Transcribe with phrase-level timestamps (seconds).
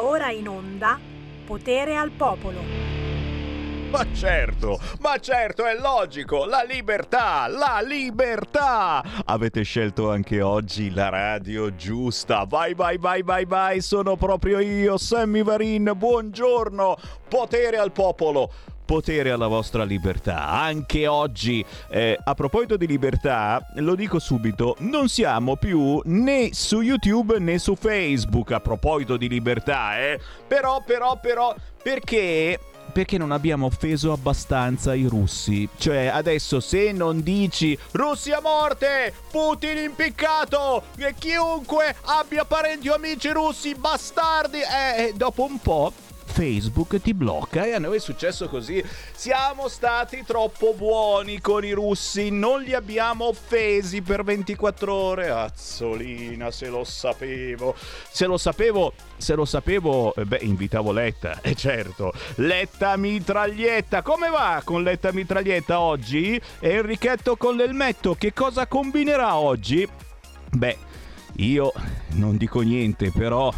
[0.00, 0.98] Ora in onda
[1.46, 2.60] Potere al Popolo.
[3.90, 9.02] Ma certo, ma certo, è logico, la libertà, la libertà!
[9.24, 12.44] Avete scelto anche oggi la radio giusta.
[12.44, 16.96] Vai, vai, vai, vai, vai, sono proprio io, Sammy Varin, buongiorno,
[17.28, 18.50] potere al popolo
[18.86, 20.48] potere alla vostra libertà.
[20.48, 26.80] Anche oggi, eh, a proposito di libertà, lo dico subito, non siamo più né su
[26.80, 30.18] YouTube né su Facebook a proposito di libertà, eh.
[30.46, 32.58] Però, però, però, perché
[32.96, 35.68] perché non abbiamo offeso abbastanza i russi.
[35.76, 43.28] Cioè, adesso se non dici Russia morte, Putin impiccato, e chiunque abbia parenti o amici
[43.32, 45.92] russi, bastardi, eh, dopo un po'
[46.36, 48.84] Facebook ti blocca e a noi è successo così.
[49.14, 55.30] Siamo stati troppo buoni con i russi, non li abbiamo offesi per 24 ore.
[55.30, 57.74] Azzolina, se lo sapevo.
[58.10, 62.12] Se lo sapevo, se lo sapevo, eh, beh, invitavo Letta, e eh, certo.
[62.34, 64.02] Letta mitraglietta.
[64.02, 66.38] Come va con Letta mitraglietta oggi?
[66.58, 69.88] E Enrichetto con l'elmetto, che cosa combinerà oggi?
[70.50, 70.76] Beh,
[71.36, 71.72] io
[72.08, 73.50] non dico niente, però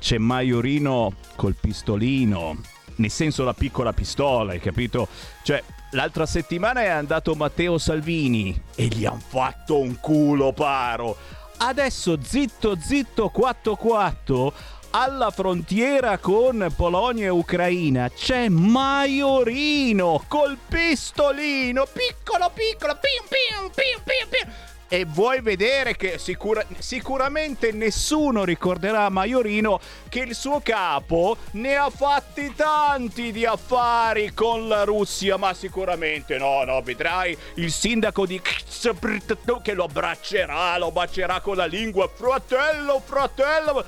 [0.00, 2.56] c'è Maiorino col pistolino,
[2.96, 5.06] nel senso la piccola pistola, hai capito?
[5.42, 11.16] Cioè, l'altra settimana è andato Matteo Salvini e gli han fatto un culo paro.
[11.58, 14.52] Adesso zitto zitto 4-4
[14.92, 24.02] alla frontiera con Polonia e Ucraina c'è Maiorino col pistolino, piccolo piccolo, pim pim pim
[24.02, 24.52] pim pim
[24.92, 31.88] e vuoi vedere che sicura- sicuramente nessuno ricorderà Maiorino che il suo capo ne ha
[31.90, 38.42] fatti tanti di affari con la Russia, ma sicuramente no, no, vedrai il sindaco di
[39.62, 43.84] che lo abbraccerà, lo bacerà con la lingua, fratello, fratello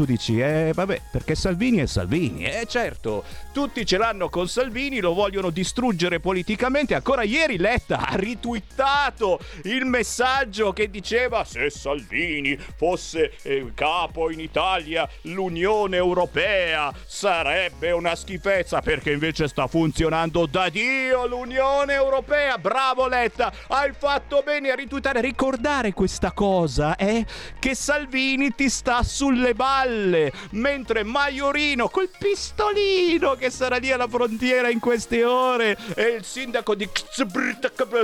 [0.00, 2.44] tu dici, eh vabbè, perché Salvini è Salvini.
[2.44, 6.94] Eh certo, tutti ce l'hanno con Salvini, lo vogliono distruggere politicamente.
[6.94, 14.40] Ancora ieri Letta ha ritwittato il messaggio che diceva se Salvini fosse eh, capo in
[14.40, 22.58] Italia, l'Unione Europea sarebbe una schifezza, perché invece sta funzionando da Dio l'Unione Europea.
[22.58, 27.26] Bravo Letta, hai fatto bene a ritwittare, ricordare questa cosa, eh?
[27.58, 34.68] Che Salvini ti sta sulle balle mentre Maiorino col pistolino che sarà lì alla frontiera
[34.68, 35.76] in queste ore.
[35.94, 36.88] E il sindaco di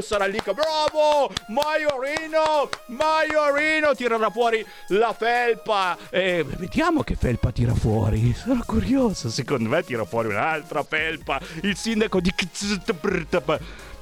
[0.01, 5.97] sarà lì bravo Maiorino, Maiorino tirerà fuori la felpa.
[6.09, 11.77] E vediamo che felpa tira fuori, sono curioso, secondo me tira fuori un'altra felpa, il
[11.77, 12.33] sindaco di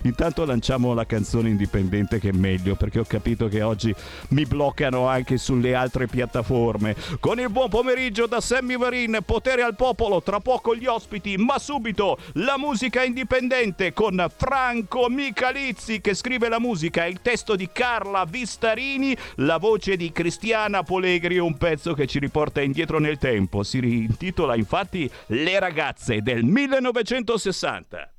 [0.05, 3.95] Intanto lanciamo la canzone indipendente che è meglio perché ho capito che oggi
[4.29, 6.95] mi bloccano anche sulle altre piattaforme.
[7.21, 11.59] Con il buon pomeriggio da Sammy Varin, potere al popolo, tra poco gli ospiti, ma
[11.59, 18.27] subito la musica indipendente con Franco Michalizzi che scrive la musica, il testo di Carla
[18.27, 23.63] Vistarini, la voce di Cristiana Polegri, un pezzo che ci riporta indietro nel tempo.
[23.63, 28.14] Si intitola infatti Le ragazze del 1960.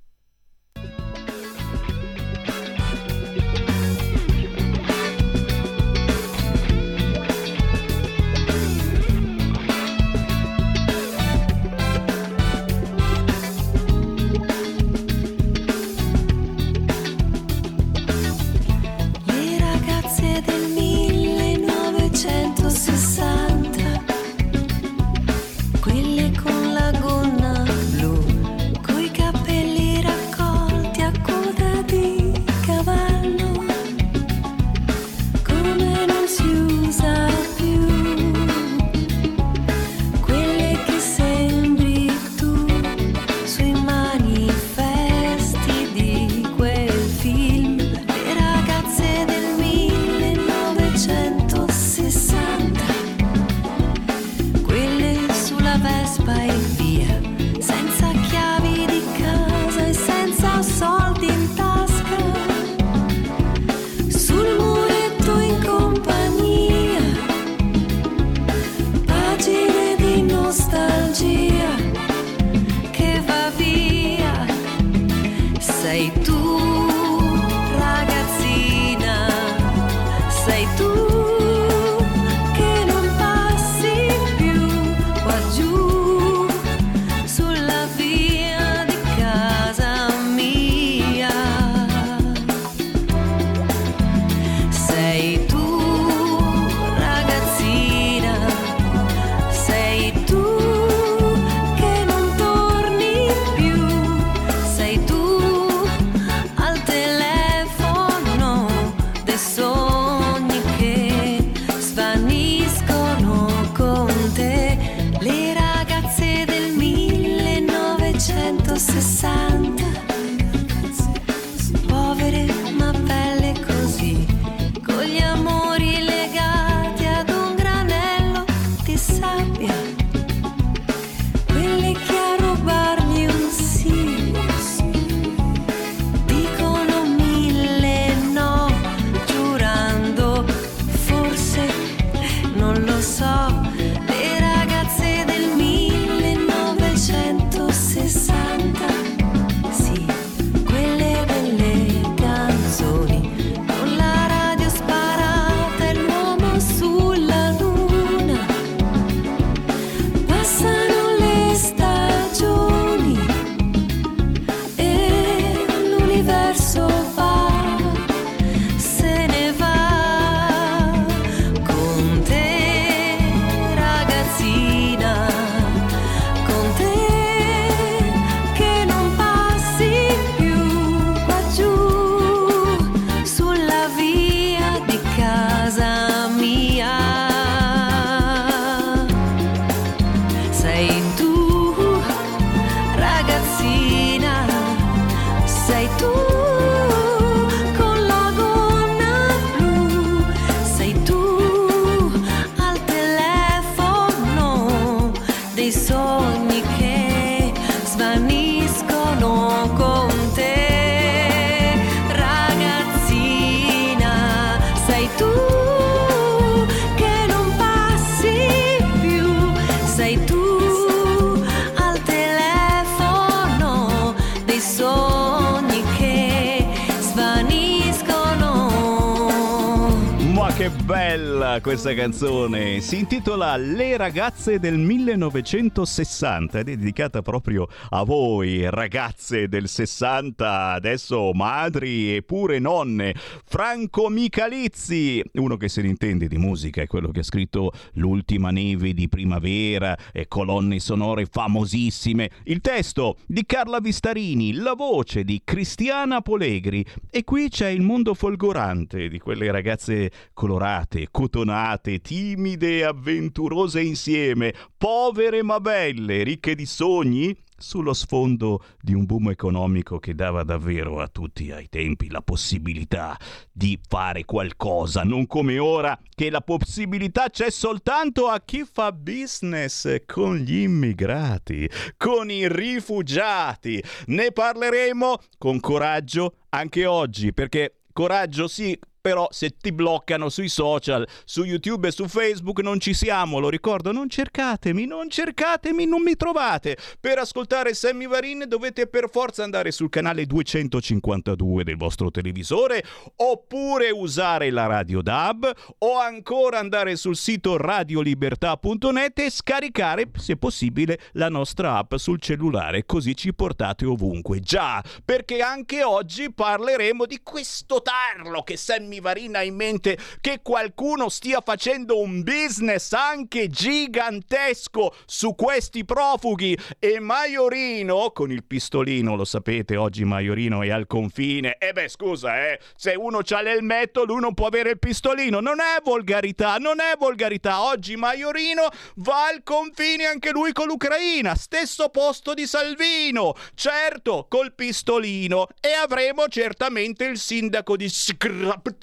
[231.85, 232.81] Questa canzone!
[232.81, 240.71] Si intitola Le ragazze del 1960 ed è dedicata proprio a voi, ragazze del 60,
[240.71, 243.15] adesso madri e pure nonne.
[243.43, 248.51] Franco Michalizzi, uno che se ne intende di musica, è quello che ha scritto L'ultima
[248.51, 252.29] neve di primavera e colonne sonore famosissime.
[252.43, 258.13] Il testo di Carla Vistarini, la voce di Cristiana Polegri e qui c'è il mondo
[258.13, 264.34] folgorante di quelle ragazze colorate, cotonate, timide e avventurose insieme,
[264.77, 270.99] povere ma belle, ricche di sogni, sullo sfondo di un boom economico che dava davvero
[270.99, 273.17] a tutti ai tempi la possibilità
[273.51, 280.03] di fare qualcosa, non come ora che la possibilità c'è soltanto a chi fa business
[280.05, 283.81] con gli immigrati, con i rifugiati.
[284.07, 291.07] Ne parleremo con coraggio anche oggi, perché coraggio sì, però se ti bloccano sui social,
[291.25, 296.01] su YouTube e su Facebook non ci siamo, lo ricordo, non cercatemi, non cercatemi, non
[296.01, 296.75] mi trovate.
[296.99, 302.83] Per ascoltare Sammy Varin dovete per forza andare sul canale 252 del vostro televisore
[303.17, 310.99] oppure usare la Radio DAB o ancora andare sul sito radiolibertà.net e scaricare, se possibile,
[311.11, 314.39] la nostra app sul cellulare, così ci portate ovunque.
[314.39, 319.97] Già, perché anche oggi parleremo di questo tarlo che Sammy Sammy Varin ha in mente
[320.21, 328.43] che qualcuno stia facendo un business anche gigantesco su questi profughi e Maiorino con il
[328.43, 331.57] pistolino, lo sapete, oggi Maiorino è al confine.
[331.57, 335.39] E eh beh, scusa, eh, se uno c'ha l'elmetto, lui non può avere il pistolino.
[335.39, 337.63] Non è volgarità, non è volgarità.
[337.63, 343.33] Oggi Maiorino va al confine anche lui con l'Ucraina, stesso posto di Salvino.
[343.55, 347.89] Certo, col pistolino e avremo certamente il sindaco di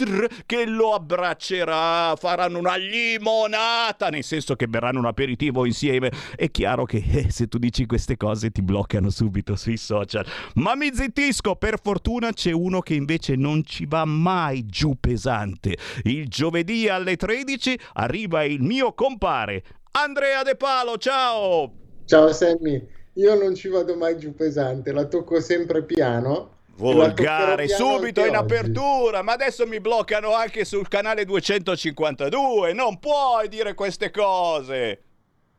[0.03, 6.11] Skraptr che lo abbraccerà, faranno una limonata, nel senso che berranno un aperitivo insieme.
[6.37, 10.27] È chiaro che eh, se tu dici queste cose ti bloccano subito sui social.
[10.55, 15.77] Ma mi zittisco, per fortuna c'è uno che invece non ci va mai giù pesante.
[16.03, 21.73] Il giovedì alle 13 arriva il mio compare, Andrea De Palo, ciao!
[22.05, 28.25] Ciao Sammy, io non ci vado mai giù pesante, la tocco sempre piano Volgare subito
[28.25, 29.25] in apertura, oggi.
[29.27, 32.73] ma adesso mi bloccano anche sul canale 252.
[32.73, 35.03] Non puoi dire queste cose.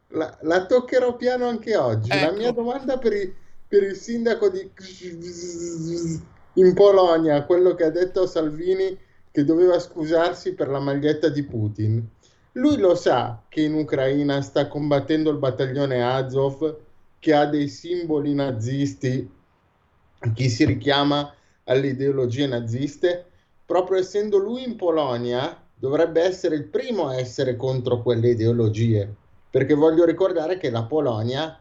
[0.08, 2.10] La, la toccherò piano anche oggi.
[2.12, 2.26] Ecco.
[2.26, 3.34] La mia domanda per, i,
[3.68, 4.70] per, il sindaco di
[6.56, 8.98] in Polonia, quello che ha detto Salvini
[9.32, 12.08] che doveva scusarsi per la maglietta di Putin.
[12.54, 16.76] Lui lo sa che in Ucraina sta combattendo il battaglione Azov
[17.18, 19.28] che ha dei simboli nazisti
[20.32, 21.34] chi si richiama
[21.66, 23.26] alle ideologie naziste,
[23.66, 29.14] proprio essendo lui in Polonia, dovrebbe essere il primo a essere contro quelle ideologie,
[29.50, 31.58] perché voglio ricordare che la Polonia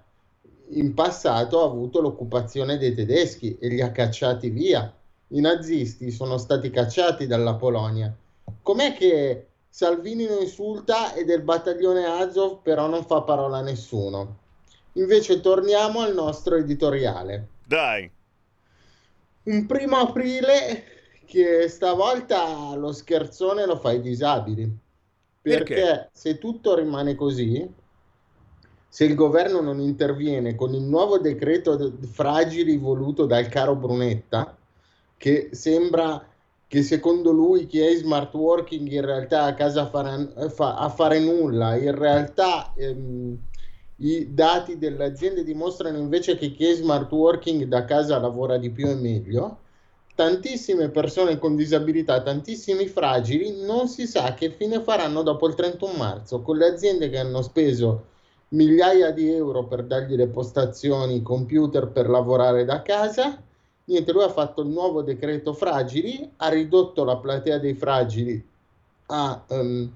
[0.74, 4.92] in passato ha avuto l'occupazione dei tedeschi e li ha cacciati via.
[5.28, 8.14] I nazisti sono stati cacciati dalla Polonia.
[8.62, 14.38] Com'è che Salvini lo insulta e del battaglione Azov però non fa parola a nessuno?
[14.94, 17.48] Invece torniamo al nostro editoriale.
[17.66, 18.10] Dai
[19.44, 20.84] un primo aprile
[21.26, 24.70] che stavolta lo scherzone lo fai disabili.
[25.40, 27.68] Perché, perché se tutto rimane così,
[28.88, 34.56] se il governo non interviene con il nuovo decreto fragili voluto dal caro Brunetta,
[35.16, 36.24] che sembra
[36.68, 41.18] che secondo lui chi è in smart working in realtà a casa fare, a fare
[41.18, 43.38] nulla, in realtà ehm,
[44.02, 48.70] i dati delle aziende dimostrano invece che chi è smart working da casa lavora di
[48.70, 49.58] più e meglio.
[50.14, 55.92] Tantissime persone con disabilità, tantissimi fragili, non si sa che fine faranno dopo il 31
[55.94, 58.10] marzo, con le aziende che hanno speso
[58.48, 63.40] migliaia di euro per dargli le postazioni, computer per lavorare da casa.
[63.84, 68.50] Niente, lui ha fatto il nuovo decreto fragili, ha ridotto la platea dei fragili
[69.06, 69.90] a um,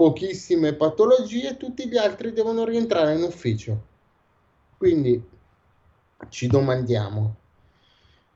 [0.00, 3.78] pochissime patologie, tutti gli altri devono rientrare in ufficio.
[4.78, 5.22] Quindi
[6.30, 7.34] ci domandiamo,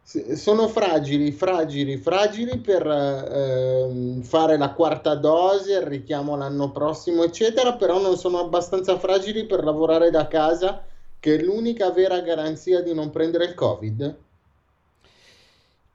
[0.02, 7.76] sono fragili, fragili, fragili per eh, fare la quarta dose, il richiamo l'anno prossimo, eccetera,
[7.76, 10.85] però non sono abbastanza fragili per lavorare da casa,
[11.18, 14.16] che è l'unica vera garanzia di non prendere il Covid.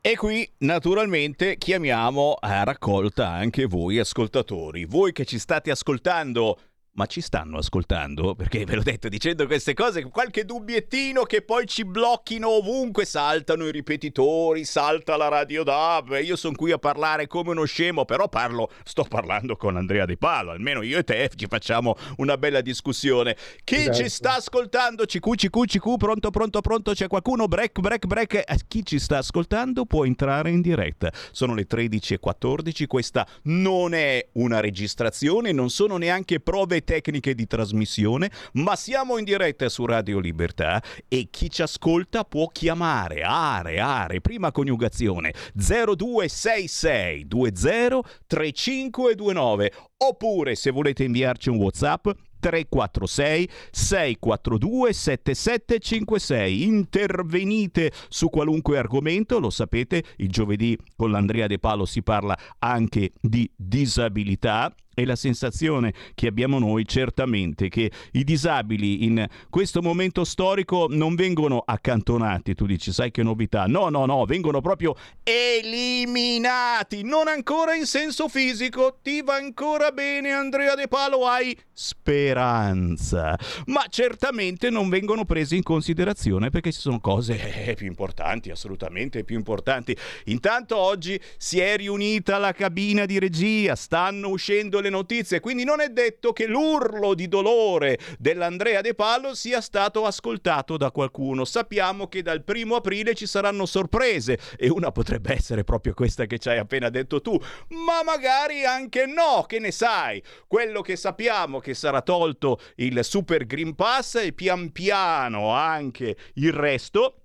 [0.02, 6.58] E qui naturalmente chiamiamo a raccolta anche voi ascoltatori, voi che ci state ascoltando
[6.94, 8.36] ma ci stanno ascoltando?
[8.36, 13.68] Perché ve l'ho detto dicendo queste cose, qualche dubbiettino che poi ci blocchino ovunque, saltano
[13.68, 18.28] i ripetitori, salta la radio DAB, io sono qui a parlare come uno scemo, però
[18.28, 22.62] parlo, sto parlando con Andrea De Palo, almeno io e te ci facciamo una bella
[22.62, 23.38] discussione.
[23.64, 23.98] Chi esatto.
[23.98, 25.06] ci sta ascoltando?
[25.06, 27.48] CQ, CQ, CQ, pronto, pronto, pronto, c'è qualcuno?
[27.48, 28.34] Break, break, break.
[28.46, 31.12] Eh, chi ci sta ascoltando può entrare in diretta.
[31.32, 38.32] Sono le 13.14, questa non è una registrazione, non sono neanche prove tecniche di trasmissione,
[38.54, 44.22] ma siamo in diretta su Radio Libertà e chi ci ascolta può chiamare are, are,
[44.22, 52.08] prima coniugazione 0266 20 3529 oppure se volete inviarci un WhatsApp
[52.40, 56.64] 346 642 7756.
[56.64, 63.12] Intervenite su qualunque argomento, lo sapete, il giovedì con l'Andrea De Palo si parla anche
[63.22, 70.24] di disabilità e la sensazione che abbiamo noi certamente che i disabili in questo momento
[70.24, 77.04] storico non vengono accantonati, tu dici sai che novità, no no no, vengono proprio eliminati,
[77.04, 83.38] non ancora in senso fisico, ti va ancora bene Andrea De Palo, hai speranza,
[83.68, 89.24] ma certamente non vengono presi in considerazione perché ci sono cose eh, più importanti, assolutamente
[89.24, 89.96] più importanti.
[90.26, 95.64] Intanto oggi si è riunita la cabina di regia, stanno uscendo le le notizie, quindi
[95.64, 101.46] non è detto che l'urlo di dolore dell'Andrea De Palo sia stato ascoltato da qualcuno.
[101.46, 106.40] Sappiamo che dal primo aprile ci saranno sorprese e una potrebbe essere proprio questa che
[106.40, 110.22] ci hai appena detto tu, ma magari anche no, che ne sai?
[110.48, 116.52] Quello che sappiamo che sarà tolto il Super Green Pass e pian piano anche il
[116.52, 117.22] resto,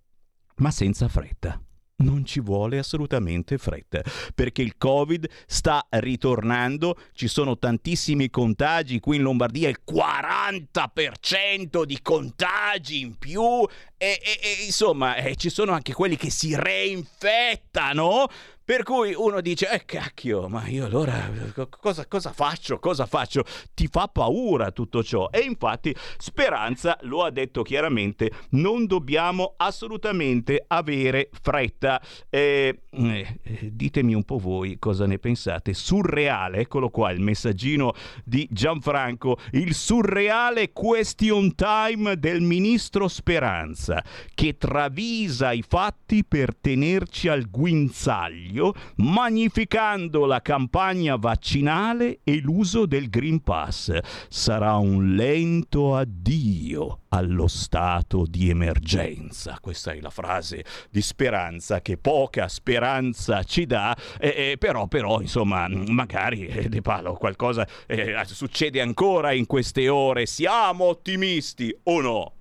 [0.57, 1.64] ma senza fretta
[1.97, 4.03] non ci vuole assolutamente fretta,
[4.35, 12.01] perché il Covid sta ritornando, ci sono tantissimi contagi, qui in Lombardia il 40% di
[12.03, 13.65] contagi in più
[13.97, 18.27] e, e, e insomma eh, ci sono anche quelli che si reinfettano
[18.65, 21.31] per cui uno dice, eh cacchio, ma io allora
[21.69, 22.79] cosa, cosa, faccio?
[22.79, 23.45] Cosa faccio?
[23.75, 25.29] Ti fa paura tutto ciò.
[25.31, 32.01] E infatti Speranza lo ha detto chiaramente, non dobbiamo assolutamente avere fretta.
[32.31, 33.39] Eh, eh,
[33.71, 35.75] ditemi un po' voi cosa ne pensate.
[35.75, 37.93] Surreale, eccolo qua il messaggino
[38.25, 44.03] di Gianfranco, il surreale question time del ministro Speranza,
[44.35, 52.87] che travisa i fatti per tenerci al guinzaglio Consiglio magnificando la campagna vaccinale e l'uso
[52.87, 53.99] del Green Pass.
[54.29, 59.59] Sarà un lento addio allo stato di emergenza.
[59.61, 65.67] Questa è la frase di speranza che poca speranza ci dà, eh, però, però, insomma,
[65.69, 70.27] magari eh, De Palo qualcosa eh, succede ancora in queste ore.
[70.27, 72.33] Siamo ottimisti o no?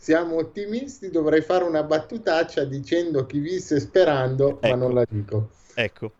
[0.00, 4.68] Siamo ottimisti, dovrei fare una battutaccia dicendo chi visse sperando, ecco.
[4.68, 5.50] ma non la dico.
[5.74, 6.12] Ecco.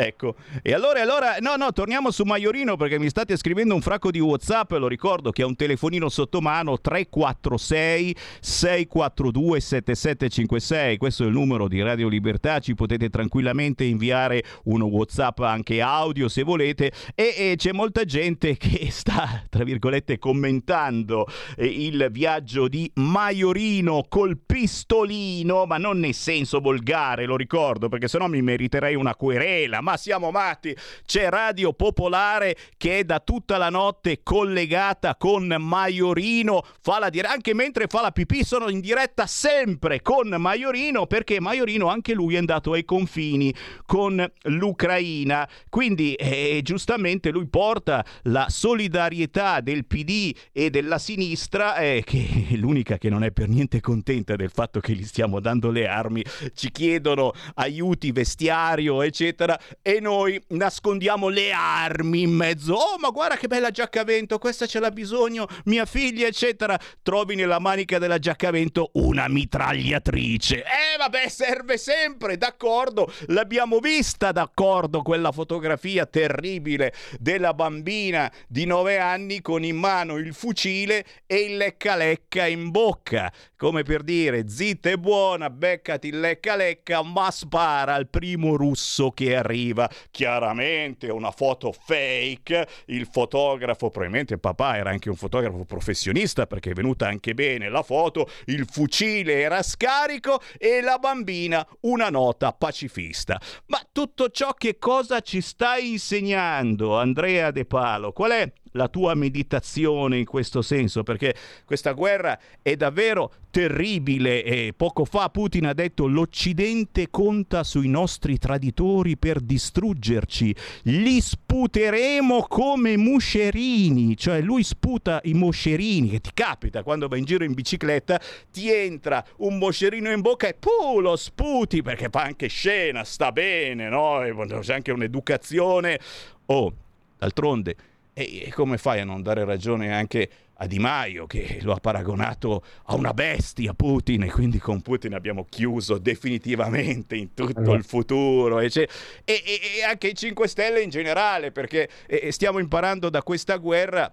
[0.00, 4.10] Ecco, e allora, allora, no, no, torniamo su Maiorino perché mi state scrivendo un fracco
[4.10, 4.72] di WhatsApp.
[4.72, 10.96] Lo ricordo che ha un telefonino sotto mano 346 642 7756.
[10.96, 12.60] Questo è il numero di Radio Libertà.
[12.60, 16.92] Ci potete tranquillamente inviare un WhatsApp anche audio se volete.
[17.14, 21.26] E, e c'è molta gente che sta, tra virgolette, commentando
[21.58, 28.08] eh, il viaggio di Maiorino col pistolino, ma non nel senso volgare, lo ricordo, perché
[28.08, 30.76] sennò mi meriterei una querela ma siamo matti.
[31.04, 37.26] C'è Radio Popolare che è da tutta la notte collegata con Maiorino, fa la dire-
[37.26, 42.34] anche mentre fa la pipì sono in diretta sempre con Maiorino perché Maiorino anche lui
[42.34, 43.52] è andato ai confini
[43.84, 45.48] con l'Ucraina.
[45.68, 52.54] Quindi eh, giustamente lui porta la solidarietà del PD e della sinistra, eh, che è
[52.54, 56.22] l'unica che non è per niente contenta del fatto che gli stiamo dando le armi,
[56.54, 62.74] ci chiedono aiuti, vestiario, eccetera, e noi nascondiamo le armi in mezzo.
[62.74, 66.78] Oh, ma guarda che bella giacca a vento, questa ce l'ha bisogno mia figlia, eccetera.
[67.02, 70.58] Trovi nella manica della giacca a vento una mitragliatrice.
[70.58, 73.12] Eh, vabbè, serve sempre, d'accordo.
[73.26, 80.34] L'abbiamo vista, d'accordo, quella fotografia terribile della bambina di 9 anni con in mano il
[80.34, 83.32] fucile e il lecca lecca in bocca.
[83.56, 89.10] Come per dire, zitta e buona, beccati il lecca lecca, ma spara al primo russo
[89.10, 95.16] che arriva arriva chiaramente una foto fake, il fotografo, probabilmente il papà era anche un
[95.16, 100.98] fotografo professionista perché è venuta anche bene la foto, il fucile era scarico e la
[100.98, 103.38] bambina una nota pacifista.
[103.66, 108.12] Ma tutto ciò che cosa ci sta insegnando Andrea De Palo?
[108.12, 111.34] Qual è la tua meditazione in questo senso, perché
[111.64, 118.38] questa guerra è davvero terribile e poco fa Putin ha detto l'Occidente conta sui nostri
[118.38, 126.82] traditori per distruggerci, li sputeremo come muscerini, cioè lui sputa i moscerini che ti capita
[126.82, 128.20] quando vai in giro in bicicletta,
[128.52, 133.32] ti entra un moscerino in bocca e puh, lo sputi perché fa anche scena, sta
[133.32, 134.20] bene, no?
[134.60, 135.98] C'è anche un'educazione.
[136.46, 136.72] Oh,
[137.18, 137.76] d'altronde
[138.24, 142.62] e, come fai a non dare ragione anche a Di Maio che lo ha paragonato
[142.84, 147.76] a una bestia Putin e quindi con Putin abbiamo chiuso definitivamente in tutto allora.
[147.78, 148.88] il futuro e, e,
[149.24, 151.88] e, anche i 5 Stelle in generale perché
[152.28, 154.12] stiamo imparando da questa guerra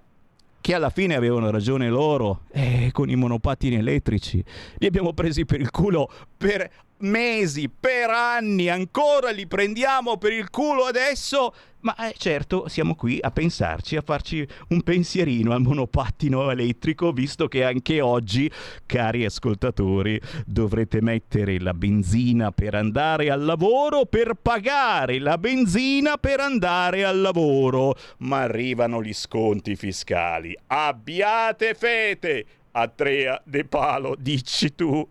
[0.67, 4.43] che alla fine avevano ragione loro eh, con i monopattini elettrici.
[4.79, 10.49] Li abbiamo presi per il culo per mesi, per anni, ancora li prendiamo per il
[10.49, 11.53] culo adesso
[11.87, 17.47] ma eh, certo, siamo qui a pensarci, a farci un pensierino al monopattino elettrico, visto
[17.47, 18.51] che anche oggi,
[18.85, 26.41] cari ascoltatori, dovrete mettere la benzina per andare al lavoro per pagare la benzina per
[26.41, 27.95] andare al lavoro.
[28.17, 30.57] Ma arrivano gli sconti fiscali.
[30.67, 32.45] Abbiate fete!
[32.71, 35.07] Andrea De Palo, dici tu.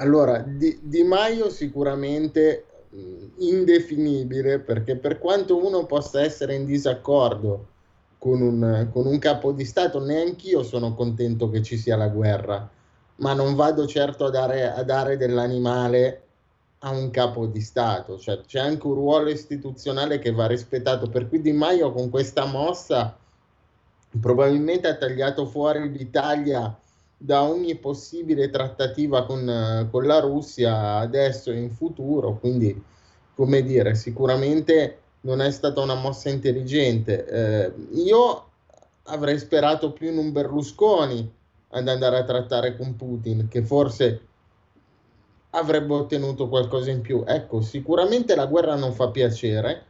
[0.00, 2.64] Allora, Di, di Maio sicuramente
[3.36, 7.68] indefinibile perché per quanto uno possa essere in disaccordo
[8.18, 12.68] con un, con un capo di Stato, neanch'io sono contento che ci sia la guerra,
[13.16, 16.22] ma non vado certo a dare, a dare dell'animale
[16.80, 21.28] a un capo di Stato, cioè c'è anche un ruolo istituzionale che va rispettato, per
[21.28, 23.16] cui Di Maio con questa mossa
[24.18, 26.79] probabilmente ha tagliato fuori l'Italia
[27.22, 32.82] da ogni possibile trattativa con, con la Russia adesso e in futuro, quindi
[33.34, 37.26] come dire, sicuramente non è stata una mossa intelligente.
[37.26, 38.48] Eh, io
[39.04, 41.30] avrei sperato più in un Berlusconi
[41.68, 44.26] ad andare a trattare con Putin, che forse
[45.50, 47.22] avrebbe ottenuto qualcosa in più.
[47.26, 49.84] Ecco, sicuramente la guerra non fa piacere,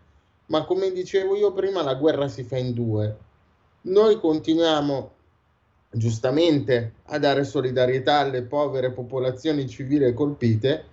[0.47, 3.17] ma come dicevo io prima, la guerra si fa in due.
[3.83, 5.13] Noi continuiamo
[5.91, 10.85] giustamente a dare solidarietà alle povere popolazioni civili colpite,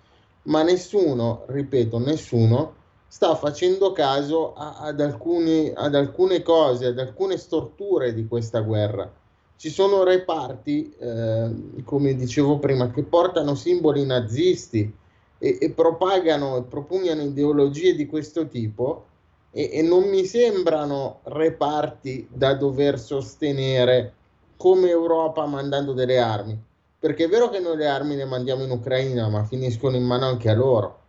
[0.44, 2.74] ma nessuno, ripeto, nessuno
[3.08, 9.12] sta facendo caso a, ad, alcuni, ad alcune cose, ad alcune storture di questa guerra.
[9.56, 11.50] Ci sono reparti, eh,
[11.84, 14.94] come dicevo prima, che portano simboli nazisti
[15.40, 19.06] e, e propagano e propugnano ideologie di questo tipo
[19.52, 24.14] e, e non mi sembrano reparti da dover sostenere
[24.58, 26.60] come Europa mandando delle armi.
[27.00, 30.26] Perché è vero che noi le armi le mandiamo in Ucraina, ma finiscono in mano
[30.26, 31.00] anche a loro.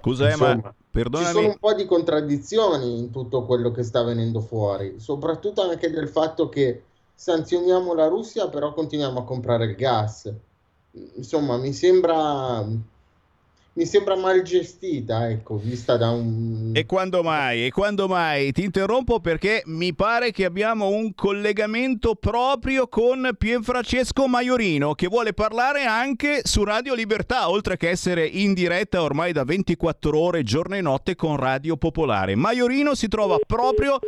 [0.00, 1.26] Scusa, Insomma, ma perdonami.
[1.26, 5.90] Ci sono un po' di contraddizioni in tutto quello che sta venendo fuori, soprattutto anche
[5.90, 6.82] del fatto che
[7.14, 10.30] sanzioniamo la Russia, però continuiamo a comprare il gas.
[11.14, 12.62] Insomma, mi sembra
[13.74, 16.72] mi sembra mal gestita, ecco, vista da un...
[16.74, 17.64] E quando mai?
[17.64, 18.52] E quando mai?
[18.52, 25.32] Ti interrompo perché mi pare che abbiamo un collegamento proprio con Pierfrancesco Maiorino che vuole
[25.32, 30.74] parlare anche su Radio Libertà, oltre che essere in diretta ormai da 24 ore giorno
[30.74, 32.34] e notte con Radio Popolare.
[32.34, 33.98] Maiorino si trova proprio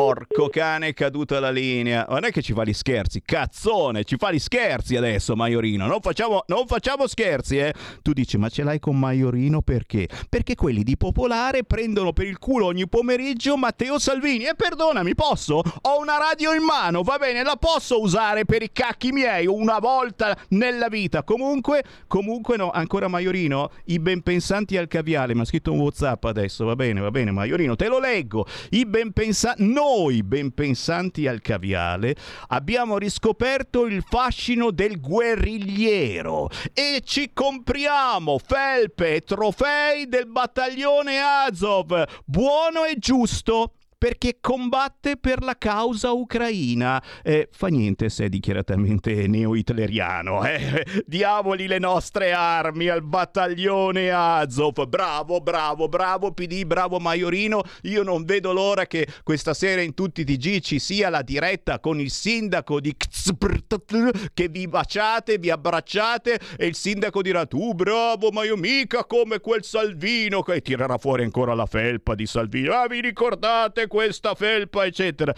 [0.00, 2.06] Porco cane, è caduta la linea.
[2.08, 5.86] Non è che ci fa gli scherzi, cazzone, ci fa gli scherzi adesso, Maiorino.
[5.86, 7.74] Non facciamo, non facciamo scherzi, eh.
[8.00, 10.08] Tu dici, ma ce l'hai con Maiorino perché?
[10.30, 14.44] Perché quelli di Popolare prendono per il culo ogni pomeriggio Matteo Salvini.
[14.44, 15.56] E perdonami, posso?
[15.56, 19.80] Ho una radio in mano, va bene, la posso usare per i cacchi miei una
[19.80, 21.24] volta nella vita.
[21.24, 25.34] Comunque, comunque no, ancora Maiorino, i ben pensanti al caviale.
[25.34, 28.46] Mi ha scritto un WhatsApp adesso, va bene, va bene, Maiorino, te lo leggo.
[28.70, 29.62] I ben pensanti.
[29.62, 29.88] No!
[29.90, 32.14] Noi, ben pensanti al caviale,
[32.48, 42.04] abbiamo riscoperto il fascino del guerrigliero e ci compriamo felpe e trofei del battaglione Azov.
[42.24, 47.02] Buono e giusto perché combatte per la causa ucraina.
[47.22, 50.42] Eh, fa niente se è dichiaratamente neo-hitleriano.
[50.46, 50.86] Eh?
[51.04, 54.86] Diamoli le nostre armi al battaglione Azov.
[54.86, 57.60] Bravo, bravo, bravo PD, bravo Maiorino.
[57.82, 61.78] Io non vedo l'ora che questa sera in tutti i TG ci sia la diretta
[61.78, 67.74] con il sindaco di Kzbrt, che vi baciate, vi abbracciate e il sindaco dirà tu
[67.74, 72.72] bravo ma io mica come quel Salvino che tirerà fuori ancora la felpa di Salvino.
[72.72, 75.34] Ah, vi ricordate questa felpa, eccetera.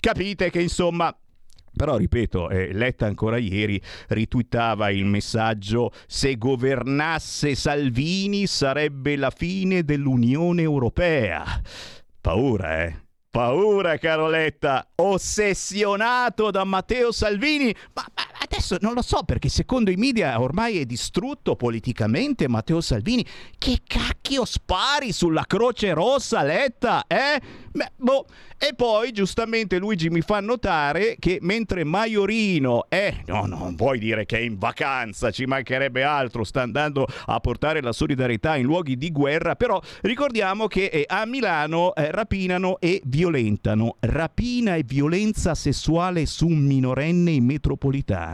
[0.00, 1.14] Capite che insomma
[1.74, 9.82] però ripeto, eh, Letta ancora ieri ritwittava il messaggio se governasse Salvini sarebbe la fine
[9.82, 11.44] dell'Unione Europea.
[12.20, 13.02] Paura, eh?
[13.32, 19.96] paura, Caroletta, ossessionato da Matteo Salvini, ma, ma, adesso non lo so perché secondo i
[19.96, 23.24] media ormai è distrutto politicamente Matteo Salvini.
[23.58, 27.40] Che cacchio spari sulla Croce Rossa, Letta, eh?
[27.72, 28.26] Beh, boh.
[28.58, 34.24] E poi giustamente Luigi mi fa notare che mentre Maiorino è, no, non vuoi dire
[34.24, 38.96] che è in vacanza, ci mancherebbe altro, sta andando a portare la solidarietà in luoghi
[38.96, 45.56] di guerra, però ricordiamo che eh, a Milano eh, rapinano e violentano, rapina e violenza
[45.56, 48.31] sessuale su un minorenne in metropolitana.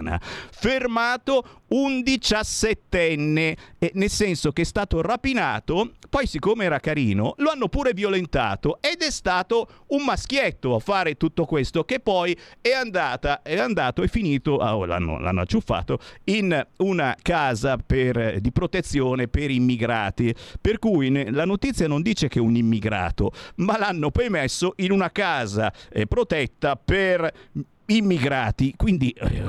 [0.50, 7.50] Fermato un diciassettenne, eh, nel senso che è stato rapinato, poi siccome era carino, lo
[7.50, 12.70] hanno pure violentato ed è stato un maschietto a fare tutto questo che poi è,
[12.70, 19.28] andata, è andato e finito, oh, l'hanno, l'hanno, acciuffato, in una casa per, di protezione
[19.28, 20.34] per immigrati.
[20.60, 24.92] Per cui la notizia non dice che è un immigrato, ma l'hanno poi messo in
[24.92, 27.30] una casa eh, protetta per
[27.90, 29.42] immigrati, quindi eh,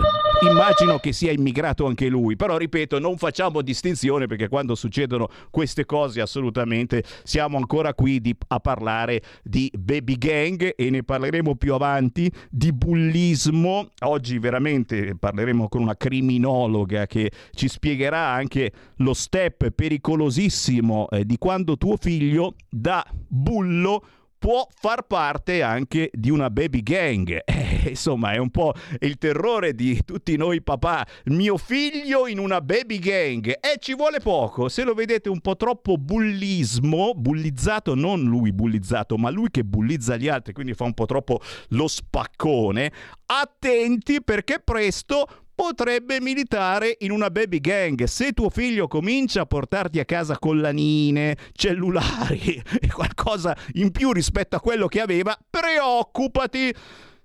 [0.49, 5.85] immagino che sia immigrato anche lui, però ripeto, non facciamo distinzione perché quando succedono queste
[5.85, 11.73] cose assolutamente siamo ancora qui di, a parlare di baby gang e ne parleremo più
[11.73, 19.69] avanti, di bullismo, oggi veramente parleremo con una criminologa che ci spiegherà anche lo step
[19.71, 24.03] pericolosissimo eh, di quando tuo figlio da bullo
[24.39, 27.43] può far parte anche di una baby gang.
[27.81, 31.05] Eh, insomma, è un po' il terrore di tutti noi papà.
[31.25, 33.47] Mio figlio in una baby gang.
[33.47, 34.67] E eh, ci vuole poco.
[34.69, 40.17] Se lo vedete un po' troppo bullismo, bullizzato, non lui bullizzato, ma lui che bullizza
[40.17, 42.91] gli altri, quindi fa un po' troppo lo spaccone.
[43.27, 48.05] Attenti perché presto potrebbe militare in una baby gang.
[48.05, 54.55] Se tuo figlio comincia a portarti a casa collanine, cellulari e qualcosa in più rispetto
[54.55, 56.73] a quello che aveva, preoccupati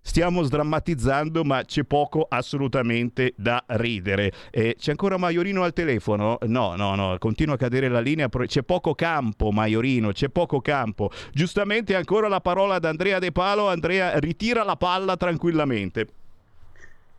[0.00, 4.32] stiamo sdrammatizzando, ma c'è poco assolutamente da ridere.
[4.50, 6.38] Eh, c'è ancora Maiorino al telefono?
[6.48, 8.28] No, no, no, continua a cadere la linea.
[8.28, 11.08] C'è poco campo, Maiorino, c'è poco campo.
[11.32, 13.68] Giustamente ancora la parola ad Andrea De Palo.
[13.68, 16.08] Andrea, ritira la palla tranquillamente.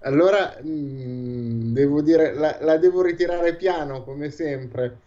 [0.05, 4.99] Allora, mh, mm, devo dire, la, la, devo ritirare piano come sempre.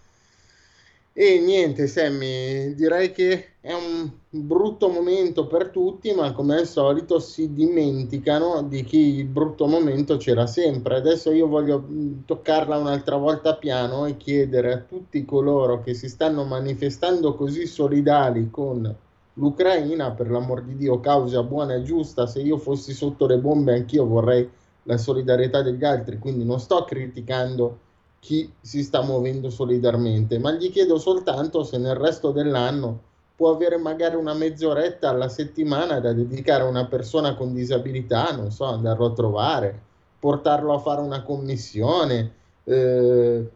[1.13, 7.19] E niente, Sammy, direi che è un brutto momento per tutti, ma come al solito
[7.21, 10.97] si dimenticano di chi il brutto momento c'era sempre.
[10.97, 16.09] Adesso io voglio mm, toccarla un'altra volta piano e chiedere a tutti coloro che si
[16.09, 18.97] stanno manifestando così solidali con
[19.35, 23.75] l'Ucraina, per l'amor di Dio, causa buona e giusta, se io fossi sotto le bombe
[23.75, 24.49] anch'io vorrei
[24.89, 27.79] la solidarietà degli altri, quindi non sto criticando
[28.21, 33.77] chi si sta muovendo solidarmente, ma gli chiedo soltanto se nel resto dell'anno può avere
[33.77, 39.07] magari una mezz'oretta alla settimana da dedicare a una persona con disabilità, non so, andarlo
[39.07, 39.83] a trovare,
[40.19, 42.33] portarlo a fare una commissione,
[42.65, 43.49] eh,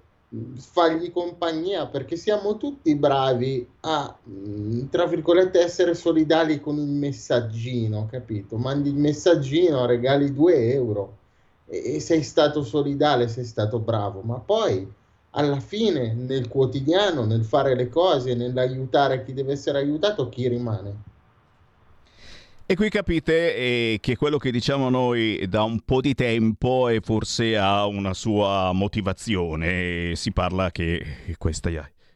[0.57, 8.07] fargli compagnia, perché siamo tutti bravi a, mm, tra virgolette, essere solidali con il messaggino,
[8.09, 8.59] capito?
[8.59, 11.21] Mandi il messaggino, regali 2 euro
[11.73, 14.87] e, sei stato solidale, sei stato bravo, ma poi
[15.31, 21.11] alla fine nel quotidiano, nel fare le cose, nell'aiutare chi deve essere aiutato, chi rimane?
[22.67, 27.01] E qui capite eh, che quello che diciamo noi da un po' di tempo e
[27.03, 30.15] forse ha una sua motivazione.
[30.15, 31.71] Si parla che questa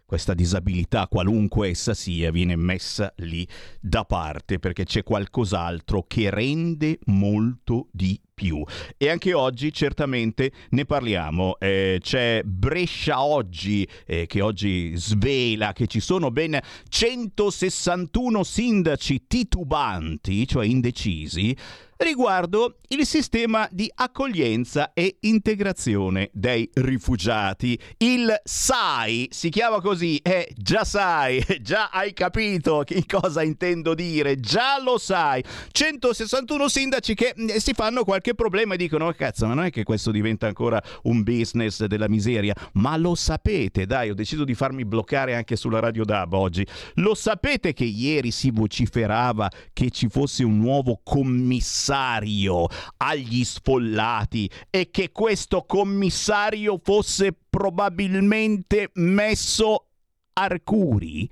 [0.06, 3.46] questa disabilità, qualunque essa sia, viene messa lì
[3.80, 8.62] da parte perché c'è qualcos'altro che rende molto di più.
[8.98, 11.56] E anche oggi certamente ne parliamo.
[11.58, 20.46] Eh, c'è Brescia Oggi eh, che oggi svela che ci sono ben 161 sindaci titubanti,
[20.46, 21.56] cioè indecisi,
[21.98, 27.78] riguardo il sistema di accoglienza e integrazione dei rifugiati.
[27.98, 34.38] Il SAI si chiama così, eh, già sai, già hai capito che cosa intendo dire,
[34.38, 35.42] già lo sai.
[35.70, 39.70] 161 sindaci che eh, si fanno qualche problema e dicono, oh, cazzo, ma non è
[39.70, 44.54] che questo diventa ancora un business della miseria, ma lo sapete, dai, ho deciso di
[44.54, 46.66] farmi bloccare anche sulla Radio DAB oggi.
[46.94, 52.66] Lo sapete che ieri si vociferava che ci fosse un nuovo commissario
[52.98, 59.86] agli sfollati e che questo commissario fosse probabilmente messo
[60.34, 61.28] Arcuri?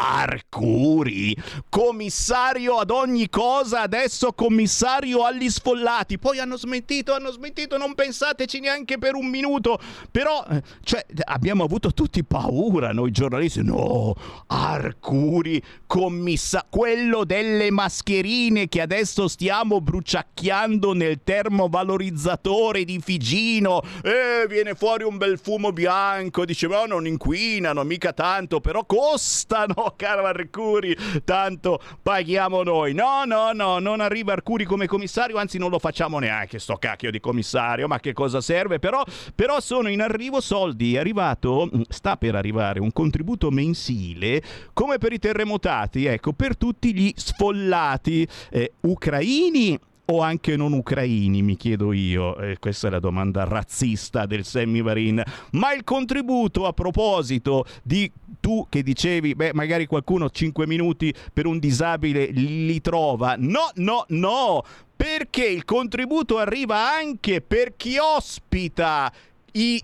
[0.00, 1.36] Arcuri,
[1.68, 6.18] commissario ad ogni cosa, adesso commissario agli sfollati.
[6.18, 9.80] Poi hanno smentito, hanno smentito, non pensateci neanche per un minuto.
[10.12, 13.64] Però, eh, cioè, abbiamo avuto tutti paura noi giornalisti.
[13.64, 14.14] No,
[14.46, 23.82] Arcuri, commissario, quello delle mascherine che adesso stiamo bruciacchiando nel termovalorizzatore di Figino.
[24.04, 29.86] E viene fuori un bel fumo bianco, dice, ma non inquinano, mica tanto, però costano
[29.96, 32.94] caro Arcuri, tanto paghiamo noi.
[32.94, 37.10] No, no, no, non arriva Arcuri come commissario, anzi non lo facciamo neanche sto cacchio
[37.10, 38.78] di commissario, ma che cosa serve?
[38.78, 39.02] Però,
[39.34, 44.98] però sono in arrivo soldi, è arrivato, mm, sta per arrivare un contributo mensile come
[44.98, 49.78] per i terremotati, ecco, per tutti gli sfollati eh, ucraini
[50.10, 52.36] o anche non ucraini, mi chiedo io.
[52.38, 55.22] Eh, questa è la domanda razzista del Sammy Varin.
[55.52, 61.46] Ma il contributo a proposito di tu che dicevi, beh, magari qualcuno 5 minuti per
[61.46, 63.34] un disabile li trova.
[63.38, 64.62] No, no, no!
[64.96, 69.12] Perché il contributo arriva anche per chi ospita
[69.52, 69.82] i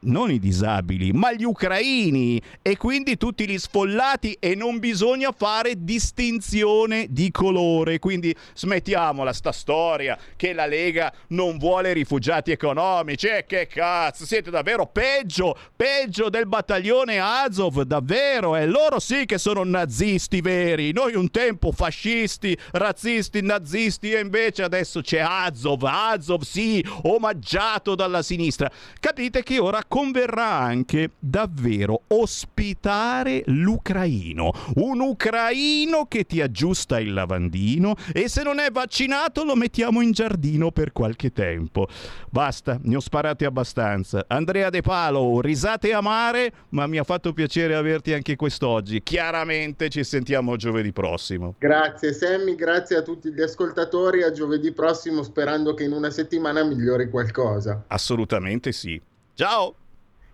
[0.00, 5.74] non i disabili, ma gli ucraini e quindi tutti gli sfollati e non bisogna fare
[5.76, 7.98] distinzione di colore.
[7.98, 13.26] Quindi smettiamola sta storia che la Lega non vuole rifugiati economici.
[13.26, 18.54] E eh, che cazzo, siete davvero peggio, peggio del battaglione Azov, davvero.
[18.54, 20.92] E loro sì che sono nazisti veri.
[20.92, 28.22] Noi un tempo fascisti, razzisti, nazisti e invece adesso c'è Azov, Azov sì, omaggiato dalla
[28.22, 28.70] sinistra.
[29.00, 37.96] Capite che ora converrà anche davvero ospitare l'ucraino, un ucraino che ti aggiusta il lavandino
[38.12, 41.88] e se non è vaccinato lo mettiamo in giardino per qualche tempo.
[42.30, 44.24] Basta, ne ho sparate abbastanza.
[44.28, 49.02] Andrea De Palo, risate amare, ma mi ha fatto piacere averti anche quest'oggi.
[49.02, 51.54] Chiaramente ci sentiamo giovedì prossimo.
[51.58, 56.62] Grazie Sammy, grazie a tutti gli ascoltatori, a giovedì prossimo sperando che in una settimana
[56.62, 57.84] migliori qualcosa.
[57.88, 59.00] Assolutamente sì.
[59.38, 59.72] Ciao!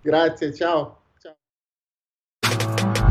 [0.00, 1.02] Grazie, ciao.
[1.20, 1.36] ciao.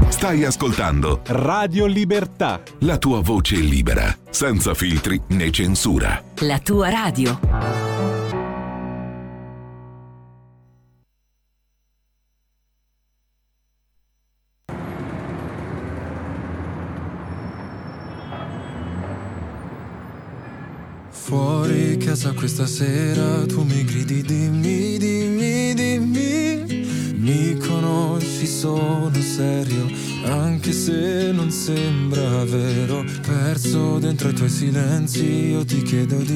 [0.09, 2.63] Stai ascoltando Radio Libertà.
[2.79, 6.19] La tua voce libera, senza filtri né censura.
[6.39, 8.22] La tua radio.
[21.25, 26.43] Fuori casa questa sera tu mi gridi dimmi, dimmi, dimmi
[27.15, 29.89] mi conosci, sono serio,
[30.25, 33.05] anche se non sembra vero.
[33.25, 36.35] Perso dentro i tuoi silenzi, io ti chiedo di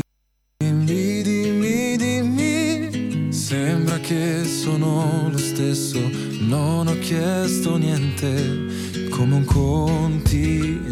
[0.58, 3.34] dimmi, dimmi, dimmi.
[3.34, 6.00] Sembra che sono lo stesso,
[6.40, 10.90] non ho chiesto niente, come un continente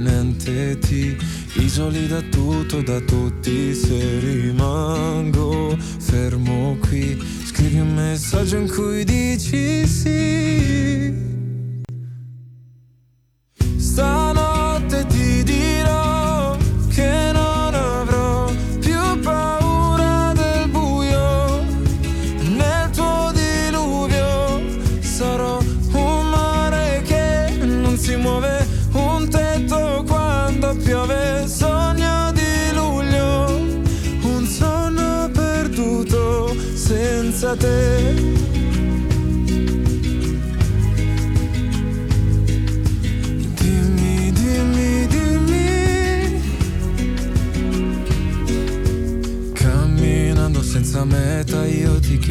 [0.80, 1.16] ti
[1.56, 9.88] isoli da tutto, da tutti, se rimango fermo qui Scrivi un messaggio in cui dici
[9.88, 11.25] sì.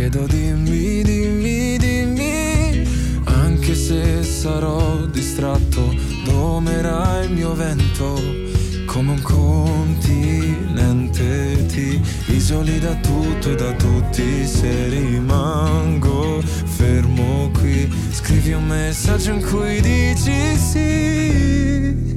[0.05, 2.87] Chiedo dimmi, dimmi, dimmi.
[3.25, 8.21] Anche se sarò distratto, domerà il mio vento
[8.85, 10.67] come un continente
[11.67, 19.41] ti isoli da tutto e da tutti se rimango fermo qui scrivi un messaggio in
[19.41, 22.14] cui dici sì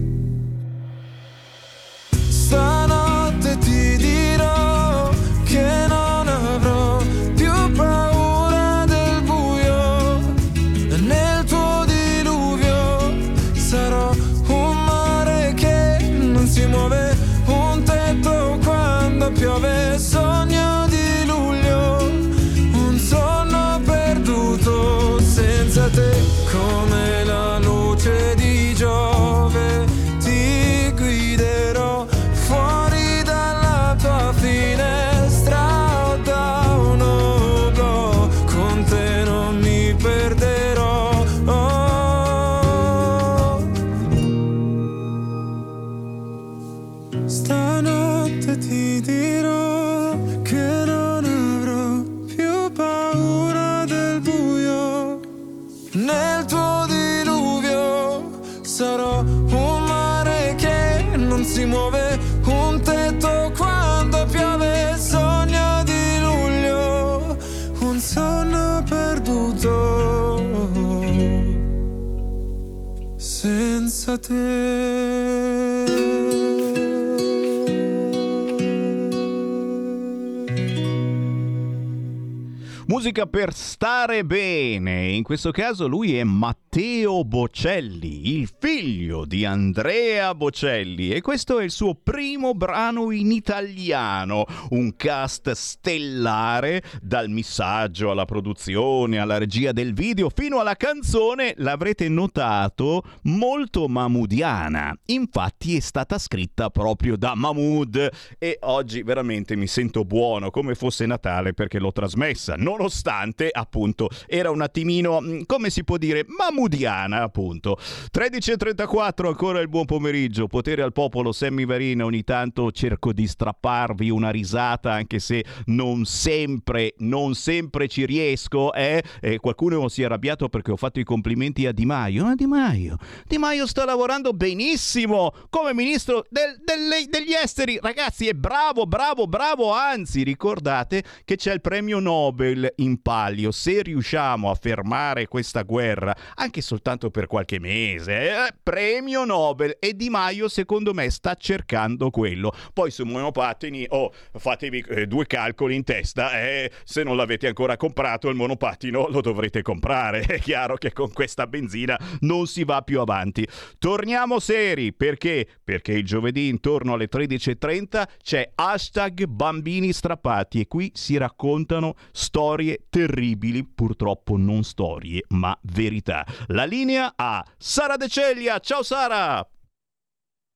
[83.07, 85.11] Musica per stare bene.
[85.11, 91.63] In questo caso lui è Matteo Bocelli, il figlio di Andrea Bocelli e questo è
[91.63, 99.71] il suo primo brano in italiano, un cast stellare dal missaggio alla produzione, alla regia
[99.71, 104.95] del video fino alla canzone, l'avrete notato, molto mamudiana.
[105.07, 111.07] Infatti è stata scritta proprio da Mahmood e oggi veramente mi sento buono come fosse
[111.07, 112.53] Natale perché l'ho trasmessa.
[112.55, 116.23] Non nonostante appunto era un attimino, mm, come si può dire,
[116.67, 117.77] mamudiana appunto.
[118.13, 124.09] 13.34 ancora il buon pomeriggio, potere al popolo, Sammy Varina, ogni tanto cerco di strapparvi
[124.09, 129.01] una risata anche se non sempre, non sempre ci riesco, eh?
[129.21, 132.25] E qualcuno si è arrabbiato perché ho fatto i complimenti a Di Maio.
[132.25, 138.27] Ah, Di Maio, Di Maio sta lavorando benissimo come ministro del, delle, degli esteri, ragazzi,
[138.27, 143.51] è bravo, bravo, bravo, anzi ricordate che c'è il premio Nobel in palio.
[143.51, 146.15] Se riusciamo a fermare questa guerra,
[146.47, 149.75] anche soltanto per qualche mese, eh, premio Nobel.
[149.79, 152.53] E Di Maio, secondo me, sta cercando quello.
[152.73, 156.39] Poi su monopattini, oh, fatevi eh, due calcoli in testa.
[156.39, 160.21] Eh, se non l'avete ancora comprato, il monopattino lo dovrete comprare.
[160.25, 163.45] È chiaro che con questa benzina non si va più avanti.
[163.77, 165.45] Torniamo seri perché?
[165.61, 172.85] Perché il giovedì intorno alle 13.30 c'è hashtag bambini strappati e qui si raccontano storie
[172.89, 176.25] terribili, purtroppo non storie, ma verità.
[176.47, 178.59] La linea a Sara De Ceglia.
[178.59, 179.45] Ciao Sara!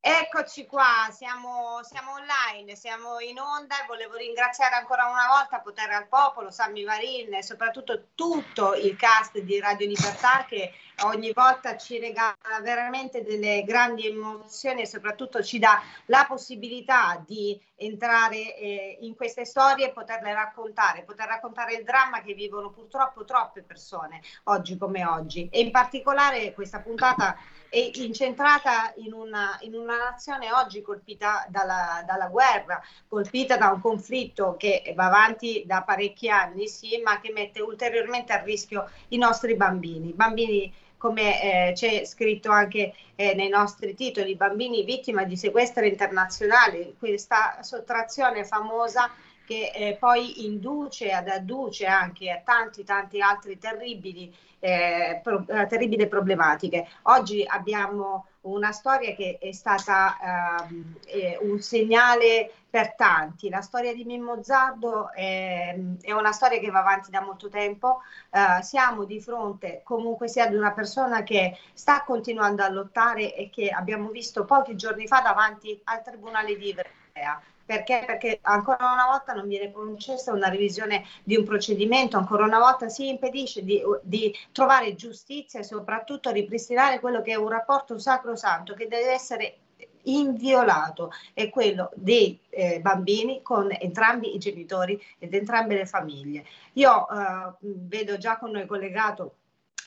[0.03, 5.93] Eccoci qua, siamo, siamo, online, siamo in onda e volevo ringraziare ancora una volta Potere
[5.93, 11.77] al Popolo, Sammy Varin e soprattutto tutto il cast di Radio Libertà che ogni volta
[11.77, 18.97] ci regala veramente delle grandi emozioni e soprattutto ci dà la possibilità di entrare eh,
[19.01, 24.19] in queste storie e poterle raccontare, poter raccontare il dramma che vivono purtroppo troppe persone
[24.45, 25.47] oggi come oggi.
[25.51, 27.37] E in particolare questa puntata
[27.71, 33.79] è incentrata in una, in una nazione oggi colpita dalla, dalla, guerra, colpita da un
[33.79, 39.17] conflitto che va avanti da parecchi anni, sì, ma che mette ulteriormente a rischio i
[39.17, 45.37] nostri bambini, bambini come eh, c'è scritto anche eh, nei nostri titoli, bambini vittima di
[45.37, 49.09] sequestro internazionale, questa sottrazione famosa
[49.45, 55.67] che eh, poi induce ad adduce anche a tanti tanti altri terribili eh, pro, eh,
[55.67, 56.87] terribili problematiche.
[57.03, 63.49] Oggi abbiamo una storia che è stata ehm, eh, un segnale per tanti.
[63.49, 67.99] La storia di Mimmo Zardo è, è una storia che va avanti da molto tempo.
[68.29, 73.49] Eh, siamo di fronte comunque sia ad una persona che sta continuando a lottare e
[73.49, 78.03] che abbiamo visto pochi giorni fa davanti al Tribunale di Ivrea perché?
[78.05, 82.89] Perché ancora una volta non viene concessa una revisione di un procedimento, ancora una volta
[82.89, 88.73] si impedisce di, di trovare giustizia e soprattutto ripristinare quello che è un rapporto sacrosanto
[88.73, 89.57] che deve essere
[90.03, 96.45] inviolato è quello dei eh, bambini con entrambi i genitori ed entrambe le famiglie.
[96.73, 99.35] Io eh, vedo già con noi collegato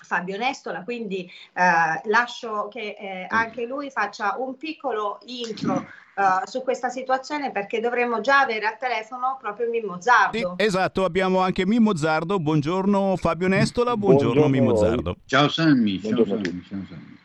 [0.05, 6.63] Fabio Nestola, quindi eh, lascio che eh, anche lui faccia un piccolo intro Uh, su
[6.63, 10.55] questa situazione perché dovremmo già avere al telefono proprio Mimmo Zardo.
[10.57, 12.39] Sì, esatto, abbiamo anche Mimmo Zardo.
[12.39, 15.17] Buongiorno Fabio Nestola, buongiorno, buongiorno Mimmo Zardo.
[15.27, 17.19] Ciao Sammy, ciao Sammy, ciao Sammy.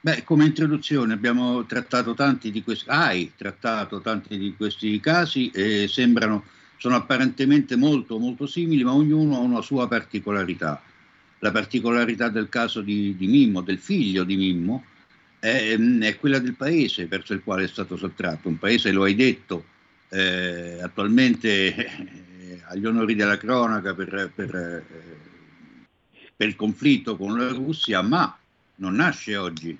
[0.00, 5.86] Beh, come introduzione abbiamo trattato tanti di questi, hai trattato tanti di questi casi e
[5.86, 6.42] sembrano,
[6.78, 10.82] sono apparentemente molto molto simili, ma ognuno ha una sua particolarità.
[11.42, 14.84] La particolarità del caso di, di Mimmo, del figlio di Mimmo,
[15.40, 18.46] è, è, quella del paese verso il quale è stato sottratto.
[18.46, 19.64] Un paese, lo hai detto,
[20.10, 24.84] eh, attualmente eh, agli onori della cronaca per, per, eh,
[26.36, 28.38] per, il conflitto con la Russia, ma
[28.76, 29.76] non nasce oggi.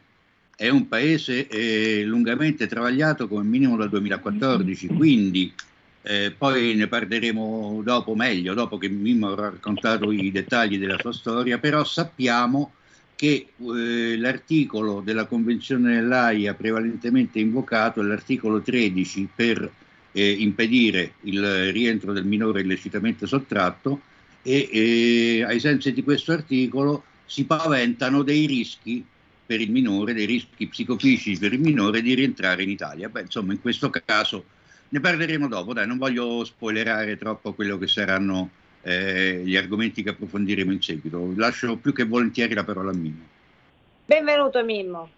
[0.57, 5.55] È un paese eh, lungamente travagliato come minimo dal 2014, quindi
[6.03, 11.13] eh, poi ne parleremo dopo meglio, dopo che Mimmo avrà raccontato i dettagli della sua
[11.13, 12.73] storia, però sappiamo
[13.15, 19.71] che eh, l'articolo della Convenzione dell'AIA prevalentemente invocato è l'articolo 13 per
[20.11, 24.01] eh, impedire il rientro del minore illecitamente sottratto
[24.43, 29.05] e eh, ai sensi di questo articolo si paventano dei rischi
[29.47, 33.09] per il minore, dei rischi psicofisici per il minore di rientrare in Italia.
[33.09, 34.45] Beh, insomma, in questo caso
[34.93, 38.51] ne parleremo dopo, dai, non voglio spoilerare troppo quello che saranno
[38.83, 41.33] eh, gli argomenti che approfondiremo in seguito.
[41.35, 43.25] Lascio più che volentieri la parola a Mimmo.
[44.05, 45.09] Benvenuto Mimmo.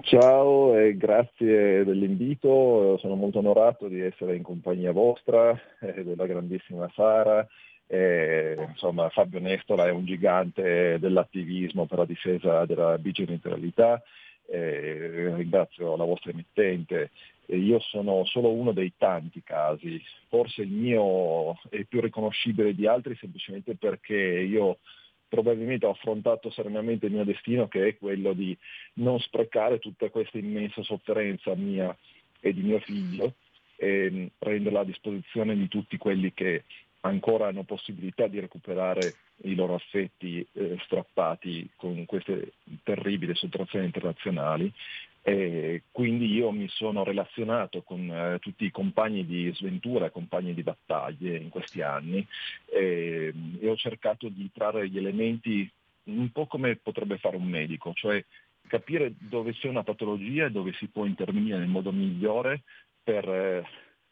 [0.00, 6.26] Ciao e grazie dell'invito, sono molto onorato di essere in compagnia vostra e eh, della
[6.26, 7.46] grandissima Sara.
[7.86, 14.02] E, insomma, Fabio Nestola è un gigante dell'attivismo per la difesa della bigenitorialità.
[14.54, 17.10] E ringrazio la vostra emittente.
[17.46, 19.98] Io sono solo uno dei tanti casi,
[20.28, 24.78] forse il mio è più riconoscibile di altri semplicemente perché io
[25.26, 28.54] probabilmente ho affrontato serenamente il mio destino che è quello di
[28.94, 31.96] non sprecare tutta questa immensa sofferenza mia
[32.38, 33.34] e di mio figlio
[33.76, 36.64] e renderla a disposizione di tutti quelli che
[37.02, 44.72] ancora hanno possibilità di recuperare i loro affetti eh, strappati con queste terribili sottrazioni internazionali
[45.24, 50.62] e quindi io mi sono relazionato con eh, tutti i compagni di sventura, compagni di
[50.62, 52.26] battaglie in questi anni
[52.66, 55.70] e, e ho cercato di trarre gli elementi
[56.04, 58.24] un po' come potrebbe fare un medico, cioè
[58.66, 62.62] capire dove c'è una patologia e dove si può intervenire nel modo migliore
[63.02, 63.64] per, eh,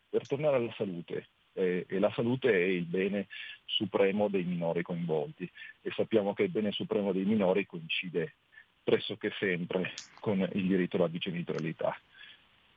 [0.09, 1.26] per tornare alla salute.
[1.53, 3.27] E, e, la salute è il bene
[3.65, 5.51] supremo dei minori coinvolti
[5.83, 8.35] e sappiamo che il bene supremo dei minori coincide
[8.83, 11.97] pressoché sempre con il diritto alla bigenitorialità.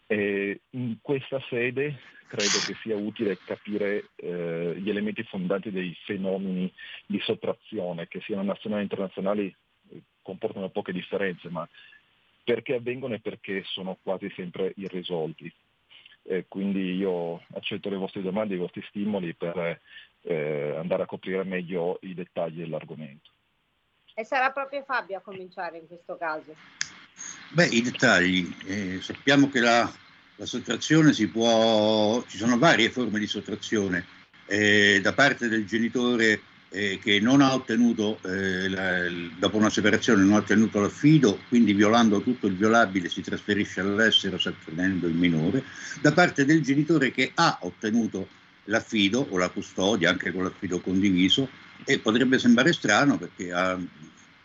[0.06, 1.98] E in questa sede
[2.28, 6.72] credo che sia utile capire eh, gli elementi fondanti dei fenomeni
[7.06, 9.56] di sottrazione, che siano nazionali e internazionali
[9.90, 11.68] eh, comportano poche differenze, ma
[12.44, 15.52] perché avvengono e perché sono quasi sempre irrisolti.
[16.26, 19.80] Eh, quindi io accetto le vostre domande, i vostri stimoli per
[20.22, 23.30] eh, andare a coprire meglio i dettagli dell'argomento.
[24.16, 26.56] E sarà proprio Fabio a cominciare in questo caso.
[27.50, 28.48] Beh, i dettagli.
[28.66, 29.92] Eh, sappiamo che la,
[30.36, 32.24] la, sottrazione si può...
[32.28, 34.06] ci sono varie forme di sottrazione.
[34.46, 36.42] Eh, da parte del genitore
[36.74, 39.04] eh, che non ha ottenuto, eh, la,
[39.38, 44.40] dopo una separazione, non ha ottenuto l'affido, quindi violando tutto il violabile si trasferisce all'estero
[44.40, 45.64] sottraendo il minore,
[46.02, 48.28] da parte del genitore che ha ottenuto
[48.66, 51.48] l'affido o la custodia, anche con l'affido condiviso,
[51.86, 53.80] e potrebbe sembrare strano perché ha,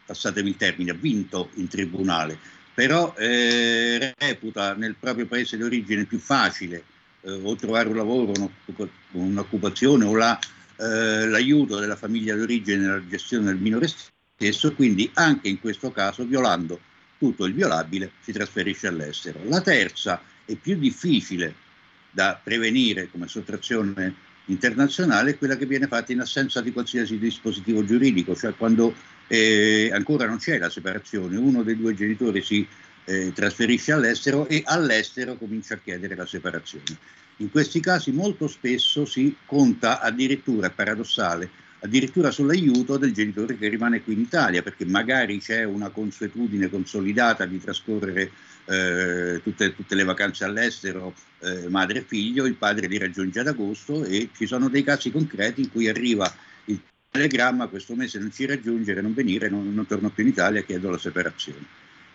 [0.05, 2.39] passatemi il termine, ha vinto in tribunale,
[2.75, 6.85] però eh, reputa nel proprio paese di origine più facile
[7.23, 8.33] eh, o trovare un lavoro,
[9.13, 10.39] un'occupazione o la,
[10.79, 16.25] eh, l'aiuto della famiglia d'origine nella gestione del minore stesso, quindi anche in questo caso
[16.25, 16.81] violando
[17.19, 19.41] tutto il violabile si trasferisce all'estero.
[19.45, 21.55] La terza è più difficile
[22.11, 27.85] da prevenire come sottrazione internazionale è quella che viene fatta in assenza di qualsiasi dispositivo
[27.85, 28.95] giuridico, cioè quando
[29.27, 32.67] eh, ancora non c'è la separazione, uno dei due genitori si
[33.05, 36.97] eh, trasferisce all'estero e all'estero comincia a chiedere la separazione.
[37.41, 41.49] In questi casi molto spesso si conta addirittura, paradossale,
[41.81, 47.47] addirittura sull'aiuto del genitore che rimane qui in Italia, perché magari c'è una consuetudine consolidata
[47.47, 48.33] di trascorrere
[48.65, 53.47] eh, tutte, tutte, le vacanze all'estero, eh, madre e figlio, il padre li raggiunge ad
[53.47, 56.33] agosto e ci sono dei casi concreti in cui arriva
[56.65, 60.63] il telegramma, questo mese non ci raggiungere, non venire, non, non torno più in Italia,
[60.63, 61.65] chiedo la separazione.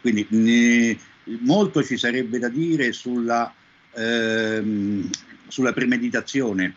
[0.01, 0.99] Quindi ne,
[1.39, 3.51] molto ci sarebbe da dire sulla,
[3.95, 5.09] ehm,
[5.47, 6.75] sulla premeditazione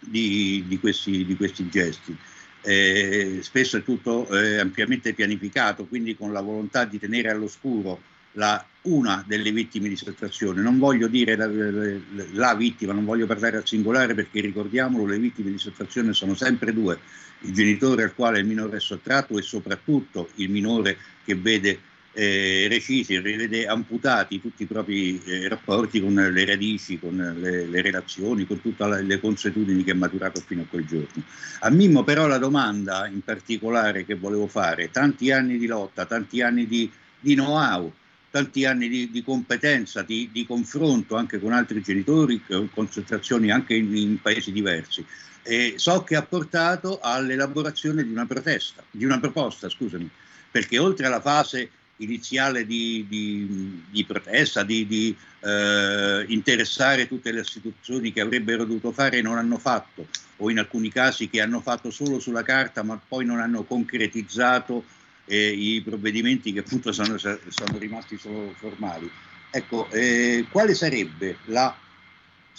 [0.00, 2.16] di, di, questi, di questi, gesti.
[2.62, 8.00] Eh, spesso è tutto eh, ampiamente pianificato, quindi con la volontà di tenere all'oscuro
[8.32, 10.60] la, una delle vittime di sottrazione.
[10.60, 11.98] Non voglio dire la, la,
[12.32, 16.72] la, vittima, non voglio parlare al singolare perché ricordiamolo, le vittime di sottrazione sono sempre
[16.72, 16.98] due,
[17.40, 21.80] il genitore al quale il minore è sottratto e soprattutto il minore che vede
[22.12, 27.82] eh, recisi, rivede amputati tutti i propri eh, rapporti con le radici, con le, le
[27.82, 31.22] relazioni, con tutte le consuetudini che ha maturato fino a quel giorno.
[31.60, 36.42] A Mimmo però la domanda in particolare che volevo fare, tanti anni di lotta, tanti
[36.42, 36.90] anni di,
[37.20, 37.92] di know-how,
[38.30, 43.74] tanti anni di, di competenza, di, di, confronto anche con altri genitori, con concentrazioni anche
[43.74, 45.04] in, in paesi diversi.
[45.42, 50.08] E so che ha portato all'elaborazione di una protesta, di una proposta, scusami,
[50.50, 51.70] perché oltre alla fase
[52.00, 58.92] iniziale di, di, di protesta, di, di eh, interessare tutte le istituzioni che avrebbero dovuto
[58.92, 62.82] fare e non hanno fatto, o in alcuni casi che hanno fatto solo sulla carta
[62.82, 64.84] ma poi non hanno concretizzato
[65.26, 69.10] eh, i provvedimenti che appunto sono, sono rimasti solo formali.
[69.50, 71.76] Ecco, eh, quale sarebbe la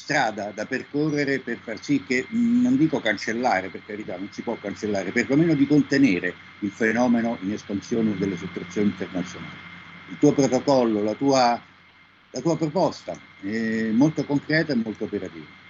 [0.01, 4.57] strada da percorrere per far sì che, non dico cancellare, per carità, non si può
[4.57, 9.59] cancellare, perlomeno di contenere il fenomeno in espansione delle sottrazioni internazionali.
[10.05, 11.63] Il tuo protocollo, la tua,
[12.31, 15.60] la tua proposta è molto concreta e molto operativa.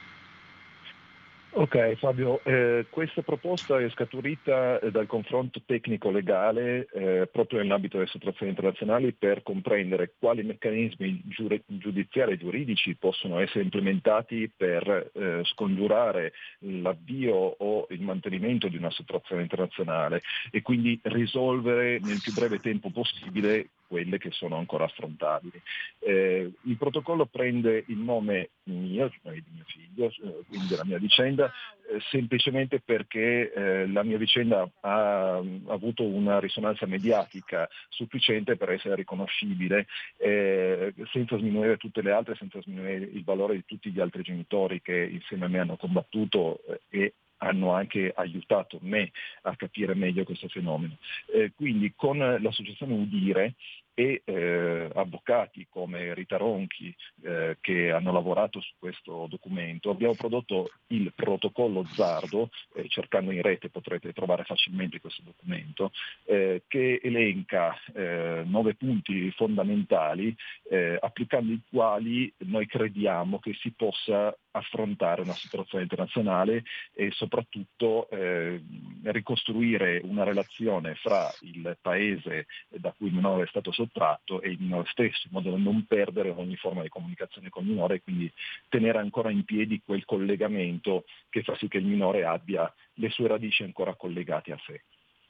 [1.53, 8.09] Ok Fabio, eh, questa proposta è scaturita eh, dal confronto tecnico-legale eh, proprio nell'ambito delle
[8.09, 15.41] sottrazioni internazionali per comprendere quali meccanismi giuri- giudiziari e giuridici possono essere implementati per eh,
[15.43, 20.21] scongiurare l'avvio o il mantenimento di una sottrazione internazionale
[20.51, 25.61] e quindi risolvere nel più breve tempo possibile quelle che sono ancora affrontabili.
[25.99, 30.97] Eh, il protocollo prende il nome mio, cioè di mio figlio, eh, quindi della mia
[30.97, 31.51] vicenda,
[31.91, 38.69] eh, semplicemente perché eh, la mia vicenda ha, ha, avuto una risonanza mediatica sufficiente per
[38.69, 43.99] essere riconoscibile, eh, senza sminuire tutte le altre, senza sminuire il valore di tutti gli
[43.99, 49.11] altri genitori che insieme a me hanno combattuto eh, e hanno anche aiutato me
[49.43, 50.97] a capire meglio questo fenomeno.
[51.33, 53.55] Eh, quindi con l'associazione Udire
[53.93, 60.71] e eh, avvocati come Rita Ronchi eh, che hanno lavorato su questo documento abbiamo prodotto
[60.87, 65.91] il protocollo Zardo, eh, cercando in rete potrete trovare facilmente questo documento,
[66.25, 70.35] eh, che elenca eh, nove punti fondamentali
[70.69, 78.09] eh, applicando i quali noi crediamo che si possa affrontare una situazione internazionale e soprattutto
[78.09, 78.61] eh,
[79.03, 84.59] ricostruire una relazione fra il paese da cui il minore è stato sottratto e il
[84.59, 88.01] minore stesso, in modo da non perdere ogni forma di comunicazione con il minore e
[88.01, 88.31] quindi
[88.69, 93.27] tenere ancora in piedi quel collegamento che fa sì che il minore abbia le sue
[93.27, 94.83] radici ancora collegate a sé.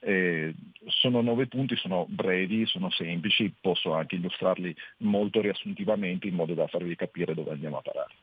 [0.03, 0.55] Eh,
[0.87, 6.65] sono nove punti, sono brevi, sono semplici, posso anche illustrarli molto riassuntivamente in modo da
[6.65, 8.13] farvi capire dove andiamo a parare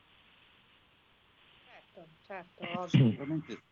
[2.29, 3.63] certo, ovviamente.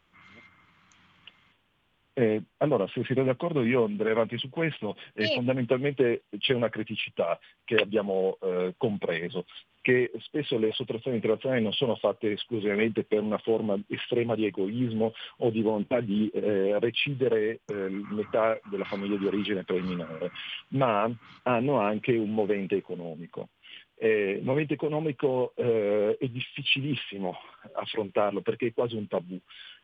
[2.18, 4.96] Eh, allora, se siete d'accordo io andrei avanti su questo.
[5.12, 9.44] Eh, fondamentalmente c'è una criticità che abbiamo eh, compreso,
[9.82, 15.12] che spesso le sottrazioni internazionali non sono fatte esclusivamente per una forma estrema di egoismo
[15.38, 20.30] o di volontà di eh, recidere eh, metà della famiglia di origine per il minore,
[20.68, 21.06] ma
[21.42, 23.50] hanno anche un movente economico.
[23.98, 27.34] Eh, il momento economico eh, è difficilissimo
[27.74, 29.38] affrontarlo perché è quasi un tabù.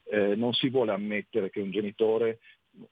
[0.04, 2.40] Eh, non si vuole ammettere che un genitore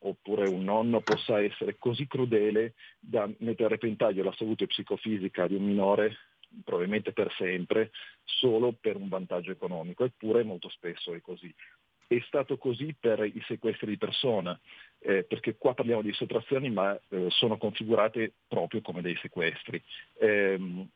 [0.01, 5.55] oppure un nonno possa essere così crudele da mettere a repentaglio la salute psicofisica di
[5.55, 6.17] un minore
[6.65, 7.91] probabilmente per sempre,
[8.25, 11.53] solo per un vantaggio economico, eppure molto spesso è così.
[12.07, 14.59] È stato così per i sequestri di persona,
[14.99, 19.81] eh, perché qua parliamo di sottrazioni ma eh, sono configurate proprio come dei sequestri.
[20.19, 20.87] Eh,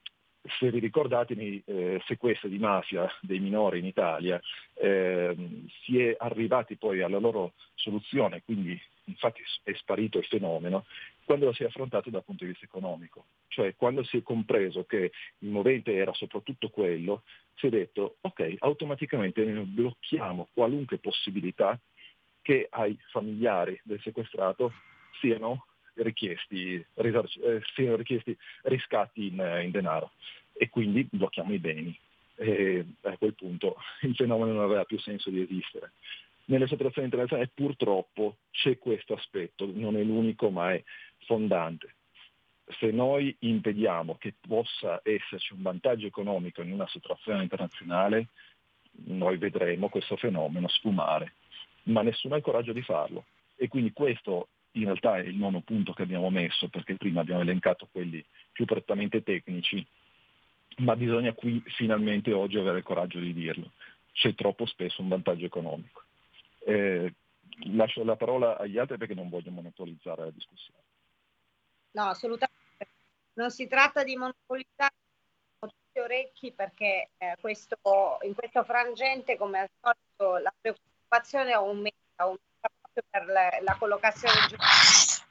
[0.59, 4.41] se vi ricordate nei eh, sequestri di mafia dei minori in Italia,
[4.75, 5.35] eh,
[5.83, 10.85] si è arrivati poi alla loro soluzione, quindi infatti è sparito il fenomeno,
[11.25, 13.25] quando lo si è affrontato dal punto di vista economico.
[13.49, 17.23] Cioè quando si è compreso che il movente era soprattutto quello,
[17.55, 21.79] si è detto ok, automaticamente blocchiamo qualunque possibilità
[22.43, 24.73] che ai familiari del sequestrato
[25.21, 25.67] siano
[25.97, 30.13] richiesti, risarci- eh, siano richiesti riscatti in, in denaro
[30.53, 31.99] e quindi blocchiamo i beni.
[32.37, 35.93] E a quel punto il fenomeno non aveva più senso di esistere.
[36.47, 40.83] Nelle sottrazioni internazionali purtroppo c'è questo aspetto, non è l'unico ma è
[41.25, 41.95] fondante.
[42.79, 48.29] Se noi impediamo che possa esserci un vantaggio economico in una sottrazione internazionale,
[49.07, 51.35] noi vedremo questo fenomeno sfumare,
[51.85, 53.27] ma nessuno ha il coraggio di farlo.
[53.57, 57.43] E quindi questo in realtà è il nono punto che abbiamo messo, perché prima abbiamo
[57.43, 59.85] elencato quelli più prettamente tecnici,
[60.79, 63.73] ma bisogna qui finalmente oggi avere il coraggio di dirlo.
[64.13, 66.03] C'è troppo spesso un vantaggio economico.
[66.67, 67.13] Eh,
[67.73, 70.81] lascio la parola agli altri perché non voglio monopolizzare la discussione.
[71.93, 72.63] No, assolutamente.
[73.35, 74.95] Non si tratta di monopolizzare
[75.59, 82.54] tutti orecchi perché eh, questo, in questo frangente, come al solito, la preoccupazione aumenta, aumenta
[83.09, 85.25] per la, la collocazione giusta.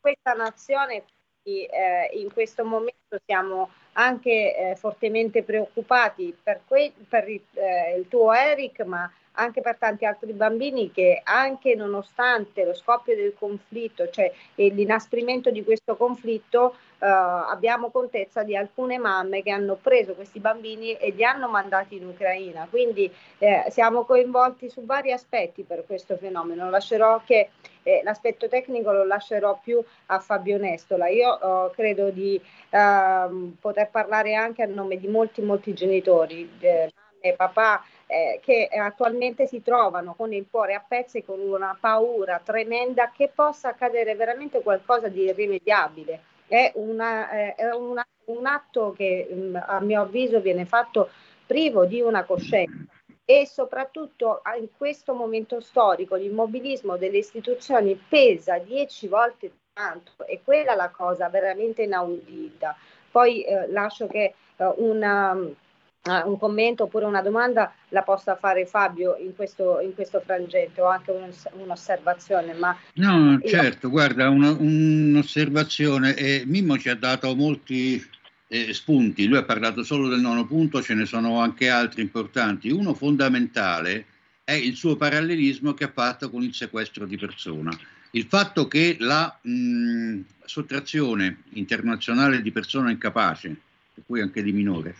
[0.00, 1.04] Questa nazione
[1.42, 8.32] eh, in questo momento siamo anche eh, fortemente preoccupati per, que- per eh, il tuo
[8.32, 14.32] Eric, ma anche per tanti altri bambini che anche nonostante lo scoppio del conflitto, cioè
[14.54, 20.92] l'inasprimento di questo conflitto, eh, abbiamo contezza di alcune mamme che hanno preso questi bambini
[20.94, 22.66] e li hanno mandati in Ucraina.
[22.68, 26.70] Quindi eh, siamo coinvolti su vari aspetti per questo fenomeno.
[26.70, 27.50] Lascerò che
[27.82, 31.08] eh, l'aspetto tecnico lo lascerò più a Fabio Nestola.
[31.08, 37.34] Io credo di ehm, poter parlare anche a nome di molti molti genitori, mamme e
[37.34, 37.82] papà
[38.12, 43.30] eh, che attualmente si trovano con il cuore a pezzi con una paura tremenda che
[43.34, 46.20] possa accadere veramente qualcosa di irrimediabile.
[46.46, 51.08] È, una, eh, è una, un atto che mh, mm, a mio avviso viene fatto
[51.46, 52.84] privo di una coscienza.
[53.24, 60.72] e soprattutto in questo momento storico l'immobilismo delle istituzioni pesa dieci volte tanto e quella
[60.72, 62.76] è la cosa veramente inaudita.
[63.10, 65.56] Poi eh, lascio che eh, una, uh,
[66.04, 70.86] un commento oppure una domanda la possa fare Fabio in questo, in questo frangente o
[70.86, 72.54] anche un, un'osservazione.
[72.54, 76.14] Ma no, certo, guarda, una, un'osservazione.
[76.16, 78.04] Eh, Mimmo ci ha dato molti
[78.48, 82.70] eh, spunti, lui ha parlato solo del nono punto, ce ne sono anche altri importanti.
[82.70, 84.06] Uno fondamentale
[84.42, 87.70] è il suo parallelismo che ha fatto con il sequestro di persona.
[88.10, 93.56] Il fatto che la mh, sottrazione internazionale di persona incapace,
[93.94, 94.94] per cui anche di minore,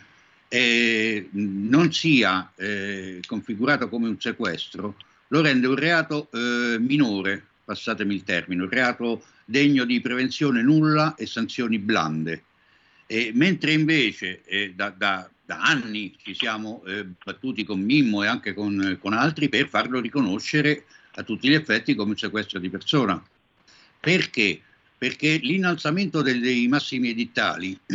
[0.53, 4.97] eh, non sia eh, configurato come un sequestro,
[5.29, 11.15] lo rende un reato eh, minore, passatemi il termine, un reato degno di prevenzione nulla
[11.15, 12.43] e sanzioni blande.
[13.07, 18.27] E, mentre invece eh, da, da, da, anni ci siamo eh, battuti con Mimmo e
[18.27, 20.85] anche con, con, altri per farlo riconoscere
[21.15, 23.19] a tutti gli effetti come un sequestro di persona.
[23.99, 24.61] Perché?
[24.99, 27.75] Perché l'innalzamento dei massimi edittali,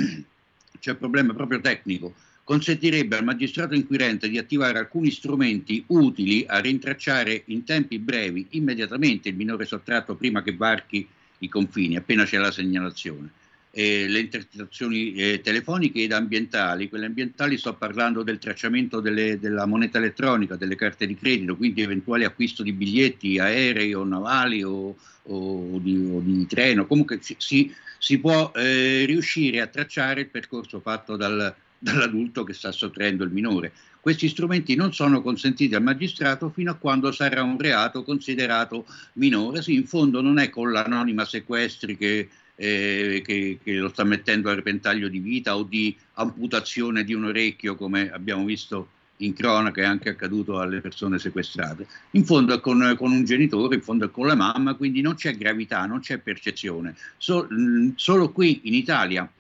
[0.81, 2.15] c'è un problema proprio tecnico,
[2.49, 9.29] consentirebbe al magistrato inquirente di attivare alcuni strumenti utili a rintracciare in tempi brevi immediatamente
[9.29, 11.07] il minore sottratto prima che varchi
[11.41, 13.33] i confini, appena c'è la segnalazione
[13.71, 16.89] eh, le intercettazioni eh, telefoniche ed ambientali.
[16.89, 21.83] Quelle ambientali sto parlando del tracciamento delle, della moneta elettronica, delle carte di credito, quindi
[21.83, 26.87] eventuali acquisto di biglietti aerei o navali o, o, di, o di, treno.
[26.87, 32.73] Comunque si, si può eh, riuscire a tracciare il percorso fatto dal, dall'adulto che sta
[32.73, 33.73] sottraendo il minore.
[34.01, 39.63] Questi strumenti non sono consentiti al magistrato fino a quando sarà un reato considerato minore.
[39.63, 42.29] Sì, in fondo non è con l'anonima sequestri che
[42.61, 47.27] eh, che, che, lo sta mettendo a repentaglio di vita o di amputazione di un
[47.27, 51.87] orecchio, come abbiamo visto in cronaca è anche accaduto alle persone sequestrate.
[52.13, 55.15] In fondo è con, con, un genitore, in fondo è con la mamma, quindi non
[55.15, 56.95] c'è gravità, non c'è percezione.
[57.17, 59.31] So, mh, solo qui in Italia,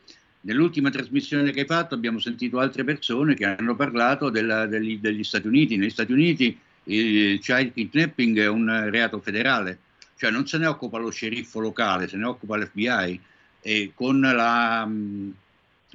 [0.42, 5.24] nell'ultima trasmissione che hai fatto, abbiamo sentito altre persone che hanno parlato della, degli, degli
[5.24, 5.76] Stati Uniti.
[5.76, 9.78] Negli Stati Uniti il child kidnapping è un reato federale
[10.18, 13.20] cioè non se ne occupa lo sceriffo locale, se ne occupa l'FBI
[13.62, 14.82] e con, la,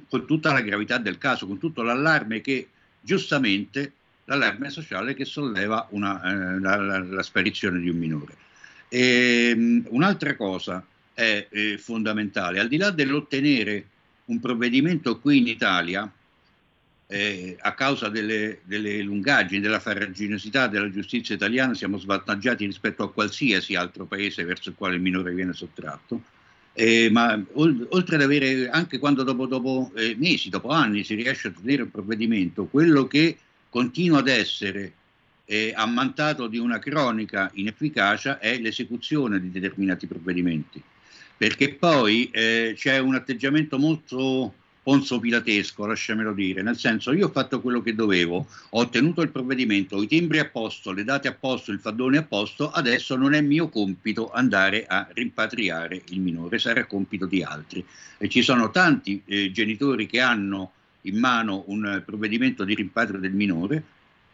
[0.08, 2.68] con tutta la gravità del caso, con tutto l'allarme che
[3.00, 3.92] giustamente
[4.24, 8.34] l'allarme sociale che solleva una, eh, la, la, la, sparizione di un minore.
[8.88, 10.82] E, um, un'altra cosa
[11.12, 13.88] è eh, fondamentale, al di là dell'ottenere
[14.26, 16.10] un provvedimento qui in Italia,
[17.06, 23.12] eh, a causa delle, delle, lungaggini, della farraginosità della giustizia italiana siamo svantaggiati rispetto a
[23.12, 26.22] qualsiasi altro paese verso il quale il minore viene sottratto.
[26.72, 31.14] Eh, ma ol- oltre ad avere, anche quando dopo, dopo eh, mesi, dopo anni si
[31.14, 34.92] riesce a ottenere un provvedimento, quello che continua ad essere
[35.44, 40.82] eh, ammantato di una cronica inefficacia è l'esecuzione di determinati provvedimenti,
[41.36, 44.52] perché poi eh, c'è un atteggiamento molto
[44.84, 49.30] Ponzo Pilatesco, lasciamelo dire, nel senso io ho fatto quello che dovevo, ho ottenuto il
[49.30, 53.16] provvedimento, ho i timbri a posto, le date a posto, il faddone a posto, adesso
[53.16, 57.82] non è mio compito andare a rimpatriare il minore, sarà compito di altri.
[58.18, 60.72] E ci sono tanti eh, genitori che hanno
[61.02, 63.82] in mano un provvedimento di rimpatrio del minore,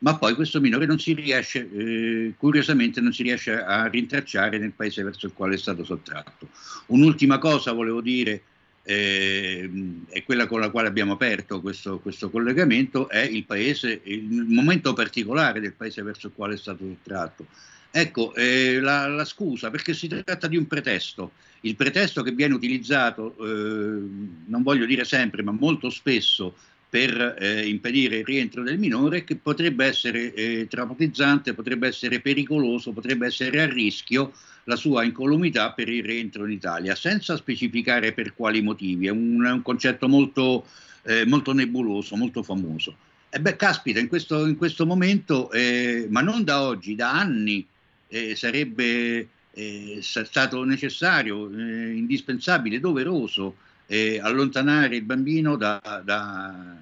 [0.01, 4.73] ma poi questo minore non si riesce, eh, curiosamente non si riesce a rintracciare nel
[4.73, 6.49] paese verso il quale è stato sottratto.
[6.87, 8.43] Un'ultima cosa volevo dire
[8.83, 9.71] eh,
[10.09, 14.95] è quella con la quale abbiamo aperto questo, questo collegamento, è il paese, il momento
[14.95, 17.47] particolare del paese verso il quale è stato sottratto.
[17.91, 21.33] Ecco, eh, la, la, scusa, perché si tratta di un pretesto.
[21.63, 24.01] Il pretesto che viene utilizzato, eh,
[24.47, 26.55] non voglio dire sempre, ma molto spesso
[26.91, 32.91] per eh, impedire il rientro del minore, che potrebbe essere eh, traumatizzante, potrebbe essere pericoloso,
[32.91, 34.33] potrebbe essere a rischio
[34.65, 39.07] la sua incolumità per il rientro in Italia, senza specificare per quali motivi.
[39.07, 40.67] È un, è un concetto molto,
[41.05, 42.97] eh, molto, nebuloso, molto famoso.
[43.31, 47.65] E beh, caspita, in questo, in questo momento, eh, ma non da oggi, da anni,
[48.09, 53.55] eh, sarebbe eh, stato necessario, indispensabile, doveroso
[53.91, 56.79] eh, allontanare il bambino da, da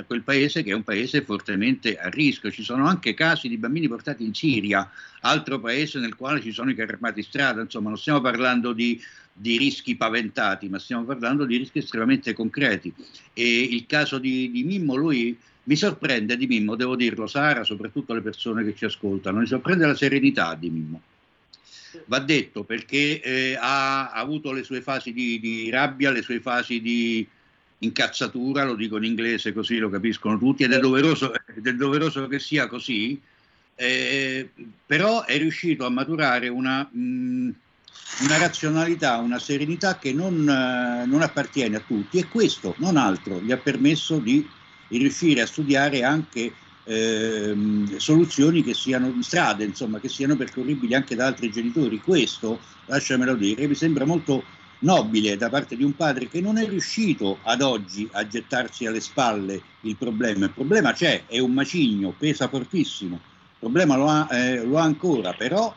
[0.00, 2.50] da quel paese che è un paese fortemente a rischio.
[2.50, 4.90] Ci sono anche casi di bambini portati in Siria,
[5.20, 9.00] altro paese nel quale ci sono i carri armati strada, insomma non stiamo parlando di,
[9.32, 12.92] di, rischi paventati, ma stiamo parlando di rischi estremamente concreti.
[13.32, 18.14] E il caso di, di Mimmo, lui mi sorprende di Mimmo, devo dirlo, Sara, soprattutto
[18.14, 21.02] le persone che ci ascoltano, mi sorprende la serenità di Mimmo.
[22.06, 26.80] Va detto perché eh, ha, avuto le sue fasi di, di rabbia, le sue fasi
[26.80, 27.26] di,
[27.80, 32.26] incazzatura, lo dico in inglese così lo capiscono tutti ed è doveroso, ed è doveroso
[32.26, 33.20] che sia così,
[33.74, 34.50] eh,
[34.86, 37.50] però è riuscito a maturare una, mh,
[38.22, 43.40] una razionalità, una serenità che non, eh, non, appartiene a tutti e questo, non altro,
[43.40, 44.46] gli ha permesso di
[44.88, 46.52] riuscire a studiare anche
[46.90, 47.56] eh,
[47.98, 52.00] soluzioni che siano strade, insomma, che siano percorribili anche da altri genitori.
[52.00, 54.42] Questo, lasciamelo dire, mi sembra molto
[54.80, 59.00] nobile da parte di un padre che non è riuscito ad oggi a gettarsi alle
[59.00, 60.46] spalle il problema.
[60.46, 64.82] Il problema c'è, è un macigno, pesa fortissimo, il problema lo ha, eh, lo ha
[64.82, 65.72] ancora, però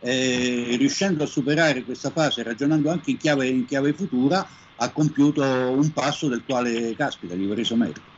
[0.00, 4.46] eh, riuscendo a superare questa fase, ragionando anche in chiave, in chiave, futura,
[4.76, 8.16] ha compiuto un passo del quale, caspita, gli ho reso merito.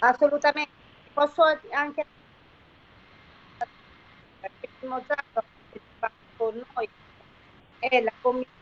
[0.00, 0.79] Assolutamente,
[1.26, 1.42] posso
[1.72, 2.06] anche
[4.40, 5.42] perché Mozart
[6.38, 6.88] con noi
[7.78, 8.56] è la commissione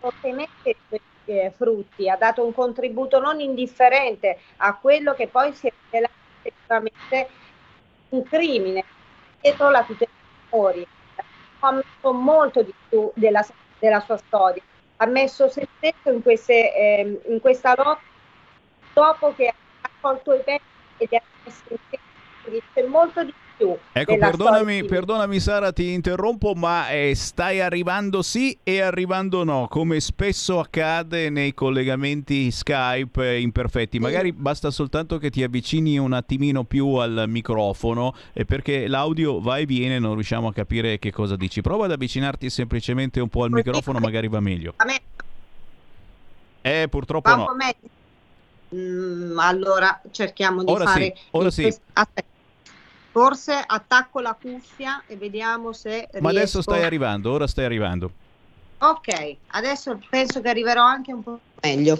[0.00, 5.72] fortemente questi frutti, ha dato un contributo non indifferente a quello che poi si è
[5.84, 7.28] rivelato effettivamente
[8.08, 8.84] un crimine
[9.40, 10.86] dietro la tutela dei minori.
[11.60, 13.46] Ha messo molto di più della,
[13.78, 14.62] della, sua storia,
[14.96, 18.12] ha messo se stesso in, queste, eh, in questa lotta
[18.94, 20.62] dopo che ha raccolto i pezzi
[20.98, 21.76] ed è messo in
[22.42, 23.76] piedi, c'è molto di più.
[23.92, 30.00] Ecco, perdonami, perdonami, Sara, ti interrompo, ma eh, stai arrivando sì e arrivando no, come
[30.00, 33.98] spesso accade nei collegamenti Skype imperfetti.
[33.98, 34.36] Magari sì.
[34.36, 39.66] basta soltanto che ti avvicini un attimino più al microfono, eh, perché l'audio va e
[39.66, 41.60] viene, non riusciamo a capire che cosa dici.
[41.60, 44.74] Prova ad avvicinarti semplicemente un po' al microfono, magari va meglio.
[46.62, 47.56] Eh, purtroppo no.
[48.74, 51.14] Mm, allora cerchiamo di ora fare...
[51.14, 51.64] Sì, ora sì.
[51.92, 52.32] Aspetta.
[53.12, 56.08] Forse attacco la cuffia e vediamo se.
[56.18, 56.30] Ma riesco...
[56.30, 58.10] adesso stai arrivando, ora stai arrivando.
[58.78, 61.96] Ok, adesso penso che arriverò anche un po' meglio.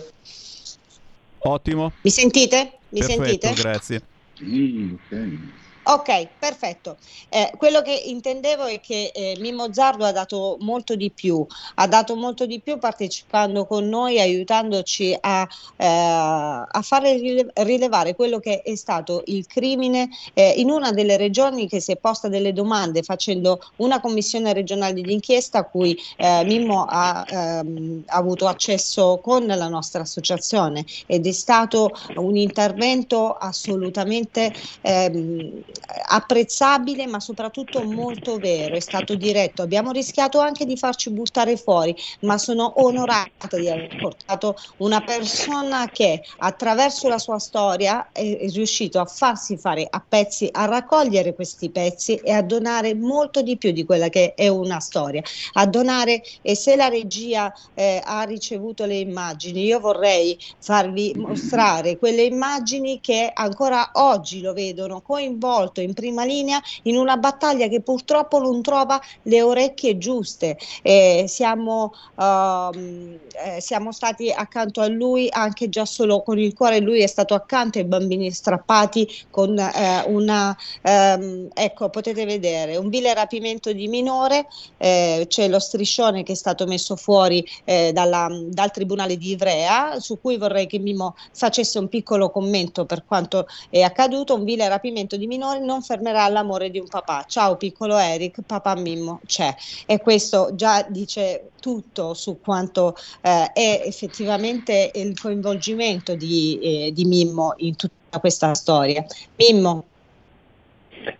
[1.39, 1.93] Ottimo.
[2.03, 2.81] Mi sentite?
[2.89, 3.53] Mi Perfetto, sentite?
[3.55, 4.03] Grazie.
[4.35, 5.64] Sì, ok.
[5.87, 6.97] Ok, perfetto.
[7.28, 11.87] Eh, quello che intendevo è che eh, Mimmo Zardo ha dato molto di più, ha
[11.87, 17.20] dato molto di più partecipando con noi, aiutandoci a, eh, a fare
[17.57, 21.97] rilevare quello che è stato il crimine eh, in una delle regioni che si è
[21.97, 28.05] posta delle domande facendo una commissione regionale di inchiesta a cui eh, Mimmo ha, ehm,
[28.07, 35.62] avuto accesso con la nostra associazione ed è stato un intervento assolutamente ehm,
[36.07, 41.95] apprezzabile ma soprattutto molto vero, è stato diretto, abbiamo rischiato anche di farci buttare fuori,
[42.20, 48.49] ma sono onorata di aver portato una persona che attraverso la sua storia è, è
[48.51, 53.57] riuscito a farsi fare a pezzi, a raccogliere questi pezzi e a donare molto di
[53.57, 55.22] più di quella che è una storia,
[55.55, 61.99] a donare e se la regia eh, ha ricevuto le immagini, io vorrei farvi mostrare
[61.99, 67.81] quelle immagini che ancora oggi lo vedono coinvolto in prima linea in una battaglia che
[67.81, 70.59] purtroppo non trova le orecchie giuste.
[70.83, 76.81] Eh, siamo, uh, eh, siamo stati accanto a lui anche già solo con il cuore,
[76.81, 82.89] lui è stato accanto ai bambini strappati con eh, una, ehm, ecco potete vedere, un
[82.89, 84.47] vile rapimento di minore,
[84.77, 90.01] eh, c'è lo striscione che è stato messo fuori eh, dalla, dal Tribunale di Ivrea,
[90.01, 94.69] su cui vorrei che Mimo facesse un piccolo commento per quanto è accaduto, un vile
[94.69, 97.25] rapimento di minore non fermerà l'amore di un papà.
[97.27, 99.55] Ciao piccolo Eric, papà Mimmo c'è.
[99.87, 107.05] E questo già dice tutto su quanto eh, è effettivamente il coinvolgimento di, eh, di
[107.05, 109.05] Mimmo in tutta questa storia.
[109.37, 109.85] Mimmo.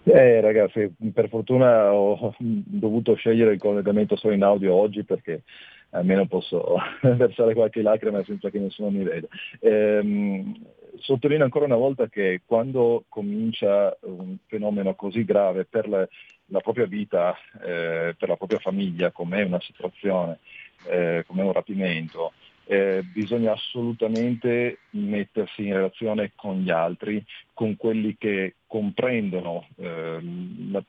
[0.05, 5.43] Eh, ragazzi, per fortuna ho dovuto scegliere il collegamento solo in audio oggi perché
[5.91, 9.27] almeno posso versare qualche lacrima senza che nessuno mi veda.
[9.61, 10.55] Ehm,
[10.99, 16.07] sottolineo ancora una volta che quando comincia un fenomeno così grave per la,
[16.47, 20.39] la propria vita, eh, per la propria famiglia, come una situazione,
[20.87, 22.33] eh, come un rapimento,
[22.67, 30.19] eh, bisogna assolutamente mettersi in relazione con gli altri, con quelli che comprendono eh,
[30.71, 30.83] la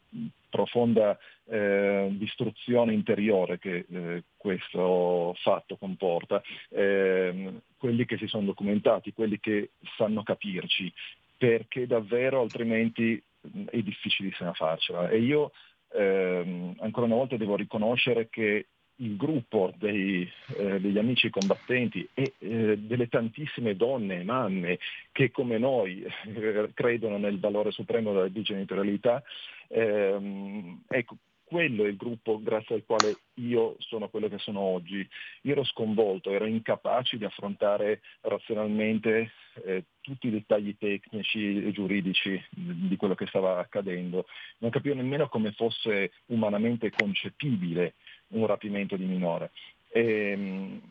[0.50, 1.18] profonda
[1.48, 9.40] eh, distruzione interiore che eh, questo fatto comporta, eh, quelli che si sono documentati, quelli
[9.40, 10.92] che sanno capirci,
[11.38, 13.22] perché davvero altrimenti
[13.70, 15.10] è difficilissima farcela.
[15.10, 15.52] E io
[15.94, 18.68] ehm, ancora una volta devo riconoscere che
[18.98, 24.80] il gruppo dei, eh, degli amici combattenti e eh, delle tantissime donne e mamme
[25.12, 29.22] che come noi eh, credono nel valore supremo della digenitorialità,
[29.68, 35.08] ehm, ecco, quello è il gruppo grazie al quale io sono quello che sono oggi.
[35.44, 39.32] Io ero sconvolto, ero incapace di affrontare razionalmente
[39.64, 44.26] eh, tutti i dettagli tecnici e giuridici di quello che stava accadendo.
[44.58, 47.94] Non capivo nemmeno come fosse umanamente concepibile
[48.36, 49.52] un rapimento di minore.
[49.90, 50.82] E, ehm,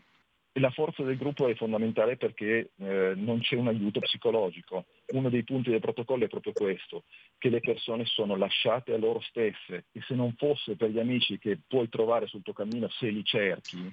[0.59, 4.85] la forza del gruppo è fondamentale perché eh, non c'è un aiuto psicologico.
[5.09, 7.05] Uno dei punti del protocollo è proprio questo,
[7.39, 11.39] che le persone sono lasciate a loro stesse e se non fosse per gli amici
[11.39, 13.93] che puoi trovare sul tuo cammino se li cerchi,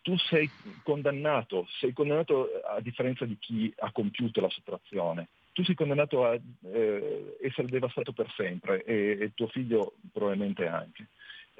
[0.00, 0.48] tu sei
[0.84, 5.28] condannato, sei condannato a differenza di chi ha compiuto la sottrazione.
[5.52, 6.38] Tu sei condannato a
[6.72, 11.08] eh, essere devastato per sempre e, e, tuo figlio probabilmente anche.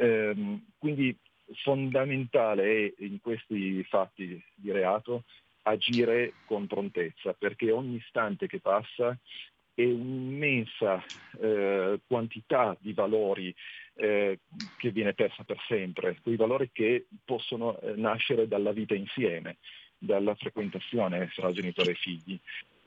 [0.00, 1.16] Eh, quindi
[1.62, 5.24] fondamentale è in questi fatti di reato
[5.62, 9.18] agire con prontezza, perché ogni istante che passa
[9.74, 11.04] è un'immensa
[11.40, 13.54] eh, quantità di valori
[13.94, 14.38] eh,
[14.76, 19.56] che viene persa per sempre, quei valori che possono eh, nascere dalla vita insieme,
[19.98, 22.38] dalla frequentazione fra genitori e figli.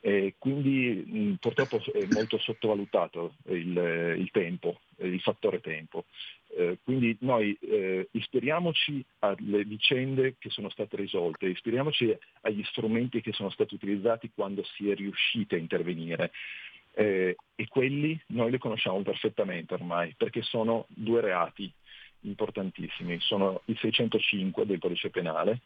[0.03, 6.05] E quindi purtroppo è molto sottovalutato il, il tempo, il fattore tempo.
[6.57, 13.31] Eh, quindi noi eh, ispiriamoci alle vicende che sono state risolte, ispiriamoci agli strumenti che
[13.31, 16.31] sono stati utilizzati quando si è riusciti a intervenire.
[16.93, 21.71] Eh, e quelli noi li conosciamo perfettamente ormai, perché sono due reati
[22.21, 23.19] importantissimi.
[23.19, 25.61] Sono il 605 del codice penale,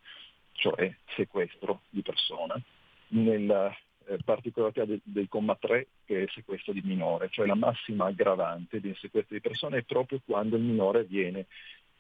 [0.52, 2.62] cioè sequestro di persona,
[3.10, 3.76] nella
[4.08, 8.06] eh, particolarità del, del, comma 3 che è il sequestro di minore, cioè la massima
[8.06, 11.48] aggravante del sequestro di persona è proprio quando il minore viene,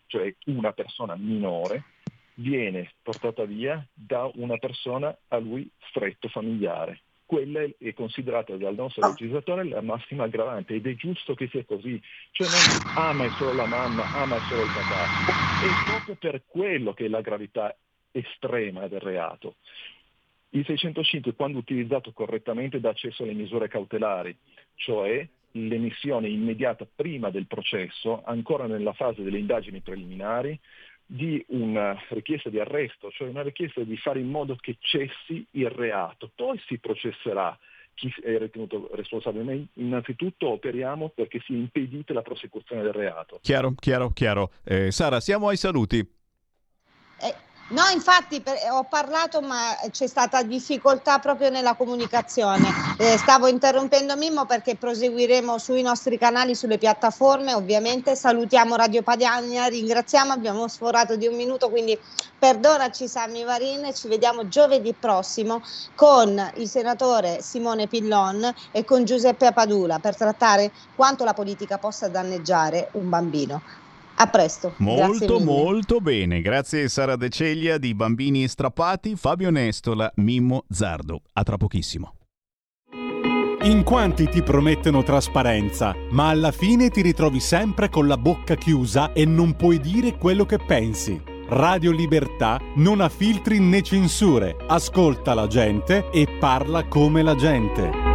[0.07, 1.83] cioè una persona minore,
[2.35, 7.01] viene portata via da una persona a lui stretto familiare.
[7.25, 11.99] Quella è considerata dal nostro legislatore la massima aggravante ed è giusto che sia così.
[12.31, 15.05] Cioè non ama solo la mamma, ama solo il papà.
[15.65, 17.75] È proprio per quello che è la gravità
[18.11, 19.55] estrema del reato.
[20.55, 24.33] Il 605, quando utilizzato correttamente, dà accesso alle misure cautelari,
[24.75, 30.57] cioè l'emissione immediata prima del processo, ancora nella fase delle indagini preliminari,
[31.05, 35.69] di una richiesta di arresto, cioè una richiesta di fare in modo che cessi il
[35.69, 36.31] reato.
[36.33, 37.57] Poi si processerà
[37.93, 43.39] chi è ritenuto responsabile, ma innanzitutto operiamo perché sia impedita la prosecuzione del reato.
[43.41, 44.51] Chiaro, chiaro, chiaro.
[44.63, 46.15] Eh, Sara, siamo ai saluti.
[47.67, 52.67] Eh, No, infatti per, ho parlato ma c'è stata difficoltà proprio nella comunicazione.
[52.97, 57.53] Eh, stavo interrompendo Mimmo perché proseguiremo sui nostri canali, sulle piattaforme.
[57.53, 61.99] Ovviamente salutiamo Radio Padania, ringraziamo, abbiamo sforato di un minuto, quindi
[62.37, 65.61] perdonaci Sammy Varin e ci vediamo giovedì prossimo
[65.95, 72.07] con il senatore Simone Pillon e con Giuseppe Padula per trattare quanto la politica possa
[72.09, 73.61] danneggiare un bambino.
[74.17, 74.73] A presto.
[74.77, 76.41] Molto molto bene.
[76.41, 81.21] Grazie Sara De Ceglia di Bambini Strappati, Fabio Nestola, Mimmo Zardo.
[81.33, 82.13] A tra pochissimo.
[83.63, 89.11] In quanti ti promettono trasparenza, ma alla fine ti ritrovi sempre con la bocca chiusa
[89.11, 91.19] e non puoi dire quello che pensi.
[91.47, 98.14] Radio Libertà non ha filtri né censure, ascolta la gente e parla come la gente.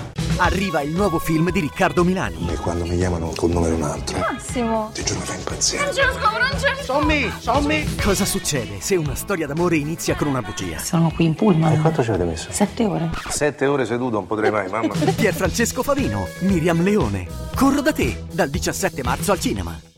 [0.41, 2.47] Arriva il nuovo film di Riccardo Milani.
[2.49, 4.17] E quando mi chiamano col nome un altro.
[4.17, 4.89] Massimo.
[4.91, 5.83] Ti giuro fa impazzire.
[5.83, 6.83] Francesco, Francesco.
[6.83, 7.95] Sommi, sommi.
[8.01, 10.79] Cosa succede se una storia d'amore inizia con una bugia?
[10.79, 11.73] Sono qui in pullman.
[11.73, 12.47] E quanto ci avete messo?
[12.51, 13.11] Sette ore.
[13.29, 14.95] Sette ore seduto non potrei mai, mamma.
[15.15, 17.27] Pier Francesco Favino, Miriam Leone.
[17.53, 19.90] Corro da te, dal 17 marzo al cinema.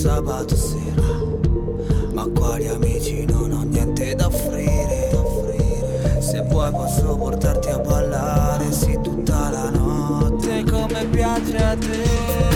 [0.00, 1.02] Sabato sera.
[2.14, 5.10] Ma quali amici non ho niente da offrire.
[6.20, 12.49] Se vuoi posso portarti a ballare, sì tutta la notte come piace a te.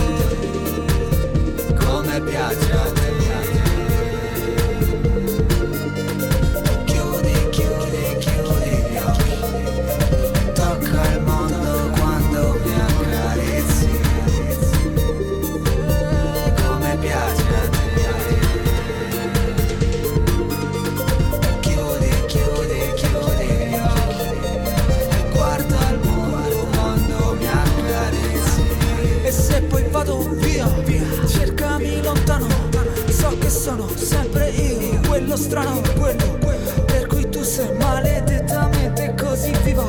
[33.97, 36.37] Sempre io, quello strano, quello,
[36.85, 39.85] per cui tu sei maledettamente così viva.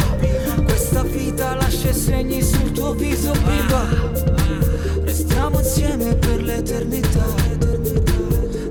[0.64, 3.86] Questa vita lascia segni sul tuo viso viva.
[5.04, 7.24] Restiamo insieme per l'eternità.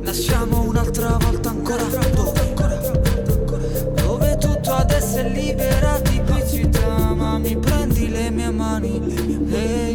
[0.02, 2.46] Nasciamo un'altra volta ancora dove?
[4.66, 9.00] Tutto adesso è libera di tipicità Ma mi prendi le mie mani
[9.52, 9.95] Ehi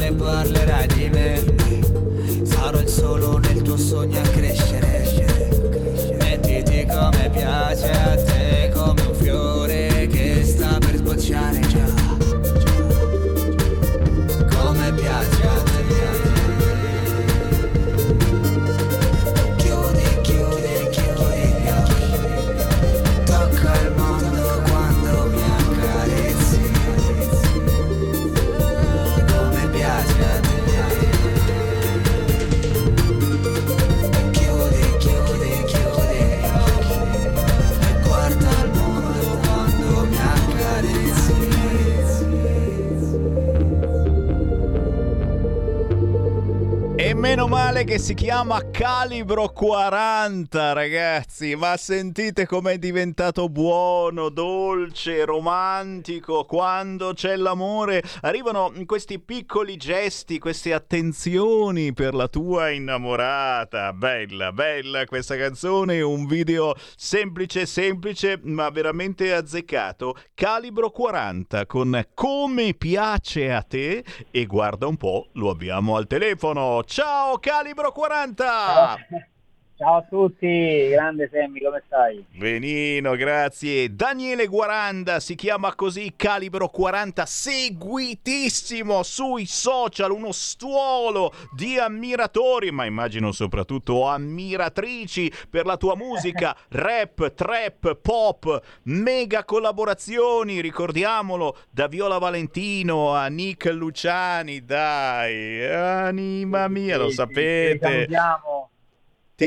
[0.00, 2.44] parle, parlerai di me.
[2.44, 5.48] Sarò il solo nel tuo sogno a crescere.
[6.18, 11.69] Mettiti come piace a te Come un fiore che sta per sbocciare
[47.80, 51.54] male che si chiama Calibro 40, ragazzi.
[51.54, 56.46] Ma sentite com'è diventato buono, dolce, romantico.
[56.46, 63.92] Quando c'è l'amore, arrivano questi piccoli gesti, queste attenzioni per la tua innamorata.
[63.92, 66.00] Bella, bella questa canzone.
[66.00, 70.16] Un video semplice, semplice, ma veramente azzeccato.
[70.32, 74.02] Calibro 40 con Come piace a te.
[74.30, 76.82] E guarda un po', lo abbiamo al telefono.
[76.84, 78.69] Ciao Calibro 40!
[78.70, 79.29] Tchau.
[79.80, 82.22] Ciao a tutti, grande Semmi, come stai?
[82.36, 83.94] Benino, grazie.
[83.94, 92.84] Daniele Guaranda si chiama così Calibro 40, seguitissimo sui social, uno stuolo di ammiratori, ma
[92.84, 102.18] immagino soprattutto ammiratrici per la tua musica, rap, trap, pop, mega collaborazioni, ricordiamolo, da Viola
[102.18, 108.06] Valentino a Nick Luciani, dai, anima mia, lo Sì, sì,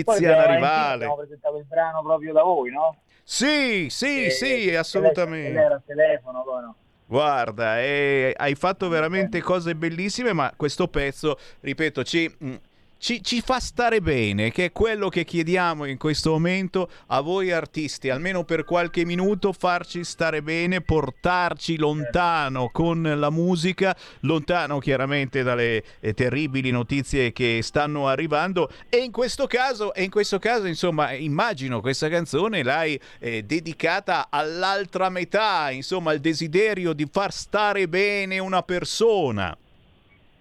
[0.04, 0.94] poi Tiziana Rivale.
[1.06, 2.98] Abbiamo presentato il brano proprio da voi, no?
[3.24, 5.60] Sì, sì, E- sì, e- assolutamente.
[5.60, 6.76] era al telefono, poi no?
[7.06, 12.56] Guarda, eh, hai fatto veramente cose bellissime, ma questo pezzo, ripeto, ci, mm,
[13.04, 17.52] ci, ci fa stare bene, che è quello che chiediamo in questo momento a voi
[17.52, 25.44] artisti, almeno per qualche minuto farci stare bene, portarci lontano con la musica, lontano chiaramente
[25.44, 31.12] dalle eh, terribili notizie che stanno arrivando e in questo caso, in questo caso insomma,
[31.12, 38.40] immagino questa canzone l'hai eh, dedicata all'altra metà, insomma, il desiderio di far stare bene
[38.40, 39.58] una persona.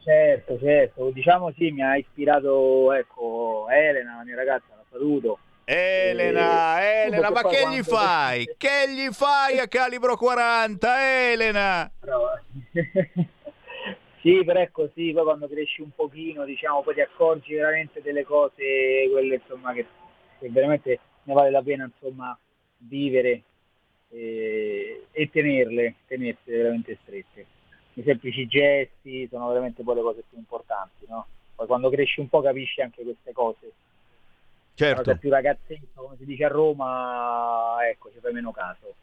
[0.02, 5.38] Certo, certo, diciamo sì, mi ha ispirato, ecco, Elena, la mia ragazza, la saluto.
[5.64, 8.48] Elena, E- Elena, ma che gli fai?
[8.58, 11.90] Che gli fai a calibro 40, Elena?
[14.22, 18.22] Sì, però ecco sì, poi quando cresci un pochino, diciamo, poi ti accorgi veramente delle
[18.24, 19.84] cose, quelle insomma che,
[20.38, 22.38] che veramente ne vale la pena insomma
[22.78, 23.42] vivere
[24.10, 27.46] eh, e tenerle, tenersele veramente strette.
[27.94, 31.26] I semplici gesti sono veramente poi le cose più importanti, no?
[31.54, 33.58] Poi quando cresci un po' capisci anche queste cose.
[33.60, 33.74] Quando
[34.74, 38.94] Certo, sei più ragazzetto, come si dice a Roma, ecco, ci fai meno caso.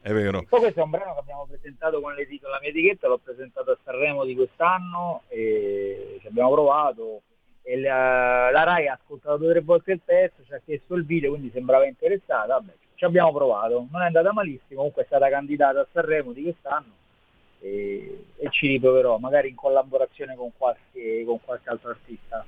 [0.00, 0.42] è vero.
[0.48, 3.18] Poi questo è un brano che abbiamo presentato con, le- con la mia etichetta, l'ho
[3.18, 7.22] presentato a Sanremo di quest'anno e ci abbiamo provato.
[7.62, 10.94] E la, la Rai ha ascoltato due o tre volte il pezzo, ci ha chiesto
[10.94, 12.54] il video, quindi sembrava interessata.
[12.54, 16.42] Vabbè, ci abbiamo provato, non è andata malissimo, comunque è stata candidata a Sanremo di
[16.42, 17.00] quest'anno
[17.62, 22.44] e, e ci riproverò, magari in collaborazione con qualche, con qualche altro artista.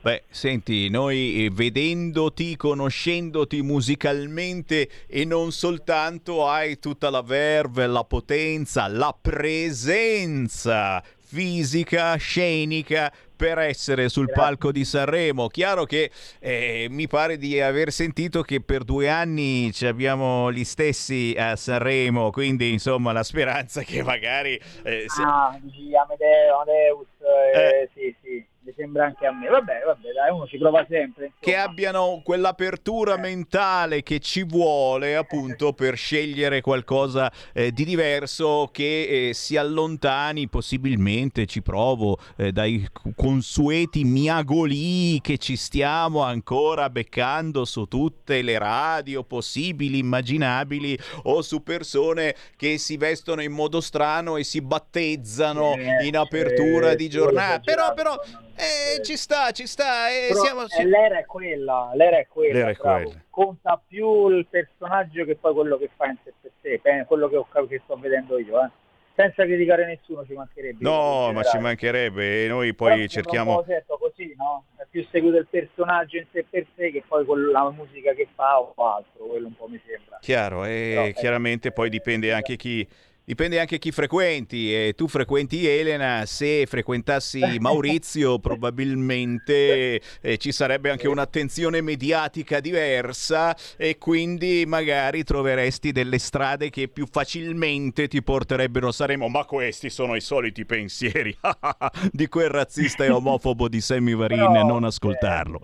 [0.00, 8.04] Beh, senti, noi eh, vedendoti, conoscendoti musicalmente e non soltanto, hai tutta la verve, la
[8.04, 13.10] potenza, la presenza fisica, scenica
[13.44, 15.48] per essere sul palco di Sanremo.
[15.48, 20.64] Chiaro che eh, mi pare di aver sentito che per due anni ci abbiamo gli
[20.64, 24.58] stessi a Sanremo, quindi insomma la speranza che magari...
[24.82, 27.06] eh, se- Ah, dici Amadeus,
[27.54, 29.48] eh, sì, sì, mi sembra anche a me.
[29.48, 31.32] Vabbè, vabbè, dai, uno ci prova sempre.
[31.38, 39.28] che abbiano quell'apertura mentale che ci vuole appunto per scegliere qualcosa eh, di diverso che
[39.28, 47.64] eh, si allontani possibilmente, ci provo, eh, dai consueti miagolì che ci stiamo ancora beccando
[47.64, 54.36] su tutte le radio possibili, immaginabili o su persone che si vestono in modo strano
[54.36, 57.60] e si battezzano Eh, in apertura eh, di giornata.
[57.60, 58.18] Però, però
[58.56, 60.08] eh, ci sta, ci sta.
[60.10, 63.22] eh, Però, siamo- eh, l'era è quella, l'era è quella, L'era è quella.
[63.30, 67.28] conta più il personaggio che poi quello che fa in sé per sé, eh, quello
[67.28, 68.70] che, ho, che sto vedendo io, eh.
[69.16, 70.78] senza criticare nessuno ci mancherebbe.
[70.80, 73.50] No, ma ci mancherebbe e noi Però poi sembra cerchiamo...
[73.50, 74.64] un po' certo così, no?
[74.76, 78.28] È più seguito il personaggio in sé per sé che poi con la musica che
[78.34, 80.18] fa o altro, quello un po' mi sembra.
[80.20, 82.88] Chiaro, e Però, eh, chiaramente poi dipende anche chi...
[83.26, 90.90] Dipende anche chi frequenti, e tu frequenti Elena, se frequentassi Maurizio probabilmente eh, ci sarebbe
[90.90, 98.88] anche un'attenzione mediatica diversa e quindi magari troveresti delle strade che più facilmente ti porterebbero
[98.88, 101.34] a Saremo, ma questi sono i soliti pensieri
[102.12, 105.62] di quel razzista e omofobo di Sammy Varin, non ascoltarlo.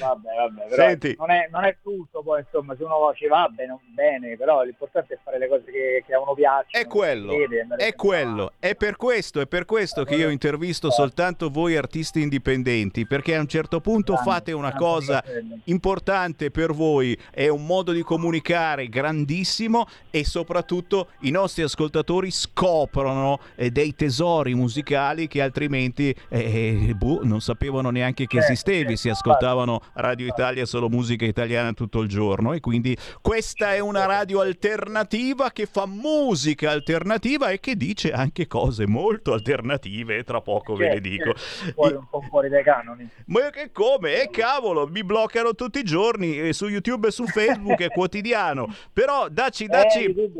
[0.00, 1.14] Vabbè, vabbè, però Senti.
[1.18, 5.14] Non, è, non è tutto, poi insomma, se uno ci va bene, bene, però l'importante
[5.14, 6.84] è fare le cose che, che a uno piacciono.
[6.84, 11.50] È quello, vede, è quello, è per questo, è per questo che io intervisto soltanto
[11.50, 15.22] voi artisti indipendenti, perché a un certo punto fate una cosa
[15.64, 23.38] importante per voi, è un modo di comunicare grandissimo e soprattutto i nostri ascoltatori scoprono
[23.54, 29.71] eh, dei tesori musicali che altrimenti eh, boh, non sapevano neanche che esistevi, si ascoltavano
[29.94, 35.50] Radio Italia solo musica italiana tutto il giorno e quindi questa è una radio alternativa
[35.50, 40.90] che fa musica alternativa e che dice anche cose molto alternative, tra poco ve le
[40.94, 41.34] Certo, dico.
[41.34, 43.08] certo, fuori, un po' fuori dai canoni.
[43.26, 44.22] Ma che come?
[44.22, 48.66] E cavolo, mi bloccano tutti i giorni e su YouTube e su Facebook è quotidiano.
[48.92, 50.30] Però dacci, dacci, Eh,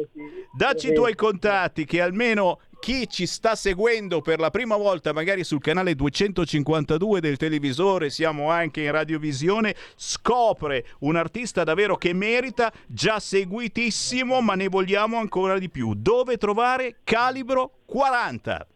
[0.56, 5.44] dacci i tuoi contatti che almeno chi ci sta seguendo per la prima volta, magari
[5.44, 12.72] sul canale 252 del televisore, siamo anche in radiovisione, scopre un artista davvero che merita,
[12.88, 15.94] già seguitissimo, ma ne vogliamo ancora di più.
[15.94, 18.66] Dove trovare Calibro 40?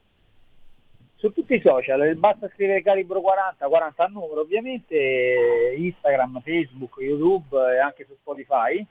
[1.17, 7.57] Su tutti i social, basta scrivere calibro 40, 40 a numero ovviamente, Instagram, Facebook, YouTube
[7.75, 8.87] e anche su Spotify.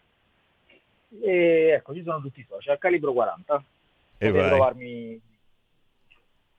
[1.21, 3.63] E ecco, ci sono tutti i social, calibro 40.
[4.17, 4.49] E Potete vai.
[4.49, 5.21] trovarmi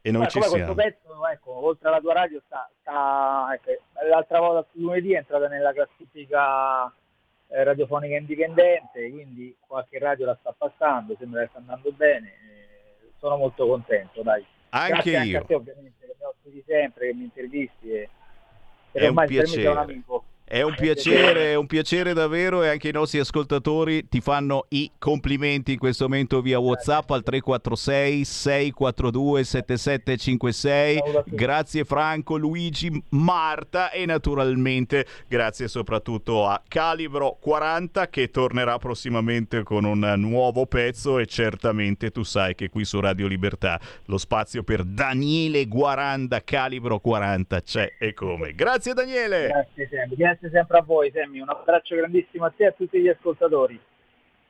[0.02, 0.74] E noi ci siamo.
[0.74, 3.70] questo pezzo, ecco, oltre alla tua radio, sta, sta- ecco,
[4.08, 6.86] l'altra volta lunedì è entrata nella classifica
[7.48, 13.10] eh, radiofonica indipendente, quindi qualche radio la sta passando, sembra che sta andando bene, eh,
[13.18, 14.44] sono molto contento, dai.
[14.70, 15.38] Anche Grazie io.
[15.40, 18.08] a te ovviamente, che mi ospiti sempre, che mi intervisti e,
[18.92, 19.68] È un sei un piacere.
[19.78, 20.24] amico.
[20.48, 24.92] È un piacere, è un piacere davvero e anche i nostri ascoltatori ti fanno i
[24.96, 31.02] complimenti in questo momento via WhatsApp al 346 642 7756.
[31.26, 39.84] Grazie Franco, Luigi, Marta e naturalmente grazie soprattutto a Calibro 40 che tornerà prossimamente con
[39.84, 44.84] un nuovo pezzo e certamente tu sai che qui su Radio Libertà lo spazio per
[44.84, 48.54] Daniele Guaranda Calibro 40 c'è e come.
[48.54, 49.48] Grazie Daniele.
[49.48, 53.00] Grazie sempre, grazie sempre a voi, Semmi, un abbraccio grandissimo a te e a tutti
[53.00, 53.80] gli ascoltatori.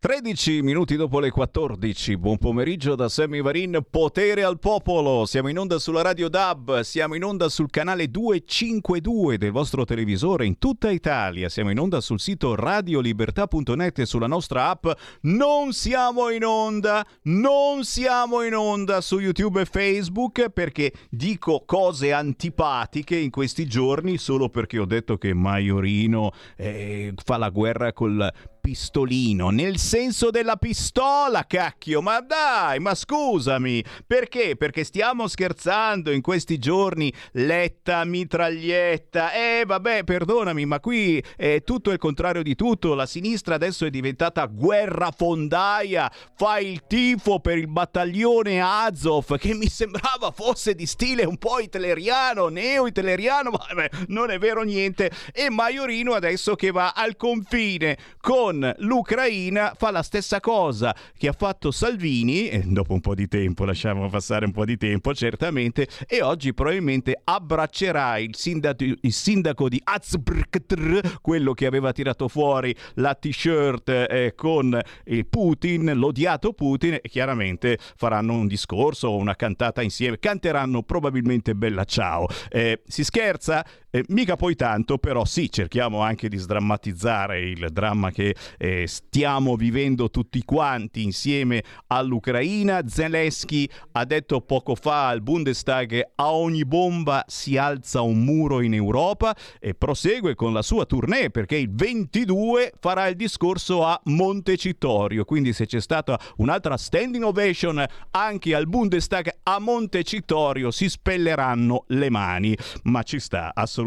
[0.00, 5.58] 13 minuti dopo le 14, buon pomeriggio da Sammy Varin, potere al popolo, siamo in
[5.58, 10.92] onda sulla radio DAB, siamo in onda sul canale 252 del vostro televisore in tutta
[10.92, 14.86] Italia, siamo in onda sul sito radiolibertà.net e sulla nostra app,
[15.22, 22.12] non siamo in onda, non siamo in onda su YouTube e Facebook perché dico cose
[22.12, 28.32] antipatiche in questi giorni solo perché ho detto che Maiorino eh, fa la guerra col
[28.68, 34.56] pistolino, nel senso della pistola, cacchio, ma dai, ma scusami, perché?
[34.56, 41.92] Perché stiamo scherzando in questi giorni, letta mitraglietta, eh vabbè, perdonami, ma qui è tutto
[41.92, 47.68] il contrario di tutto, la sinistra adesso è diventata guerrafondaia, fa il tifo per il
[47.68, 54.30] battaglione Azov, che mi sembrava fosse di stile un po' hitleriano, neo-hitleriano, ma beh, non
[54.30, 60.40] è vero niente, e Maiorino adesso che va al confine con l'Ucraina fa la stessa
[60.40, 64.64] cosa che ha fatto Salvini, e dopo un po' di tempo, lasciamo passare un po'
[64.64, 71.66] di tempo certamente, e oggi probabilmente abbraccerà il sindaco, il sindaco di Azbrktr, quello che
[71.66, 78.46] aveva tirato fuori la t-shirt eh, con eh, Putin, l'odiato Putin, e chiaramente faranno un
[78.46, 82.26] discorso o una cantata insieme, canteranno probabilmente Bella Ciao.
[82.48, 83.64] Eh, si scherza?
[83.98, 89.56] Eh, mica poi tanto, però sì, cerchiamo anche di sdrammatizzare il dramma che eh, stiamo
[89.56, 92.86] vivendo tutti quanti insieme all'Ucraina.
[92.86, 98.74] Zelensky ha detto poco fa al Bundestag a ogni bomba si alza un muro in
[98.74, 105.24] Europa e prosegue con la sua tournée perché il 22 farà il discorso a Montecitorio.
[105.24, 112.10] Quindi se c'è stata un'altra standing ovation anche al Bundestag a Montecitorio si spelleranno le
[112.10, 113.86] mani, ma ci sta assolutamente,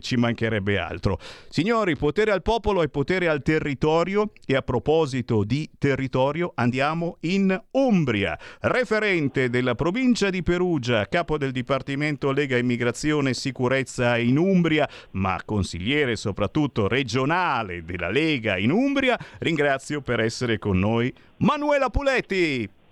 [0.00, 1.18] ci mancherebbe altro.
[1.48, 7.60] Signori, potere al popolo e potere al territorio e a proposito di territorio andiamo in
[7.72, 8.38] Umbria.
[8.60, 15.40] Referente della provincia di Perugia, capo del Dipartimento Lega Immigrazione e Sicurezza in Umbria, ma
[15.44, 22.82] consigliere soprattutto regionale della Lega in Umbria, ringrazio per essere con noi Manuela Puletti.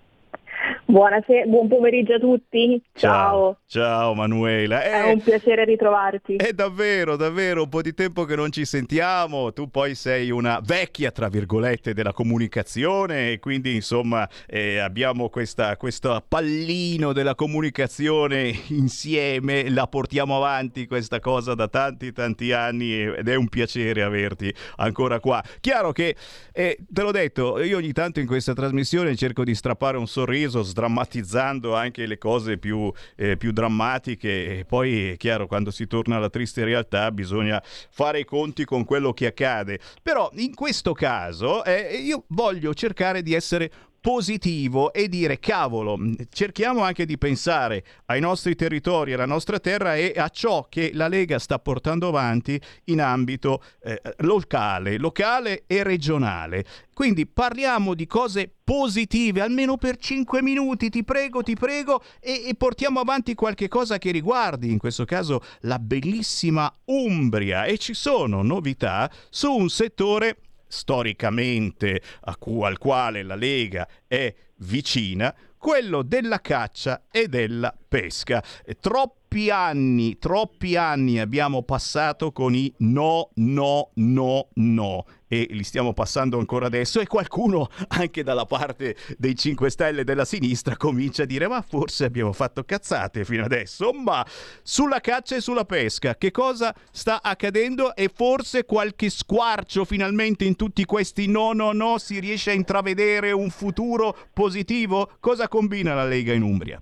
[0.93, 2.79] Buonasera, buon pomeriggio a tutti.
[2.93, 3.57] Ciao.
[3.65, 4.83] Ciao Manuela.
[4.83, 6.35] È un piacere ritrovarti.
[6.35, 9.51] È davvero, davvero un po' di tempo che non ci sentiamo.
[9.53, 15.77] Tu poi sei una vecchia, tra virgolette, della comunicazione e quindi insomma eh, abbiamo questa,
[15.77, 23.27] questo pallino della comunicazione insieme, la portiamo avanti questa cosa da tanti tanti anni ed
[23.27, 25.43] è un piacere averti ancora qua.
[25.59, 26.15] Chiaro che,
[26.51, 30.61] eh, te l'ho detto, io ogni tanto in questa trasmissione cerco di strappare un sorriso
[30.83, 36.17] sdrammatizzando anche le cose più, eh, più drammatiche e poi è chiaro quando si torna
[36.17, 39.79] alla triste realtà bisogna fare i conti con quello che accade.
[40.01, 43.71] Però in questo caso eh, io voglio cercare di essere
[44.03, 45.97] positivo e dire cavolo,
[46.29, 51.07] cerchiamo anche di pensare ai nostri territori, alla nostra terra e a ciò che la
[51.07, 56.65] Lega sta portando avanti in ambito eh, locale, locale e regionale.
[56.93, 62.55] Quindi parliamo di cose positive, almeno per 5 minuti, ti prego, ti prego, e, e,
[62.55, 67.63] portiamo avanti qualche cosa che riguardi, in questo caso, la bellissima Umbria.
[67.63, 70.39] E ci sono novità su un settore
[70.73, 72.01] storicamente
[72.39, 78.43] cu- al quale la Lega è vicina, quello della caccia e della pesca.
[78.65, 85.63] E troppi anni, troppi anni abbiamo passato con i no, no, no, no e li
[85.63, 91.23] stiamo passando ancora adesso e qualcuno anche dalla parte dei 5 Stelle della sinistra comincia
[91.23, 94.25] a dire ma forse abbiamo fatto cazzate fino adesso, ma
[94.61, 100.55] sulla caccia e sulla pesca che cosa sta accadendo e forse qualche squarcio finalmente in
[100.55, 105.09] tutti questi no no no si riesce a intravedere un futuro positivo?
[105.19, 106.81] Cosa combina la Lega in Umbria?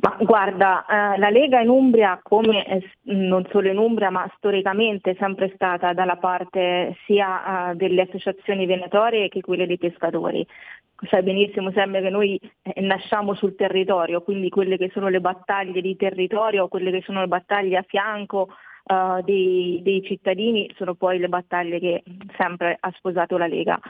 [0.00, 5.10] Ma guarda, eh, la Lega in Umbria, come eh, non solo in Umbria, ma storicamente
[5.10, 10.46] è sempre stata dalla parte sia eh, delle associazioni venatorie che quelle dei pescatori.
[11.08, 15.80] Sai benissimo sempre che noi eh, nasciamo sul territorio, quindi quelle che sono le battaglie
[15.80, 18.48] di territorio, quelle che sono le battaglie a fianco
[18.84, 22.02] eh, dei, dei cittadini sono poi le battaglie che
[22.36, 23.80] sempre ha sposato la Lega.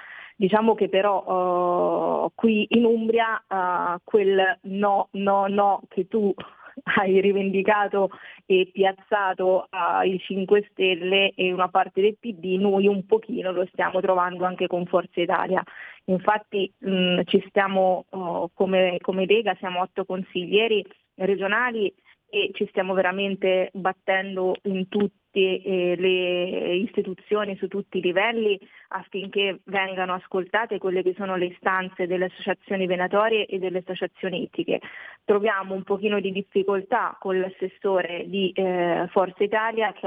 [0.40, 6.32] Diciamo che però eh, qui in Umbria eh, quel no, no, no che tu
[6.96, 8.10] hai rivendicato
[8.46, 14.00] e piazzato ai 5 Stelle e una parte del PD, noi un pochino lo stiamo
[14.00, 15.60] trovando anche con Forza Italia.
[16.04, 20.86] Infatti mh, ci stiamo oh, come, come Lega, siamo otto consiglieri
[21.16, 21.92] regionali
[22.30, 24.86] e ci stiamo veramente battendo in
[25.30, 31.46] tutte eh, le istituzioni, su tutti i livelli, affinché vengano ascoltate quelle che sono le
[31.46, 34.80] istanze delle associazioni venatorie e delle associazioni ittiche.
[35.24, 40.06] Troviamo un pochino di difficoltà con l'assessore di eh, Forza Italia che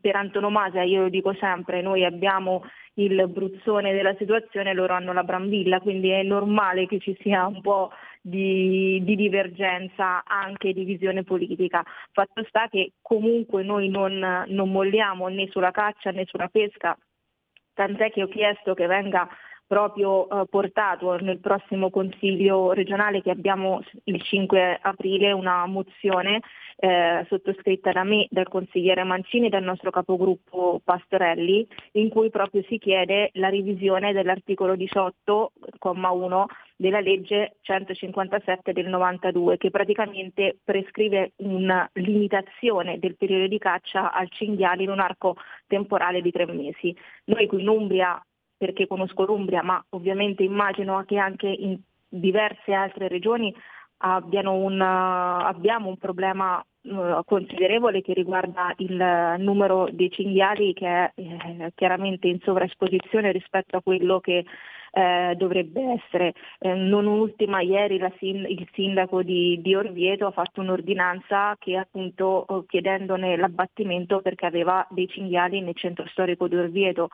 [0.00, 5.22] per antonomasia, io lo dico sempre, noi abbiamo il bruzzone della situazione, loro hanno la
[5.22, 7.90] brambilla, quindi è normale che ci sia un po'
[8.20, 11.82] di, di, divergenza anche di visione politica.
[12.12, 16.96] Fatto sta che comunque noi non, non molliamo né sulla caccia né sulla pesca,
[17.74, 19.28] tant'è che ho chiesto che venga
[19.68, 26.40] proprio eh, portato nel prossimo Consiglio regionale che abbiamo il 5 aprile una mozione
[26.76, 32.62] eh, sottoscritta da me, dal consigliere Mancini e dal nostro capogruppo Pastorelli, in cui proprio
[32.68, 36.44] si chiede la revisione dell'articolo 18,1
[36.76, 44.30] della legge 157 del 92 che praticamente prescrive una limitazione del periodo di caccia al
[44.30, 45.34] cinghiale in un arco
[45.66, 46.96] temporale di tre mesi.
[47.24, 48.24] Noi qui in Umbria,
[48.58, 51.78] perché conosco l'Umbria, ma ovviamente immagino che anche in
[52.08, 53.54] diverse altre regioni
[54.00, 61.72] un, abbiamo un problema uh, considerevole che riguarda il numero dei cinghiali che è eh,
[61.74, 64.44] chiaramente in sovraesposizione rispetto a quello che
[64.90, 66.34] eh, dovrebbe essere.
[66.58, 72.64] Eh, non ultima ieri sin- il sindaco di, di, Orvieto ha fatto un'ordinanza che appunto
[72.66, 77.08] chiedendone l'abbattimento perché aveva dei cinghiali nel centro storico di Orvieto.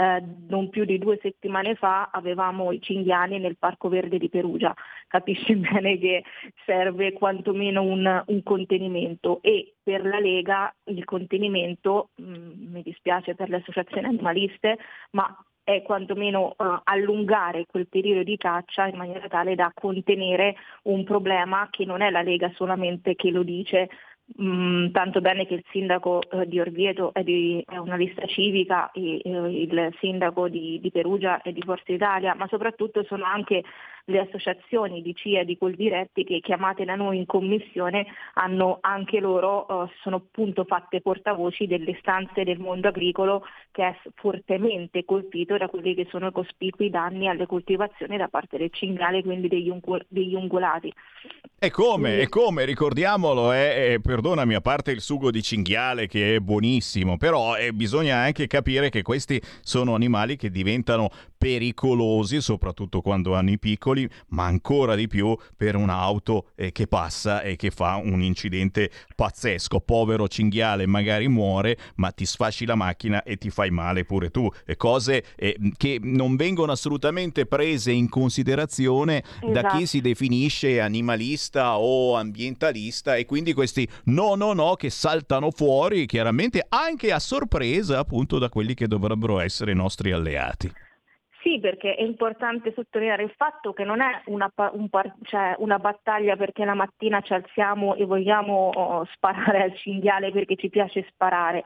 [0.00, 4.72] Eh, non più di due settimane fa avevamo i cinghiali nel Parco Verde di Perugia.
[5.08, 6.22] Capisci bene che
[6.64, 13.34] serve quantomeno un, un contenimento e per la Lega il contenimento, mh, mm, mi dispiace
[13.34, 14.78] per le associazioni animaliste,
[15.12, 20.54] ma è quantomeno uh, allungare quel periodo di caccia in maniera tale da contenere
[20.84, 23.88] un problema che non è la Lega solamente che lo dice,
[24.40, 28.90] Mm, tanto bene che il sindaco eh, di Orvieto è, di, è, una lista civica
[28.92, 33.64] e eh, il sindaco di, di, Perugia è di Forza Italia, ma soprattutto sono anche
[34.08, 39.20] le associazioni di CIA e di Coldiretti che chiamate da noi in commissione hanno anche
[39.20, 45.56] loro, eh, sono appunto fatte portavoci delle stanze del mondo agricolo che è fortemente colpito
[45.56, 49.68] da quelli che sono i cospicui danni alle coltivazioni da parte del cinghiale, quindi degli,
[49.68, 50.92] ungul- degli ungulati.
[51.60, 56.36] E come, e come, ricordiamolo, è, è, perdonami, a parte il sugo di cinghiale che
[56.36, 63.00] è buonissimo, però eh, bisogna anche capire che questi sono animali che diventano pericolosi, soprattutto
[63.00, 67.70] quando hanno i piccoli, ma ancora di più per un'auto eh, che passa e che
[67.70, 69.80] fa un incidente pazzesco.
[69.80, 74.50] Povero cinghiale magari muore, ma ti sfasci la macchina e ti fai male pure tu.
[74.66, 79.52] E cose eh, che non vengono assolutamente prese in considerazione esatto.
[79.52, 79.86] da chi esatto.
[79.86, 86.64] si definisce animalista o ambientalista e quindi questi no no no che saltano fuori chiaramente
[86.68, 90.72] anche a sorpresa appunto da quelli che dovrebbero essere i nostri alleati.
[91.48, 94.88] Sì, perché è importante sottolineare il fatto che non è una, un
[95.22, 100.56] cioè una battaglia perché la mattina ci alziamo e vogliamo oh, sparare al cinghiale perché
[100.56, 101.64] ci piace sparare.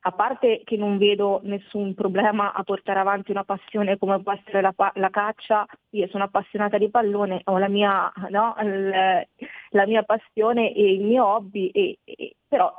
[0.00, 4.62] A parte che non vedo nessun problema a portare avanti una passione come può essere
[4.62, 10.72] la, la caccia, io sono appassionata di pallone, ho la mia, no, la mia passione
[10.72, 12.74] e il mio hobby, e, e, però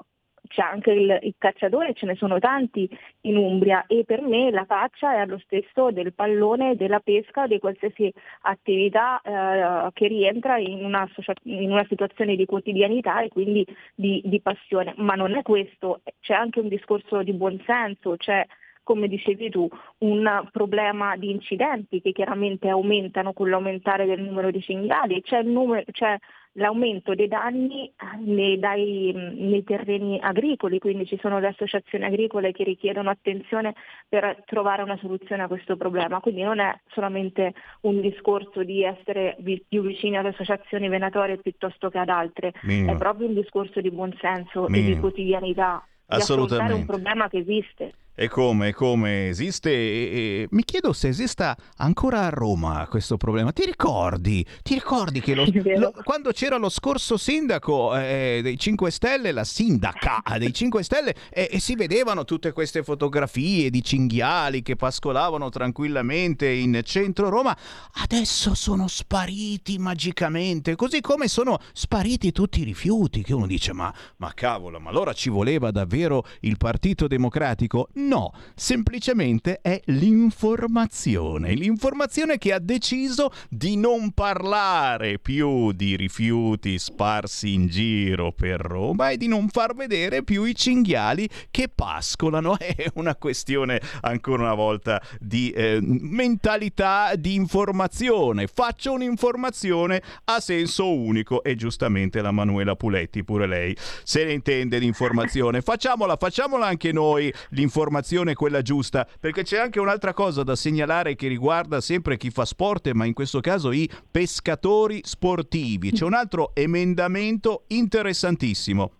[0.49, 2.89] c'è anche il, il, cacciatore, ce ne sono tanti
[3.21, 7.59] in Umbria e per me la caccia è allo stesso del pallone, della pesca, di
[7.59, 8.11] qualsiasi
[8.41, 11.07] attività eh, che rientra in una,
[11.43, 14.93] in una, situazione di quotidianità e quindi di, di passione.
[14.97, 18.43] Ma non è questo, c'è anche un discorso di buonsenso, c'è
[18.83, 19.67] come dicevi tu,
[19.99, 25.83] un problema di incidenti che chiaramente aumentano con l'aumentare del numero di cinghiali, c'è, numero,
[25.91, 26.17] c'è
[26.53, 32.51] l'aumento dei danni eh, nei, dai, nei, terreni agricoli, quindi ci sono le associazioni agricole
[32.51, 33.75] che richiedono attenzione
[34.07, 39.37] per trovare una soluzione a questo problema, quindi non è solamente un discorso di essere
[39.67, 42.93] più vicini alle associazioni venatorie piuttosto che ad altre, Minimo.
[42.93, 47.93] è proprio un discorso di buonsenso e di quotidianità, di affrontare un problema che esiste.
[48.21, 49.71] E come, come esiste?
[49.71, 53.53] E, e- mi chiedo se esista ancora a Roma questo problema.
[53.53, 54.45] Ti ricordi?
[54.61, 55.45] Ti ricordi che lo-
[55.77, 61.15] lo- quando c'era lo scorso sindaco eh, dei 5 Stelle, la sindaca dei 5 Stelle,
[61.29, 67.55] e, e si vedevano tutte queste fotografie di cinghiali che pascolavano tranquillamente in centro Roma,
[68.03, 73.93] adesso sono spariti magicamente, così come sono spariti tutti i rifiuti, che uno dice ma,
[74.17, 77.87] ma cavolo, ma allora ci voleva davvero il Partito Democratico?
[78.09, 87.53] No, semplicemente è l'informazione, l'informazione che ha deciso di non parlare più di rifiuti sparsi
[87.53, 92.57] in giro per Roma e di non far vedere più i cinghiali che pascolano.
[92.57, 98.47] È una questione ancora una volta di eh, mentalità di informazione.
[98.47, 104.79] Faccio un'informazione a senso unico e giustamente la Manuela Puletti pure lei se ne intende
[104.79, 105.61] di informazione.
[105.69, 107.97] Facciamola, facciamola anche noi l'informazione
[108.33, 112.91] quella giusta, perché c'è anche un'altra cosa da segnalare che riguarda sempre chi fa sport,
[112.91, 115.91] ma in questo caso i pescatori sportivi.
[115.91, 118.91] C'è un altro emendamento interessantissimo.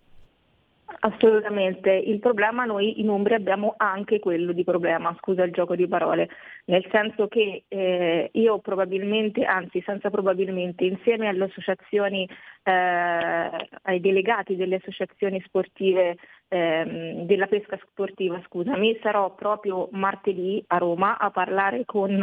[1.02, 5.88] Assolutamente, il problema noi in Umbria abbiamo anche quello di problema, scusa il gioco di
[5.88, 6.28] parole,
[6.66, 12.28] nel senso che eh, io probabilmente, anzi senza probabilmente, insieme alle associazioni,
[12.64, 13.50] eh,
[13.82, 16.18] ai delegati delle associazioni sportive,
[16.50, 22.22] ehm, della pesca sportiva, scusami, sarò proprio martedì a Roma a parlare con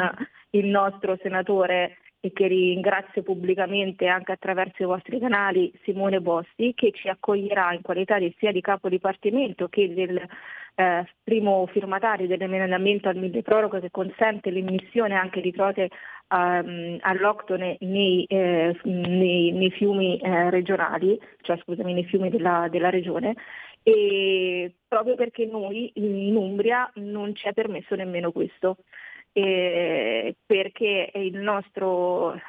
[0.51, 6.91] il nostro senatore e che ringrazio pubblicamente anche attraverso i vostri canali Simone Bossi che
[6.93, 10.19] ci accoglierà in qualità di sia di capo dipartimento che del
[10.75, 15.89] eh, primo firmatario dell'emendamento al mille proroga che consente l'immissione anche di trote
[16.29, 22.89] ehm, alloctone nei, eh, nei- nei fiumi eh, regionali, cioè scusami, nei fiumi della, della
[22.89, 23.35] regione
[23.87, 28.79] e proprio perché noi in Umbria non ci è permesso nemmeno questo.
[29.31, 32.39] Eh, perché il nostro eh,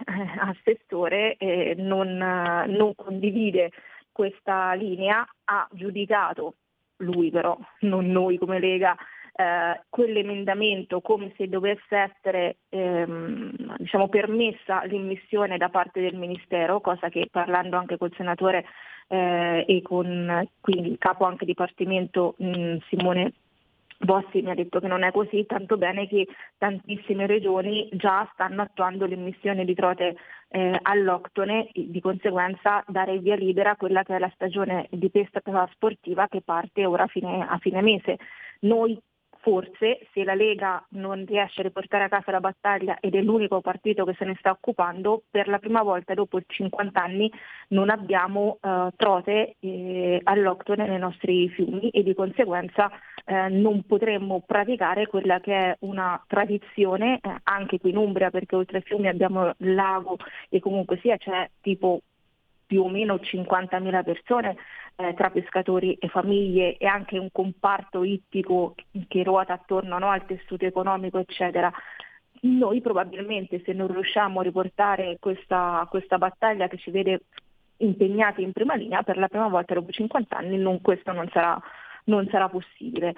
[0.40, 3.70] assessore eh, non, non condivide
[4.10, 6.54] questa linea, ha giudicato
[6.98, 8.96] lui però, non noi come Lega,
[9.38, 17.08] eh, quell'emendamento come se dovesse essere ehm, diciamo, permessa l'immissione da parte del Ministero, cosa
[17.08, 18.64] che parlando anche col senatore
[19.06, 23.32] eh, e con quindi il capo anche dipartimento mh, Simone
[24.00, 28.62] Bossi mi ha detto che non è così, tanto bene che tantissime regioni già stanno
[28.62, 30.16] attuando l'immissione di trote
[30.50, 35.10] eh, alloctone, e di conseguenza dare via libera a quella che è la stagione di
[35.10, 35.40] pesca
[35.72, 38.18] sportiva che parte ora fine, a fine mese.
[38.60, 39.00] Noi
[39.48, 43.62] forse se la Lega non riesce a riportare a casa la battaglia ed è l'unico
[43.62, 47.32] partito che se ne sta occupando, per la prima volta dopo 50 anni
[47.68, 52.90] non abbiamo eh, trote eh, alloctone nei nostri fiumi e di conseguenza
[53.24, 58.54] eh, non potremmo praticare quella che è una tradizione eh, anche qui in Umbria perché
[58.54, 60.16] oltre ai fiumi abbiamo il lago
[60.50, 62.02] e comunque sia c'è tipo
[62.68, 64.56] più o meno 50.000 persone
[64.96, 68.74] eh, tra pescatori e famiglie e anche un comparto ittico
[69.08, 71.72] che ruota attorno no, al tessuto economico, eccetera.
[72.42, 77.22] Noi probabilmente se non riusciamo a riportare questa, questa battaglia che ci vede
[77.78, 81.58] impegnati in prima linea, per la prima volta dopo 50 anni non, questo non sarà,
[82.04, 83.14] non sarà possibile.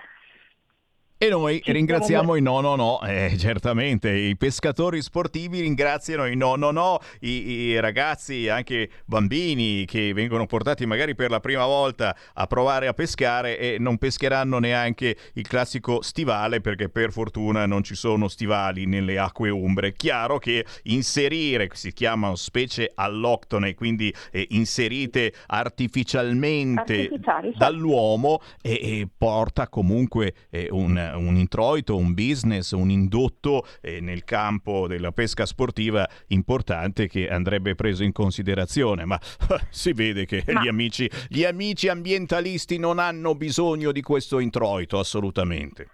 [1.22, 6.34] E noi Ci ringraziamo i no no no, eh, certamente, i pescatori sportivi ringraziano i
[6.34, 11.66] no no no, i, i ragazzi, anche bambini che vengono portati magari per la prima
[11.66, 17.66] volta a provare a pescare e non pescheranno neanche il classico stivale perché per fortuna
[17.66, 19.92] non ci sono stivali nelle acque umbre.
[19.92, 27.10] Chiaro che inserire, si chiamano specie alloctone, quindi eh, inserite artificialmente
[27.58, 34.24] dall'uomo e, e porta comunque eh, un, un introito, un business, un indotto eh, nel
[34.24, 39.04] campo della pesca sportiva importante che andrebbe preso in considerazione.
[39.04, 39.18] Ma
[39.70, 44.98] si vede che Ma- gli, amici, gli amici ambientalisti non hanno bisogno di questo introito,
[44.98, 45.88] assolutamente.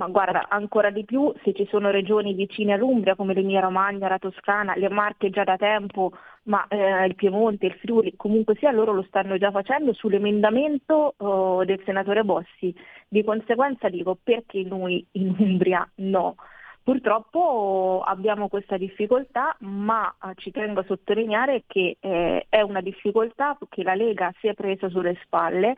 [0.00, 4.18] Ma guarda, ancora di più se ci sono regioni vicine all'Umbria come l'Emilia Romagna, la
[4.18, 6.12] Toscana, le Marche già da tempo,
[6.50, 11.64] ma eh, il Piemonte, il Friuli, comunque sia loro lo stanno già facendo sull'emendamento oh,
[11.64, 12.74] del senatore Bossi.
[13.08, 16.34] Di conseguenza dico perché noi in Umbria no.
[16.82, 23.56] Purtroppo abbiamo questa difficoltà, ma eh, ci tengo a sottolineare che eh, è una difficoltà
[23.68, 25.76] che la Lega si è presa sulle spalle.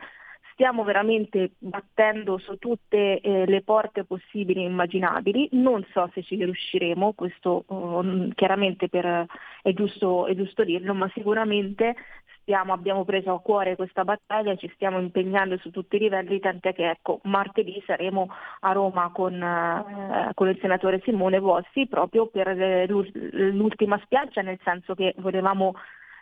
[0.53, 6.35] Stiamo veramente battendo su tutte eh, le porte possibili e immaginabili, non so se ci
[6.35, 9.25] riusciremo, questo eh, chiaramente per-
[9.63, 11.95] è, giusto, è giusto dirlo, ma sicuramente
[12.43, 16.73] stiamo, abbiamo preso a cuore questa battaglia, ci stiamo impegnando su tutti i livelli, tant'è
[16.73, 22.47] che ecco, martedì saremo a Roma con, eh, con il senatore Simone Bossi proprio per
[22.49, 25.73] eh, l'ultima spiaggia, nel senso che volevamo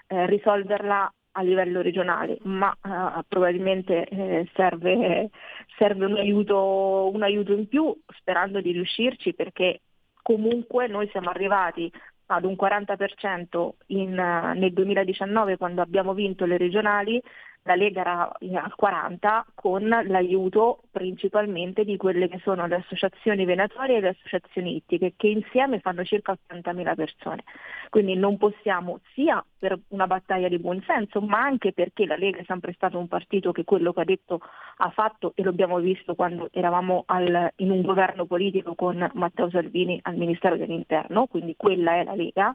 [0.07, 5.29] eh, risolverla a livello regionale, ma eh, probabilmente eh, serve,
[5.77, 9.81] serve un, aiuto, un aiuto in più, sperando di riuscirci perché
[10.21, 11.91] comunque noi siamo arrivati
[12.27, 17.21] ad un 40% in, nel 2019 quando abbiamo vinto le regionali
[17.63, 23.97] la Lega era al 40 con l'aiuto principalmente di quelle che sono le associazioni venatorie
[23.97, 27.43] e le associazioni ittiche che insieme fanno circa 80.000 persone.
[27.89, 32.43] Quindi non possiamo sia per una battaglia di buonsenso ma anche perché la Lega è
[32.45, 34.39] sempre stato un partito che quello che ha detto
[34.77, 39.49] ha fatto e lo abbiamo visto quando eravamo al, in un governo politico con Matteo
[39.49, 42.51] Salvini al Ministero dell'Interno, quindi quella è la Lega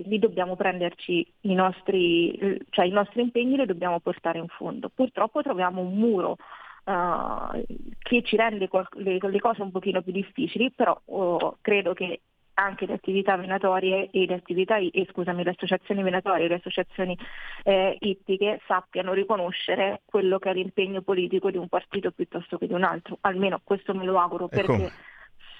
[0.00, 4.88] quindi dobbiamo prenderci i nostri, cioè i nostri impegni li dobbiamo portare in fondo.
[4.88, 6.36] Purtroppo troviamo un muro
[6.84, 7.64] uh,
[7.98, 12.20] che ci rende le, le, cose un pochino più difficili, però uh, credo che
[12.54, 17.16] anche le attività venatorie e le attività, eh, scusami, le associazioni venatorie e le associazioni
[17.64, 22.74] eh, ittiche sappiano riconoscere quello che è l'impegno politico di un partito piuttosto che di
[22.74, 23.16] un altro.
[23.22, 24.56] Almeno questo me lo auguro ecco.
[24.56, 24.92] perché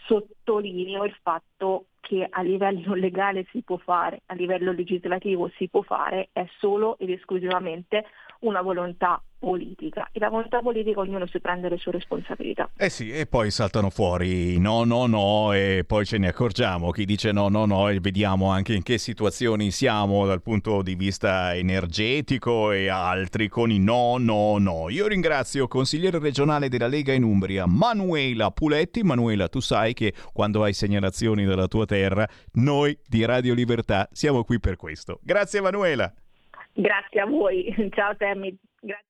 [0.06, 5.82] sottolineo il fatto che a livello legale si può fare, a livello legislativo si può
[5.82, 8.05] fare, è solo ed esclusivamente
[8.40, 12.70] una volontà politica e la volontà politica ognuno si prende le sue responsabilità.
[12.76, 17.06] Eh sì, e poi saltano fuori no, no, no e poi ce ne accorgiamo, chi
[17.06, 21.56] dice no, no, no e vediamo anche in che situazioni siamo dal punto di vista
[21.56, 24.90] energetico e altri con i no, no, no.
[24.90, 29.02] Io ringrazio consigliere regionale della Lega in Umbria, Manuela Puletti.
[29.02, 34.44] Manuela, tu sai che quando hai segnalazioni dalla tua terra, noi di Radio Libertà siamo
[34.44, 35.18] qui per questo.
[35.22, 36.12] Grazie Manuela.
[36.72, 38.56] Grazie a voi, ciao Temmi.
[38.80, 39.09] Grazie.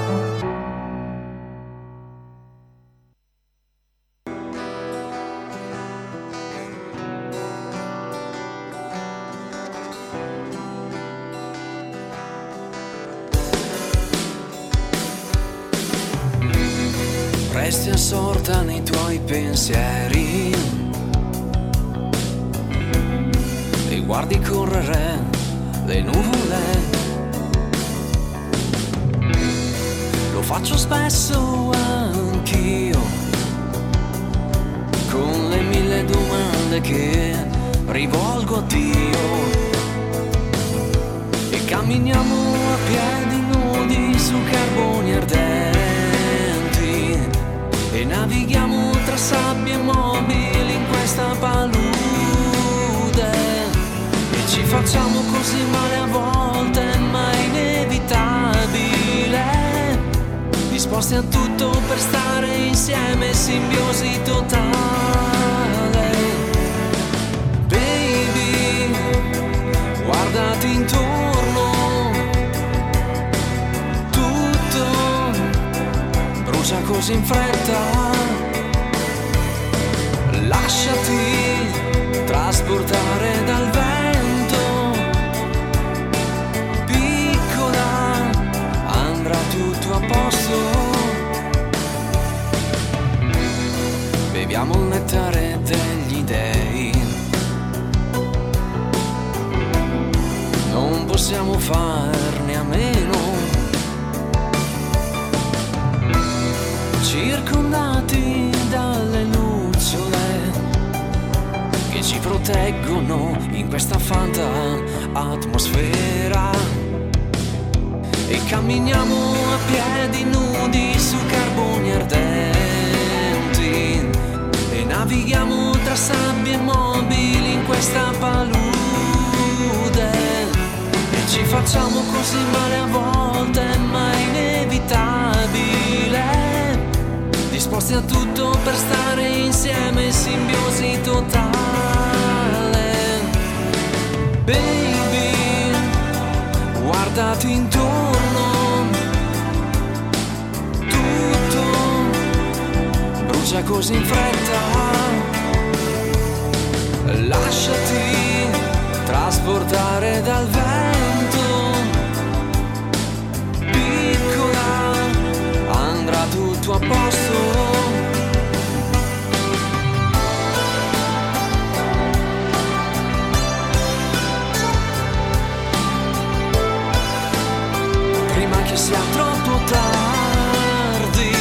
[178.63, 181.35] Che sia troppo tardi.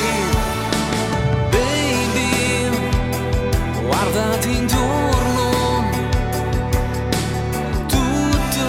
[1.51, 2.71] Baby
[3.83, 5.91] guardati intorno.
[7.87, 8.69] Tutto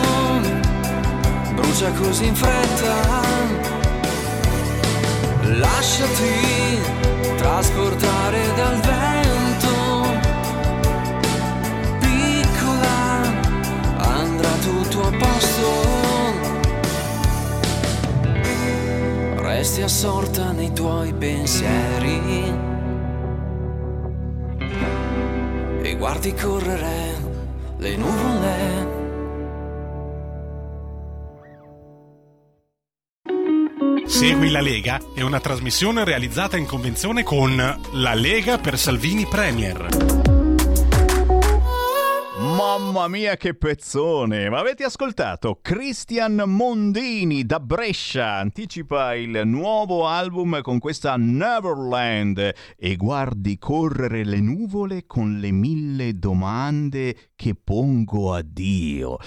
[1.55, 3.19] brucia così in fretta.
[5.43, 6.79] Lasciati
[7.37, 9.20] trasportare dal vento
[19.61, 22.19] resti assorta nei tuoi pensieri
[25.83, 27.15] e guardi correre
[27.77, 28.89] le nuvole.
[34.07, 37.55] Segui la Lega è una trasmissione realizzata in convenzione con
[37.91, 40.10] La Lega per Salvini Premier.
[42.71, 44.47] Mamma mia che pezzone!
[44.47, 45.59] Ma avete ascoltato?
[45.61, 54.39] Christian Mondini da Brescia anticipa il nuovo album con questa Neverland e guardi correre le
[54.39, 59.17] nuvole con le mille domande che pongo a Dio.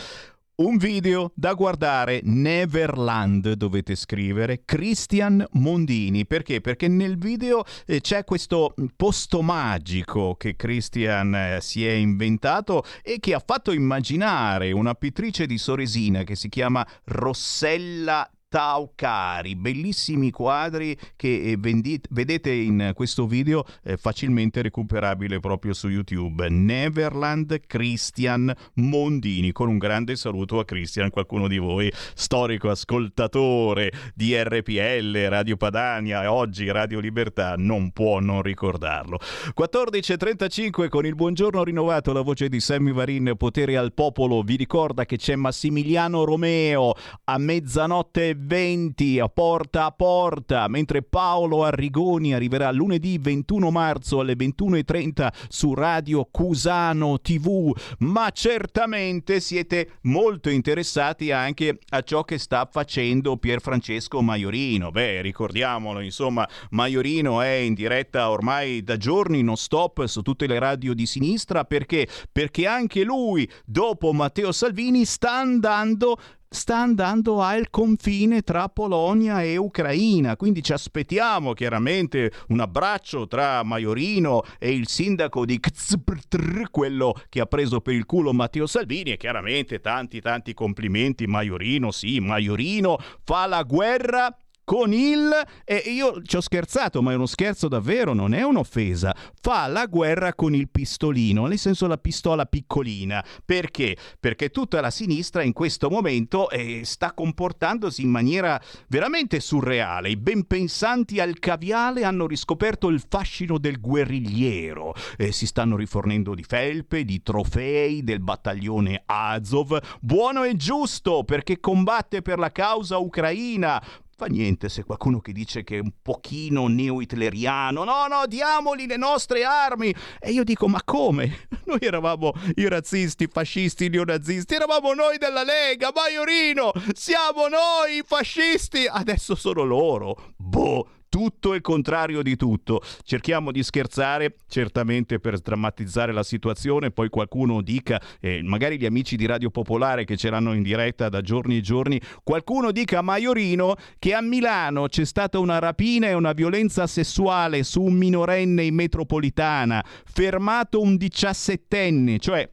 [0.56, 6.60] Un video da guardare, Neverland dovete scrivere, Christian Mondini, perché?
[6.60, 13.18] Perché nel video eh, c'è questo posto magico che Christian eh, si è inventato e
[13.18, 20.96] che ha fatto immaginare una pittrice di Soresina che si chiama Rossella Taucari, bellissimi quadri
[21.16, 26.48] che eh, vendi- vedete in questo video eh, facilmente recuperabile proprio su YouTube.
[26.48, 34.40] Neverland Christian Mondini, con un grande saluto a Christian, qualcuno di voi storico ascoltatore di
[34.40, 39.18] RPL, Radio Padania e oggi Radio Libertà non può non ricordarlo.
[39.58, 45.04] 14.35 con il buongiorno rinnovato, la voce di Sammy Varin, potere al popolo, vi ricorda
[45.04, 46.94] che c'è Massimiliano Romeo
[47.24, 54.34] a mezzanotte 20 a porta a porta, mentre Paolo Arrigoni arriverà lunedì 21 marzo alle
[54.34, 62.68] 21.30 su Radio Cusano TV, ma certamente siete molto interessati anche a ciò che sta
[62.70, 64.90] facendo Pier Francesco Maiorino.
[64.90, 70.58] Beh, ricordiamolo, insomma, Maiorino è in diretta ormai da giorni non stop su tutte le
[70.58, 71.64] radio di sinistra.
[71.64, 72.06] Perché?
[72.30, 76.18] Perché anche lui dopo Matteo Salvini sta andando
[76.54, 83.64] sta andando al confine tra Polonia e Ucraina, quindi ci aspettiamo chiaramente un abbraccio tra
[83.64, 89.10] Maiorino e il sindaco di Kzbrtr, quello che ha preso per il culo Matteo Salvini
[89.10, 94.34] e chiaramente tanti tanti complimenti Maiorino, sì, Maiorino fa la guerra
[94.64, 95.30] con il
[95.64, 99.14] e io ci ho scherzato ma è uno scherzo davvero non è un'offesa.
[99.40, 103.24] Fa la guerra con il pistolino nel senso la pistola piccolina.
[103.44, 103.96] Perché?
[104.18, 110.10] Perché tutta la sinistra in questo momento eh, sta comportandosi in maniera veramente surreale.
[110.10, 116.34] I ben pensanti al caviale hanno riscoperto il fascino del guerrigliero eh, si stanno rifornendo
[116.34, 119.78] di felpe di trofei del battaglione Azov.
[120.00, 123.82] Buono e giusto perché combatte per la causa ucraina
[124.24, 128.96] Fa niente se qualcuno che dice che è un pochino neo-hitleriano, no, no, diamogli le
[128.96, 129.94] nostre armi.
[130.18, 131.46] E io dico, ma come?
[131.66, 138.86] Noi eravamo i razzisti, fascisti, neonazisti, eravamo noi della Lega, Maiorino, siamo noi i fascisti,
[138.88, 140.32] adesso sono loro.
[140.36, 142.82] Boh, tutto il contrario di tutto.
[143.04, 149.14] Cerchiamo di scherzare, certamente per drammatizzare la situazione, poi qualcuno dica, eh, magari gli amici
[149.14, 153.02] di Radio Popolare che ce l'hanno in diretta da giorni e giorni, qualcuno dica a
[153.02, 158.64] Maiorino che a Milano c'è stata una rapina e una violenza sessuale su un minorenne
[158.64, 162.50] in metropolitana, fermato un diciassettenne, cioè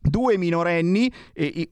[0.00, 1.08] due minorenni,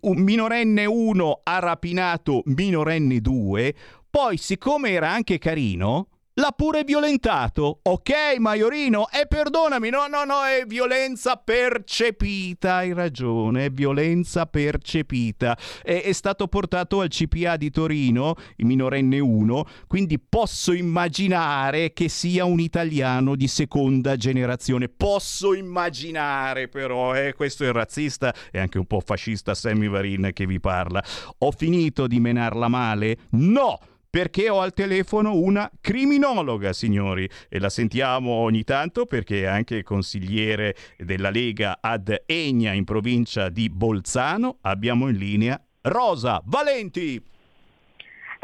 [0.03, 3.75] un minorenne 1 ha rapinato minorenne 2,
[4.09, 6.07] poi siccome era anche carino,
[6.39, 7.81] l'ha pure violentato.
[7.83, 9.09] Ok, Maiorino?
[9.11, 15.57] E perdonami, no, no, no, è violenza percepita, hai ragione, è violenza percepita.
[15.83, 22.09] È, è stato portato al CPA di Torino, il minorenne 1, quindi posso immaginare che
[22.09, 24.89] sia un italiano di seconda generazione.
[24.89, 30.47] Posso immaginare però, eh, questo è razzista e anche un po' fascista Sammy Varin che
[30.47, 31.03] vi parla.
[31.39, 33.17] Ho finito di menarla male?
[33.31, 33.79] No!
[34.11, 39.83] Perché ho al telefono una criminologa, signori, e la sentiamo ogni tanto perché è anche
[39.83, 44.59] consigliere della Lega ad Egna in provincia di Bolzano.
[44.63, 47.23] Abbiamo in linea Rosa Valenti.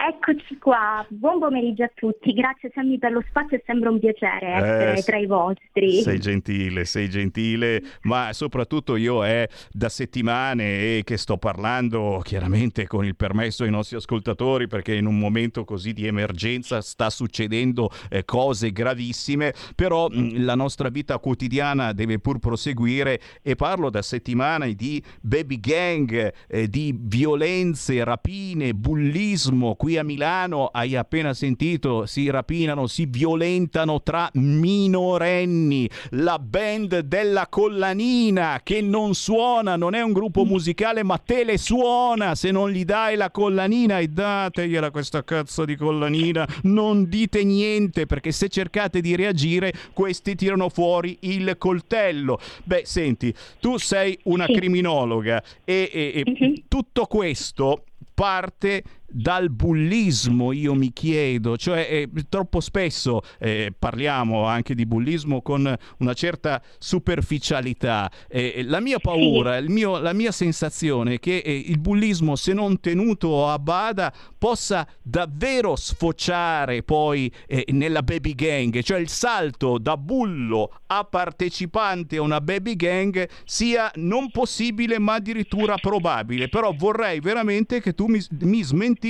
[0.07, 4.99] Eccoci qua, buon pomeriggio a tutti, grazie Sammy per lo spazio, sembra un piacere essere
[4.99, 6.03] Eh, tra i vostri.
[6.03, 13.07] Sei gentile, sei gentile, ma soprattutto io è da settimane che sto parlando chiaramente con
[13.07, 18.27] il permesso ai nostri ascoltatori perché in un momento così di emergenza sta succedendo eh,
[18.27, 24.75] cose gravissime, però mh, la nostra vita quotidiana deve pur proseguire e parlo da settimane
[24.75, 29.77] di baby gang, eh, di violenze, rapine, bullismo.
[29.77, 35.89] Qui a Milano hai appena sentito, si rapinano, si violentano tra minorenni.
[36.11, 41.59] La band della collanina che non suona, non è un gruppo musicale, ma te le
[41.59, 42.35] suona.
[42.35, 48.07] Se non gli dai la collanina e dategliela questa cazzo di collanina, non dite niente
[48.07, 52.39] perché se cercate di reagire, questi tirano fuori il coltello.
[52.65, 57.85] Beh, senti, tu sei una criminologa e, e- e tutto questo
[58.15, 58.83] parte
[59.17, 65.73] dal bullismo, io mi chiedo, cioè eh, troppo spesso eh, parliamo anche di bullismo con
[65.99, 68.11] una certa superficialità.
[68.29, 72.81] Eh, la mia paura, mio- la mia sensazione è che eh, il bullismo, se non
[72.81, 79.97] tenuto a bada, possa davvero sfociare poi eh, nella baby gang, cioè il salto da
[79.97, 86.49] bullo a partecipante a una baby gang sia non possibile ma addirittura probabile.
[86.49, 89.03] Però vorrei veramente che tu mi, mi smentissi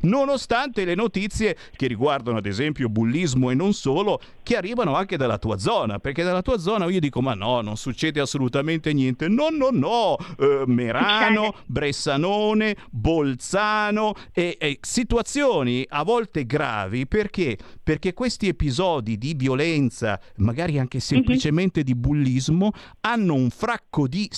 [0.00, 5.38] nonostante le notizie che riguardano ad esempio bullismo e non solo, che arrivano anche dalla
[5.38, 9.28] tua zona, perché dalla tua zona io dico ma no, non succede assolutamente niente.
[9.28, 17.58] No, no, no, Eh, Merano, Bressanone, Bolzano e, e situazioni a volte gravi perché?
[17.82, 24.28] Perché questi episodi di violenza, magari anche semplicemente di bullismo, hanno un fracco di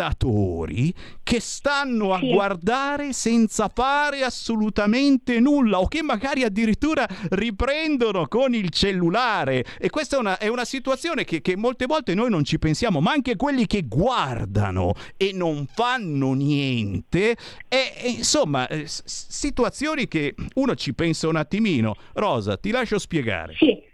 [0.00, 2.32] spettatori che stanno a Sì.
[2.32, 10.16] guardare senza fare assolutamente nulla o che magari addirittura riprendono con il cellulare e questa
[10.16, 13.36] è una, è una situazione che, che molte volte noi non ci pensiamo ma anche
[13.36, 17.36] quelli che guardano e non fanno niente
[17.68, 23.54] e, e, insomma eh, situazioni che uno ci pensa un attimino Rosa ti lascio spiegare
[23.56, 23.88] Sì.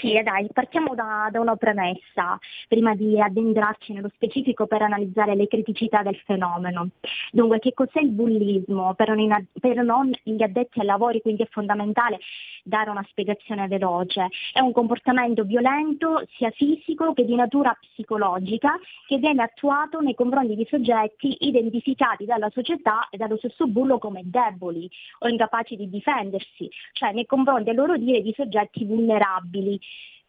[0.00, 5.34] Sì, e dai, partiamo da, da una premessa, prima di addentrarci nello specifico per analizzare
[5.34, 6.88] le criticità del fenomeno.
[7.30, 8.94] Dunque, che cos'è il bullismo?
[8.94, 12.18] Per non, per non gli addetti ai lavori, quindi è fondamentale
[12.64, 14.28] dare una spiegazione veloce.
[14.52, 20.54] È un comportamento violento, sia fisico che di natura psicologica, che viene attuato nei confronti
[20.54, 26.70] di soggetti identificati dalla società e dallo stesso bullo come deboli o incapaci di difendersi,
[26.92, 29.80] cioè nei confronti a loro dire di soggetti vulnerabili.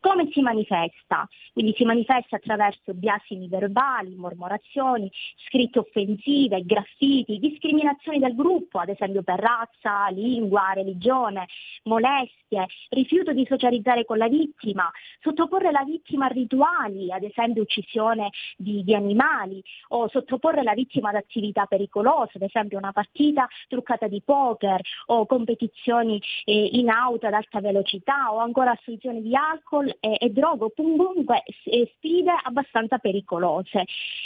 [0.02, 1.30] Come si manifesta?
[1.54, 5.12] Quindi si manifesta attraverso biasimi verbali, mormorazioni,
[5.46, 11.46] scritte offensive, graffiti, discriminazioni del gruppo, ad esempio per razza, lingua, religione,
[11.84, 18.32] molestie, rifiuto di socializzare con la vittima, sottoporre la vittima a rituali, ad esempio uccisione
[18.58, 24.08] di, di animali, o sottoporre la vittima ad attività pericolose, ad esempio una partita truccata
[24.08, 29.90] di poker o competizioni eh, in auto ad alta velocità o ancora assunzione di alcol
[30.00, 31.44] e, e droga, o comunque
[31.96, 33.86] sfide abbastanza pericolose.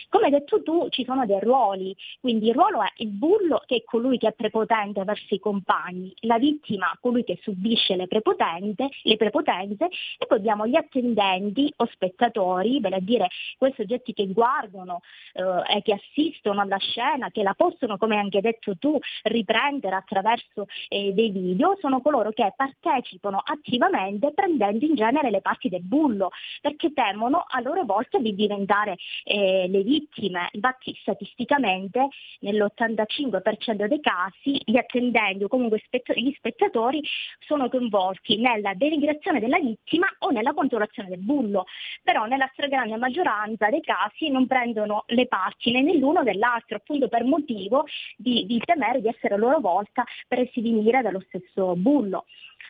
[0.10, 3.78] Come hai detto tu, ci sono dei ruoli, quindi il ruolo è il bullo che
[3.78, 9.18] è colui che è prepotente verso i compagni, la vittima colui che subisce le le
[9.18, 13.28] prepotenze e poi abbiamo gli attendenti o spettatori, vale a dire
[13.58, 15.02] quei soggetti che guardano
[15.34, 20.68] eh, e che assistono alla scena, che la possono, come anche detto tu, riprendere attraverso
[20.88, 26.30] eh, dei video, sono coloro che partecipano attivamente prendendo in genere le parti del bullo,
[26.62, 30.50] perché temono a loro volta di diventare eh, le vittime.
[30.52, 32.10] Infatti statisticamente
[32.42, 35.82] nell'85% dei casi gli attendenti o comunque
[36.16, 37.02] gli spettatori
[37.40, 41.66] sono coinvolti nella denigrazione della vittima o nella controlazione del bullo,
[42.04, 47.08] però nella stragrande maggioranza dei casi non prendono le parti né nell'uno né nell'altro, appunto
[47.08, 47.86] per motivo
[48.18, 52.26] di, di temere di essere a loro volta presi di mira dallo stesso bullo.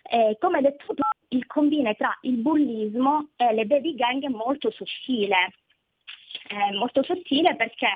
[0.09, 4.71] Eh, come detto tu, il confine tra il bullismo e le baby gang è molto
[4.71, 5.53] sottile.
[6.47, 7.87] È molto sottile perché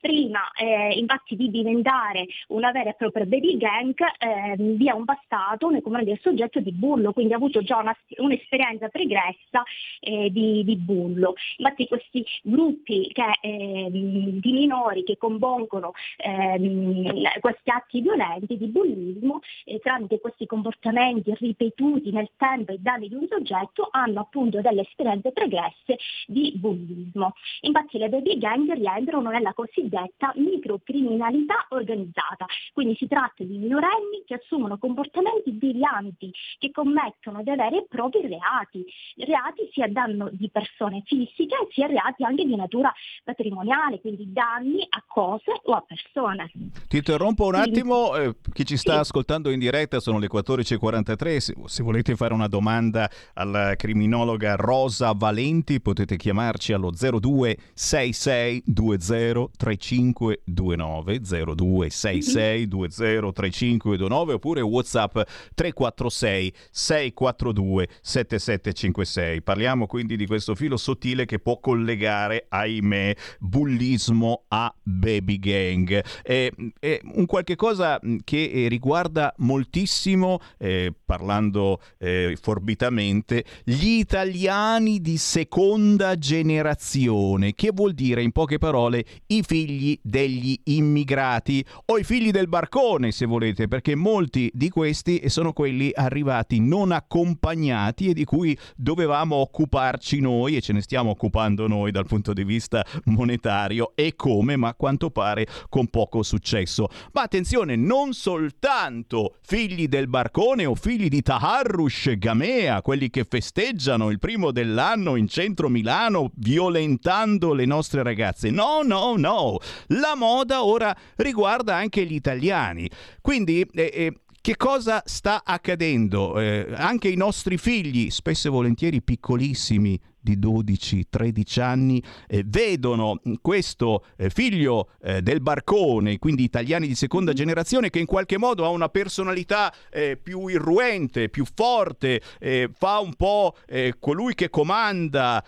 [0.00, 5.04] prima eh, infatti di diventare una vera e propria baby gang eh, vi è un
[5.04, 9.64] passato nei confronti del soggetto di bullo, quindi ha avuto già una, un'esperienza pregressa
[10.00, 11.34] eh, di, di, bullo.
[11.56, 19.40] Infatti questi gruppi che, ehm, di minori che compongono ehm, questi atti violenti di bullismo
[19.64, 24.82] eh, tramite questi comportamenti ripetuti nel tempo e danni di un soggetto hanno appunto delle
[24.82, 27.34] esperienze pregresse di bullismo.
[27.62, 32.46] Infatti le baby gang rientrano nella cosiddetta microcriminalità organizzata.
[32.72, 38.22] Quindi si tratta di minorenni che assumono comportamenti devianti, che commettono dei veri e propri
[38.22, 38.84] reati,
[39.16, 42.92] reati sia a danno di persone fisiche sia reati anche di natura
[43.24, 46.50] patrimoniale, quindi danni a cose o a persone.
[46.88, 48.98] Ti interrompo un attimo, eh, chi ci sta sì.
[49.00, 55.12] ascoltando in diretta sono le 14.43, se, se volete fare una domanda alla criminologa Rosa
[55.12, 65.18] Valenti potete chiamarci allo 0266 20 3529 0266 203529 oppure Whatsapp
[65.54, 69.42] 346 642 7756.
[69.42, 76.02] Parliamo quindi di questo filo sottile che può collegare, ahimè, bullismo a baby gang.
[76.22, 76.50] È,
[76.80, 86.16] è un qualche cosa che riguarda moltissimo, eh, parlando eh, forbitamente, gli italiani di seconda
[86.16, 92.48] generazione, che vuol dire in poche parole i figli degli immigrati o i figli del
[92.48, 98.58] barcone se volete perché molti di questi sono quelli arrivati non accompagnati e di cui
[98.74, 104.14] dovevamo occuparci noi e ce ne stiamo occupando noi dal punto di vista monetario e
[104.16, 106.88] come ma a quanto pare con poco successo.
[107.12, 114.10] Ma attenzione non soltanto figli del barcone o figli di Taharrush Gamea quelli che festeggiano
[114.10, 120.64] il primo dell'anno in centro Milano violentando le nostre ragazze no no no la moda
[120.64, 122.88] ora riguarda anche gli italiani.
[123.20, 126.38] Quindi eh, eh, che cosa sta accadendo?
[126.38, 134.04] Eh, anche i nostri figli, spesso e volentieri piccolissimi, di 12-13 anni eh, vedono questo
[134.16, 137.38] eh, figlio eh, del barcone, quindi italiani di seconda mm-hmm.
[137.38, 142.98] generazione, che in qualche modo ha una personalità eh, più irruente, più forte, eh, fa
[142.98, 145.44] un po' eh, colui che comanda,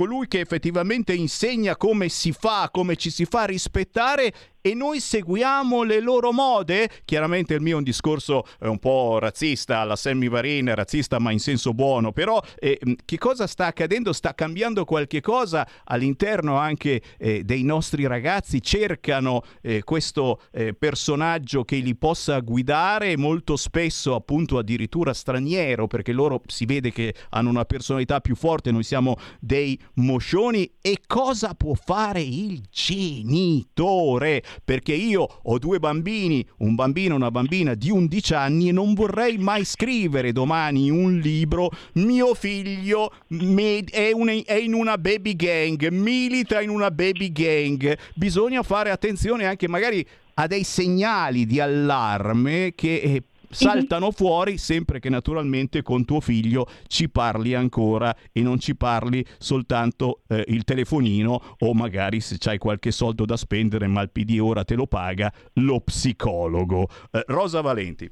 [0.00, 5.82] colui che effettivamente insegna come si fa, come ci si fa rispettare e noi seguiamo
[5.82, 6.90] le loro mode?
[7.04, 11.30] Chiaramente il mio è un discorso eh, un po' razzista, la Sammy Varin, razzista ma
[11.30, 14.12] in senso buono, però eh, che cosa sta accadendo?
[14.12, 18.62] Sta cambiando qualche cosa all'interno anche eh, dei nostri ragazzi?
[18.62, 26.12] Cercano eh, questo eh, personaggio che li possa guidare, molto spesso appunto addirittura straniero, perché
[26.12, 31.54] loro si vede che hanno una personalità più forte, noi siamo dei moscioni e cosa
[31.54, 34.42] può fare il genitore?
[34.64, 38.94] Perché io ho due bambini, un bambino e una bambina di 11 anni e non
[38.94, 46.70] vorrei mai scrivere domani un libro, mio figlio è, in una baby gang, milita in
[46.70, 47.96] una baby gang.
[48.14, 55.00] Bisogna fare attenzione anche magari a dei segnali di allarme che eh, saltano fuori sempre
[55.00, 60.64] che naturalmente con tuo figlio ci parli ancora e non ci parli soltanto eh, il
[60.64, 64.86] telefonino o magari se c'hai qualche soldo da spendere ma il PD ora te lo
[64.86, 66.88] paga lo psicologo.
[67.10, 68.10] Eh, Rosa Valenti.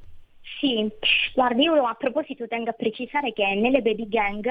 [0.61, 0.89] Sì,
[1.35, 4.45] guardi, io a proposito tengo a precisare che nelle baby gang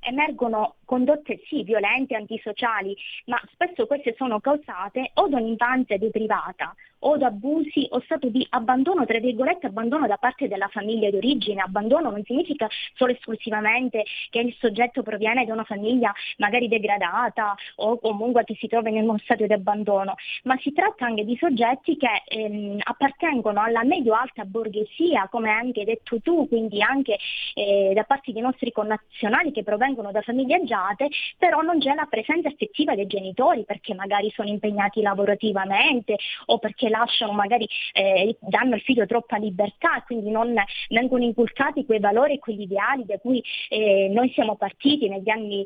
[0.00, 2.96] emergono condotte sì violente, antisociali,
[3.26, 8.46] ma spesso queste sono causate o da un'infanzia deprivata o da abusi o stato di
[8.50, 11.62] abbandono, tra virgolette abbandono da parte della famiglia di origine.
[11.62, 17.98] Abbandono non significa solo esclusivamente che il soggetto proviene da una famiglia magari degradata o
[17.98, 20.14] comunque che si trova in uno stato di abbandono,
[20.44, 26.20] ma si tratta anche di soggetti che ehm, appartengono alla medio-alta borghesia, come anche detto
[26.20, 27.18] tu, quindi anche
[27.54, 31.08] eh, da parte dei nostri connazionali che provengono da famiglie agiate,
[31.38, 36.88] però non c'è la presenza effettiva dei genitori perché magari sono impegnati lavorativamente o perché
[36.88, 40.54] lasciano magari, eh, danno al figlio troppa libertà quindi non
[40.88, 45.64] vengono inculcati quei valori e quegli ideali da cui eh, noi siamo partiti negli anni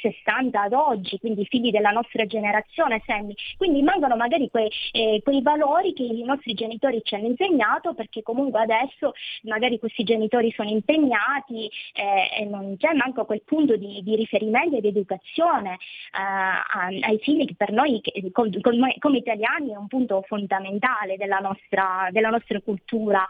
[0.00, 3.34] 60 ad oggi, quindi figli della nostra generazione, Sammy.
[3.56, 8.22] Quindi mancano magari quei, eh, quei valori che i nostri genitori ci hanno insegnato perché
[8.22, 9.12] comunque adesso
[9.42, 14.76] magari questi genitori sono impegnati eh, e non c'è manco quel punto di, di riferimento
[14.76, 15.72] ed educazione
[16.12, 22.08] eh, ai figli che per noi che, come, italiani è un punto fondamentale della nostra,
[22.12, 23.26] della nostra cultura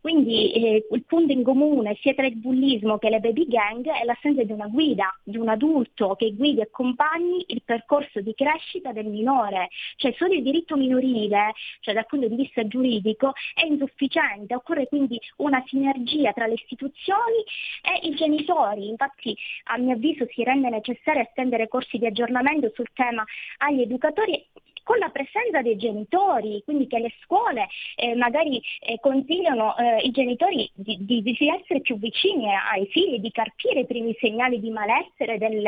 [0.00, 4.04] Quindi eh, il punto in comune sia tra il bullismo che le baby gang è
[4.04, 8.92] l'assenza di una guida, di un adulto che guidi e accompagni il percorso di crescita
[8.92, 9.68] del minore.
[9.96, 15.20] Cioè solo il diritto minorile, cioè dal punto di vista giuridico, è insufficiente, occorre quindi
[15.36, 17.44] una sinergia tra le istituzioni
[17.82, 18.88] e i genitori.
[18.88, 23.24] Infatti a mio avviso si rende necessario estendere corsi di aggiornamento sul tema
[23.58, 24.46] agli educatori
[24.90, 30.10] con la presenza dei genitori, quindi che le scuole eh, magari eh, consigliano eh, i
[30.10, 34.70] genitori di, di, di, essere più vicini ai figli, di carpire i primi segnali di
[34.70, 35.62] malessere del,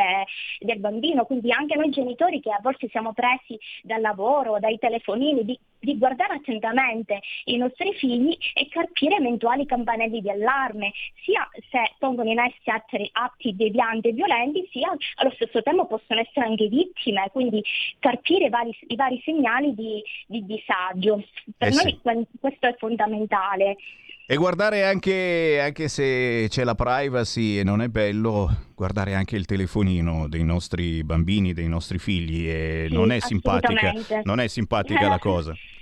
[0.58, 5.44] del, bambino, quindi anche noi genitori che a volte siamo presi dal lavoro, dai telefonini,
[5.44, 10.92] di, di guardare attentamente i nostri figli e carpire eventuali campanelli di allarme,
[11.24, 16.46] sia se pongono in essere atti devianti e violenti, sia allo stesso tempo possono essere
[16.46, 17.62] anche vittime, quindi
[17.98, 21.24] carpire i vari, i vari segnali di, di disagio.
[21.56, 23.76] Per Eh noi que- questo è fondamentale.
[24.24, 29.44] E guardare anche, anche se c'è la privacy e non è bello, guardare anche il
[29.44, 33.92] telefonino dei nostri bambini, dei nostri figli, e Sì, non è simpatica,
[34.22, 35.54] non è simpatica la cosa.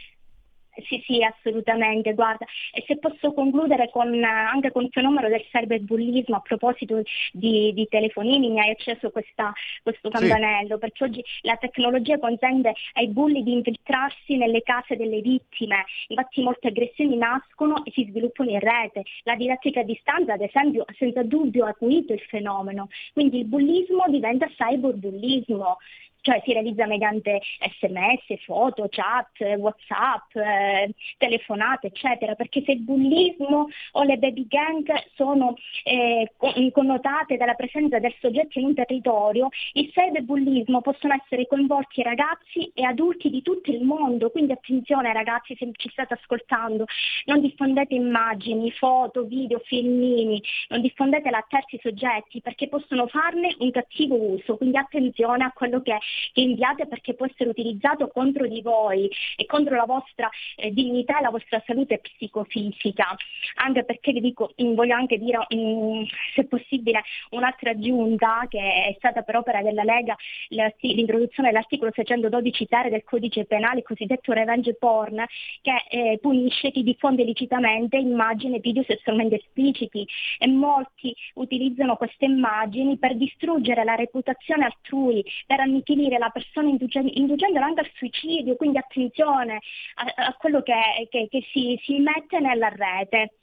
[0.87, 5.43] Sì, sì, assolutamente, guarda, e se posso concludere con, eh, anche con il fenomeno del
[5.51, 7.03] cyberbullismo a proposito
[7.33, 9.53] di, di telefonini, mi hai acceso questa-
[9.83, 10.19] questo Sì.
[10.19, 16.43] campanello, perché oggi la tecnologia consente ai bulli di infiltrarsi nelle case delle vittime, infatti
[16.43, 20.95] molte aggressioni nascono e si sviluppano in rete, la didattica a distanza ad esempio ha
[20.97, 25.79] senza dubbio acuito il fenomeno, quindi il bullismo diventa cyberbullismo,
[26.21, 27.41] cioè si realizza mediante
[27.79, 34.87] sms, foto, chat, whatsapp, eh, telefonate, eccetera, perché se il bullismo o le baby gang
[35.15, 41.47] sono eh, con- connotate dalla presenza del soggetto in un territorio, il cyberbullismo possono essere
[41.47, 46.85] coinvolti ragazzi e adulti di tutto il mondo, quindi attenzione ragazzi se ci state ascoltando,
[47.27, 53.71] non diffondete immagini, foto, video, filmini, non diffondetela a terzi soggetti perché possono farne un
[53.71, 55.93] cattivo uso, quindi attenzione a quello che
[56.35, 61.23] inviate perché può essere utilizzato contro di voi e contro la vostra eh, dignità e
[61.23, 63.17] la vostra salute psicofisica.
[63.57, 66.03] Anche perché vi dico, mm, voglio anche dire, mm,
[66.35, 70.17] se possibile, un'altra aggiunta che è stata per opera della Lega
[70.49, 75.25] l'introduzione dell'articolo 612 ter del codice penale, il cosiddetto revenge porn,
[75.63, 80.07] che eh, punisce chi diffonde illecitamente immagini e video sessualmente espliciti
[80.39, 87.01] e molti utilizzano queste immagini per distruggere la reputazione altrui, per annichilire la persona induce-
[87.01, 89.61] inducendola anche al suicidio, quindi attenzione
[89.95, 90.75] a, a quello che,
[91.11, 93.35] che- che si, si mette nella rete.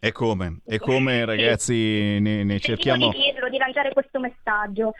[0.00, 0.60] E come?
[0.66, 3.10] E come ragazzi ne, ne cerchiamo...
[3.10, 4.94] Di dirlo, di lanciare questo messaggio.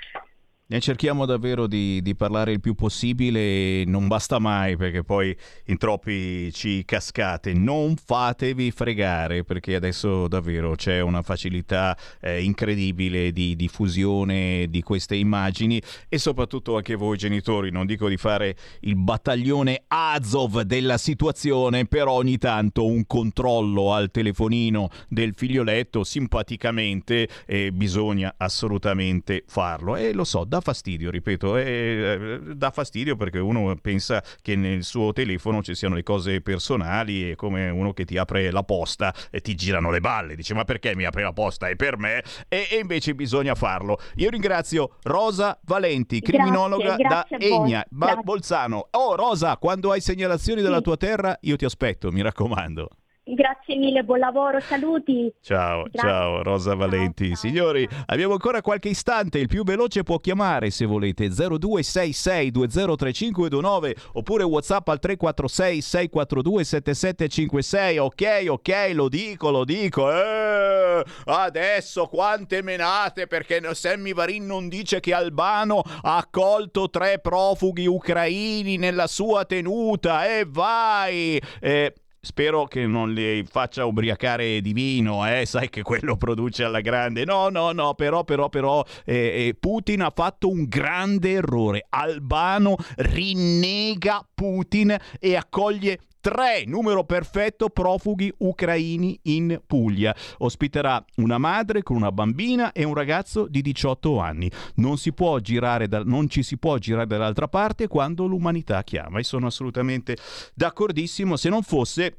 [0.73, 5.36] Ne cerchiamo davvero di, di parlare il più possibile non basta mai perché poi
[5.66, 7.53] in troppi ci cascate.
[7.53, 15.15] Non fatevi fregare perché adesso davvero c'è una facilità eh, incredibile di diffusione di queste
[15.15, 15.78] immagini
[16.09, 22.12] e soprattutto anche voi genitori, non dico di fare il battaglione Azov della situazione, però
[22.12, 30.24] ogni tanto un controllo al telefonino del figlioletto simpaticamente eh, bisogna assolutamente farlo e lo
[30.24, 35.75] so, dà fastidio, ripeto, eh, dà fastidio perché uno pensa che nel suo telefono ci
[35.75, 39.91] siano le cose personali e come uno che ti apre la posta e ti girano
[39.91, 41.69] le balle, dice ma perché mi apre la posta?
[41.69, 43.99] È per me e, e invece bisogna farlo.
[44.17, 47.67] Io ringrazio Rosa Valenti, Grazie, criminologa grazie da a voi.
[47.67, 48.23] Egna, Grazie.
[48.23, 48.89] Bolzano.
[48.93, 52.89] Oh Rosa, quando hai segnalazioni dalla tua terra io ti aspetto, mi raccomando.
[53.24, 55.32] Grazie mille, buon lavoro, saluti.
[55.40, 56.11] Ciao, Grazie.
[56.11, 57.36] ciao Rosa Valenti.
[57.36, 64.89] Signori, abbiamo ancora qualche istante, il più veloce può chiamare se volete 0266203529 oppure WhatsApp
[64.89, 67.99] al 346 642 7756.
[67.99, 70.11] Ok, ok, lo dico, lo dico.
[70.11, 77.86] Eh, adesso quante menate perché Sammy Varin non dice che Albano ha accolto tre profughi
[77.86, 81.40] ucraini nella sua tenuta e vai.
[81.61, 81.94] Eh,
[82.24, 85.44] Spero che non li faccia ubriacare di vino, eh?
[85.44, 87.24] sai che quello produce alla grande.
[87.24, 91.85] No, no, no, però, però, però, eh, eh, Putin ha fatto un grande errore.
[91.89, 100.15] Albano rinnega Putin e accoglie tre, numero perfetto, profughi ucraini in Puglia.
[100.39, 104.51] Ospiterà una madre con una bambina e un ragazzo di 18 anni.
[104.77, 109.19] Non, si può girare da- non ci si può girare dall'altra parte quando l'umanità chiama.
[109.19, 110.16] E sono assolutamente
[110.55, 112.19] d'accordissimo, se non fosse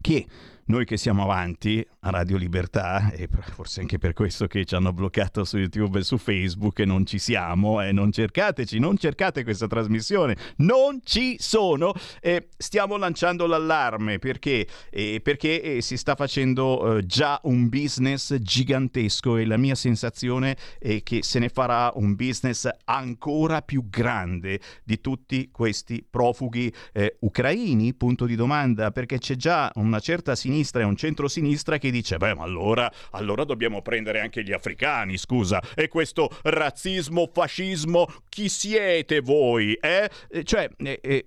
[0.00, 0.26] che
[0.66, 4.92] noi che siamo avanti a Radio Libertà, e forse anche per questo che ci hanno
[4.92, 9.66] bloccato su YouTube e su Facebook, non ci siamo, eh, non cercateci, non cercate questa
[9.68, 17.06] trasmissione, non ci sono, eh, stiamo lanciando l'allarme perché, eh, perché si sta facendo eh,
[17.06, 22.68] già un business gigantesco e la mia sensazione è che se ne farà un business
[22.84, 29.70] ancora più grande di tutti questi profughi eh, ucraini, punto di domanda, perché c'è già
[29.76, 34.42] una certa sinistra e un centro-sinistra che dice, beh, ma allora, allora dobbiamo prendere anche
[34.42, 39.74] gli africani, scusa, e questo razzismo, fascismo, chi siete voi?
[39.74, 40.08] Eh?
[40.42, 41.26] Cioè, eh, eh,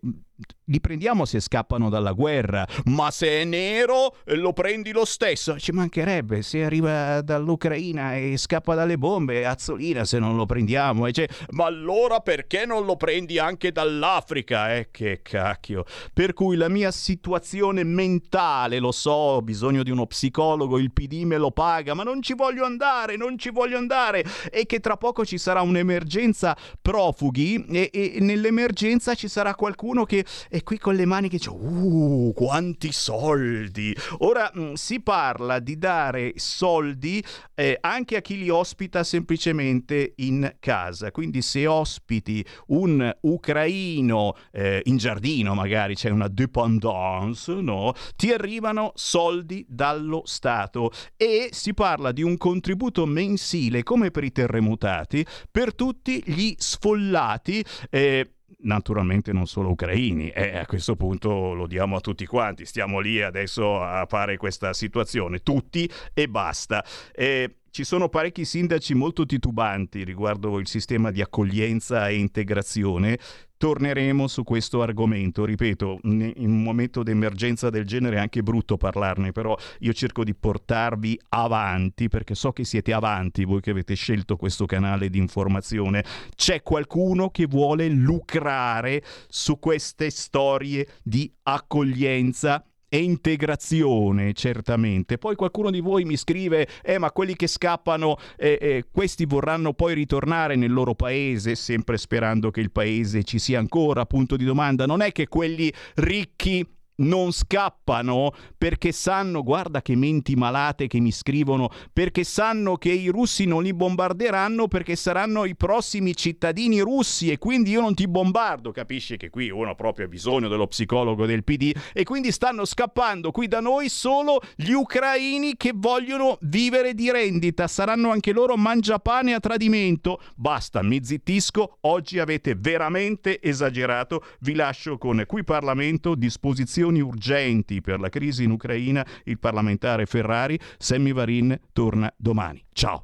[0.69, 5.59] li prendiamo se scappano dalla guerra, ma se è nero eh, lo prendi lo stesso.
[5.59, 11.07] Ci mancherebbe se arriva dall'Ucraina e scappa dalle bombe, azzolina se non lo prendiamo.
[11.07, 14.75] E ma allora perché non lo prendi anche dall'Africa?
[14.75, 15.85] Eh, che cacchio.
[16.13, 21.23] Per cui la mia situazione mentale, lo so, ho bisogno di uno psicologo, il PD
[21.23, 24.23] me lo paga, ma non ci voglio andare, non ci voglio andare.
[24.51, 30.23] E che tra poco ci sarà un'emergenza profughi e, e nell'emergenza ci sarà qualcuno che
[30.59, 33.95] e qui con le mani che dice, uh, quanti soldi!
[34.19, 37.23] Ora mh, mm, si parla di dare soldi
[37.55, 41.11] eh, anche a chi li ospita semplicemente in casa.
[41.11, 47.93] Quindi se ospiti un ucraino eh, in giardino, magari c'è una dependance, no?
[48.17, 54.31] Ti arrivano soldi dallo Stato e si parla di un contributo mensile come per i
[54.33, 57.63] terremotati per tutti gli sfollati.
[57.89, 62.99] Eh, naturalmente non solo ucraini e a questo punto lo diamo a tutti quanti, stiamo
[62.99, 66.83] lì adesso a fare questa situazione, tutti e basta.
[67.13, 73.17] E ci sono parecchi sindaci molto titubanti riguardo il sistema di accoglienza e integrazione.
[73.59, 78.77] Torneremo su questo argomento, ripeto, in un momento di emergenza del genere è anche brutto
[78.77, 83.95] parlarne, però io cerco di portarvi avanti perché so che siete avanti, voi che avete
[83.95, 86.05] scelto questo canale di informazione.
[86.33, 95.17] C'è qualcuno che vuole lucrare su queste storie di accoglienza e integrazione, certamente.
[95.17, 99.73] Poi qualcuno di voi mi scrive, eh ma quelli che scappano, eh, eh, questi vorranno
[99.73, 104.43] poi ritornare nel loro paese, sempre sperando che il paese ci sia ancora, punto di
[104.43, 104.85] domanda.
[104.85, 106.65] Non è che quelli ricchi
[106.99, 113.07] non scappano perché sanno, guarda che menti malate che mi scrivono, perché sanno che i
[113.07, 118.07] russi non li bombarderanno perché saranno i prossimi cittadini russi e quindi io non ti
[118.07, 122.65] bombardo, capisci che qui uno proprio ha bisogno dello psicologo del PD e quindi stanno
[122.65, 128.57] scappando qui da noi solo gli ucraini che vogliono vivere di rendita, saranno anche loro
[128.57, 130.21] mangiapane a tradimento.
[130.35, 137.81] Basta, mi zittisco, oggi avete veramente esagerato, vi lascio con qui Parlamento disposizione azioni urgenti
[137.81, 142.63] per la crisi in Ucraina, il parlamentare Ferrari, Sammy Varin torna domani.
[142.73, 143.03] Ciao.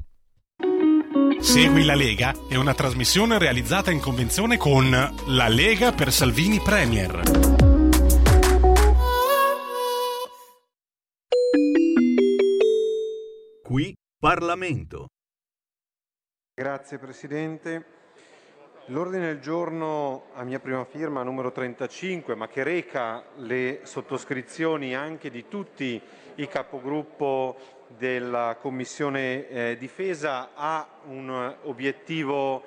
[1.39, 7.21] Segui la Lega è una trasmissione realizzata in convenzione con La Lega per Salvini Premier.
[13.61, 15.07] Qui Parlamento.
[16.53, 17.94] Grazie Presidente.
[18.89, 25.31] L'ordine del giorno a mia prima firma, numero 35, ma che reca le sottoscrizioni anche
[25.31, 25.99] di tutti
[26.35, 27.55] i capogruppo
[27.87, 32.63] della Commissione eh, Difesa, ha un obiettivo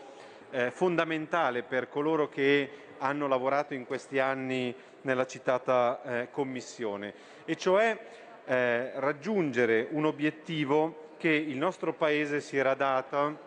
[0.50, 2.68] eh, fondamentale per coloro che
[2.98, 7.14] hanno lavorato in questi anni nella citata eh, Commissione,
[7.44, 7.96] e cioè
[8.44, 13.46] eh, raggiungere un obiettivo che il nostro Paese si era dato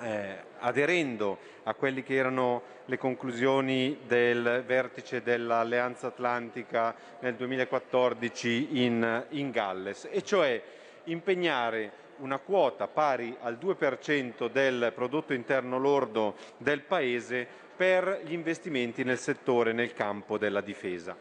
[0.00, 9.24] eh, aderendo a quelle che erano le conclusioni del vertice dell'Alleanza Atlantica nel 2014 in,
[9.30, 10.62] in Galles, e cioè
[11.04, 17.46] impegnare una quota pari al 2% del prodotto interno lordo del Paese
[17.76, 21.16] per gli investimenti nel settore, nel campo della difesa.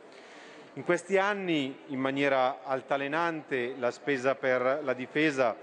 [0.74, 5.56] In questi anni, in maniera altalenante, la spesa per la difesa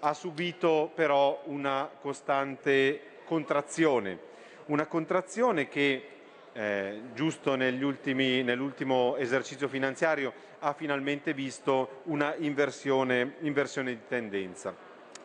[0.00, 4.18] ha subito però una costante contrazione,
[4.66, 6.08] una contrazione che
[6.52, 14.74] eh, giusto nell'ultimo esercizio finanziario ha finalmente visto una inversione, inversione di tendenza.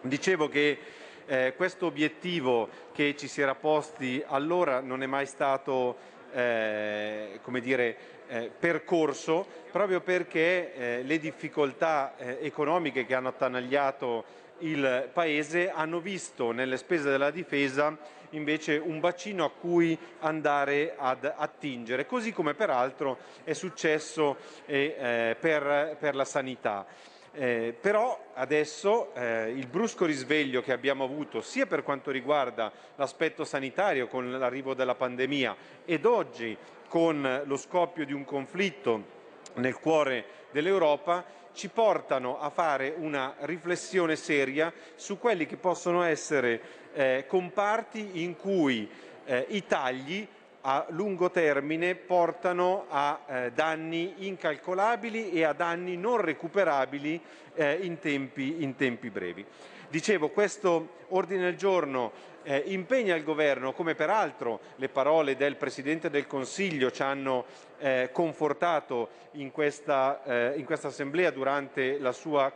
[0.02, 0.77] Dicevo che
[1.26, 5.95] eh, questo obiettivo che ci si era posti allora non è mai stato
[6.34, 15.09] eh, dire, eh, percorso proprio perché eh, le difficoltà eh, economiche che hanno attanagliato il
[15.13, 17.97] Paese hanno visto nelle spese della difesa
[18.31, 25.97] invece un bacino a cui andare ad attingere, così come peraltro è successo eh, per,
[25.99, 26.85] per la sanità.
[27.33, 33.45] Eh, però adesso eh, il brusco risveglio che abbiamo avuto sia per quanto riguarda l'aspetto
[33.45, 35.55] sanitario con l'arrivo della pandemia
[35.85, 36.57] ed oggi
[36.89, 39.19] con lo scoppio di un conflitto
[39.55, 41.23] nel cuore dell'Europa
[41.53, 46.61] ci portano a fare una riflessione seria su quelli che possono essere
[46.94, 48.90] eh, comparti in cui
[49.26, 50.28] eh, i tagli
[50.61, 57.19] a lungo termine portano a eh, danni incalcolabili e a danni non recuperabili
[57.56, 59.45] eh, in tempi, in tempi brevi.
[59.90, 62.11] Dicevo, questo ordine del giorno
[62.43, 67.45] eh, impegna il governo, come peraltro le parole del Presidente del Consiglio ci hanno
[67.80, 72.53] eh, confortato in questa, eh, in questa, assemblea durante la sua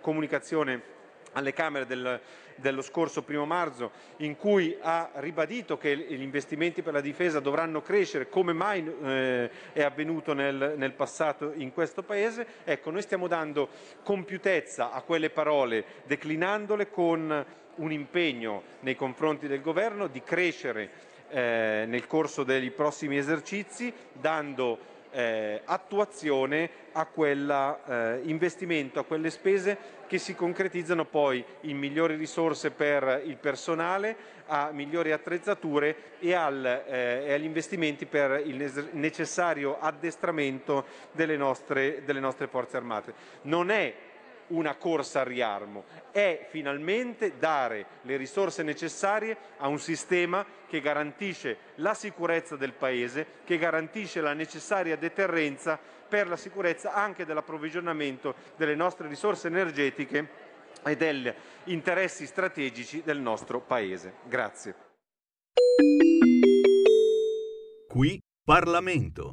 [0.00, 0.96] comunicazione
[1.32, 2.20] alle Camere del,
[2.56, 7.82] dello scorso primo marzo, in cui ha ribadito che gli investimenti per la difesa dovranno
[7.82, 12.46] crescere come mai eh, è avvenuto nel, nel, passato in questo Paese.
[12.64, 13.68] Ecco, noi stiamo dando
[14.02, 17.44] compiutezza a quelle parole, declinandole con
[17.78, 24.96] un impegno nei confronti del Governo di crescere eh, nel corso dei prossimi esercizi, dando
[25.10, 32.70] eh, attuazione a quell'investimento, eh, a quelle spese che si concretizzano poi in migliori risorse
[32.70, 39.78] per il personale, a migliori attrezzature e, al, eh, e agli investimenti per il necessario
[39.78, 43.12] addestramento delle nostre, delle nostre forze armate.
[43.42, 43.94] Non è
[44.48, 51.56] una corsa al riarmo, è finalmente dare le risorse necessarie a un sistema che garantisce
[51.76, 58.74] la sicurezza del Paese, che garantisce la necessaria deterrenza per la sicurezza anche dell'approvvigionamento delle
[58.74, 60.46] nostre risorse energetiche
[60.84, 61.32] e degli
[61.64, 64.14] interessi strategici del nostro Paese.
[64.24, 64.74] Grazie.
[67.88, 69.32] Qui Parlamento.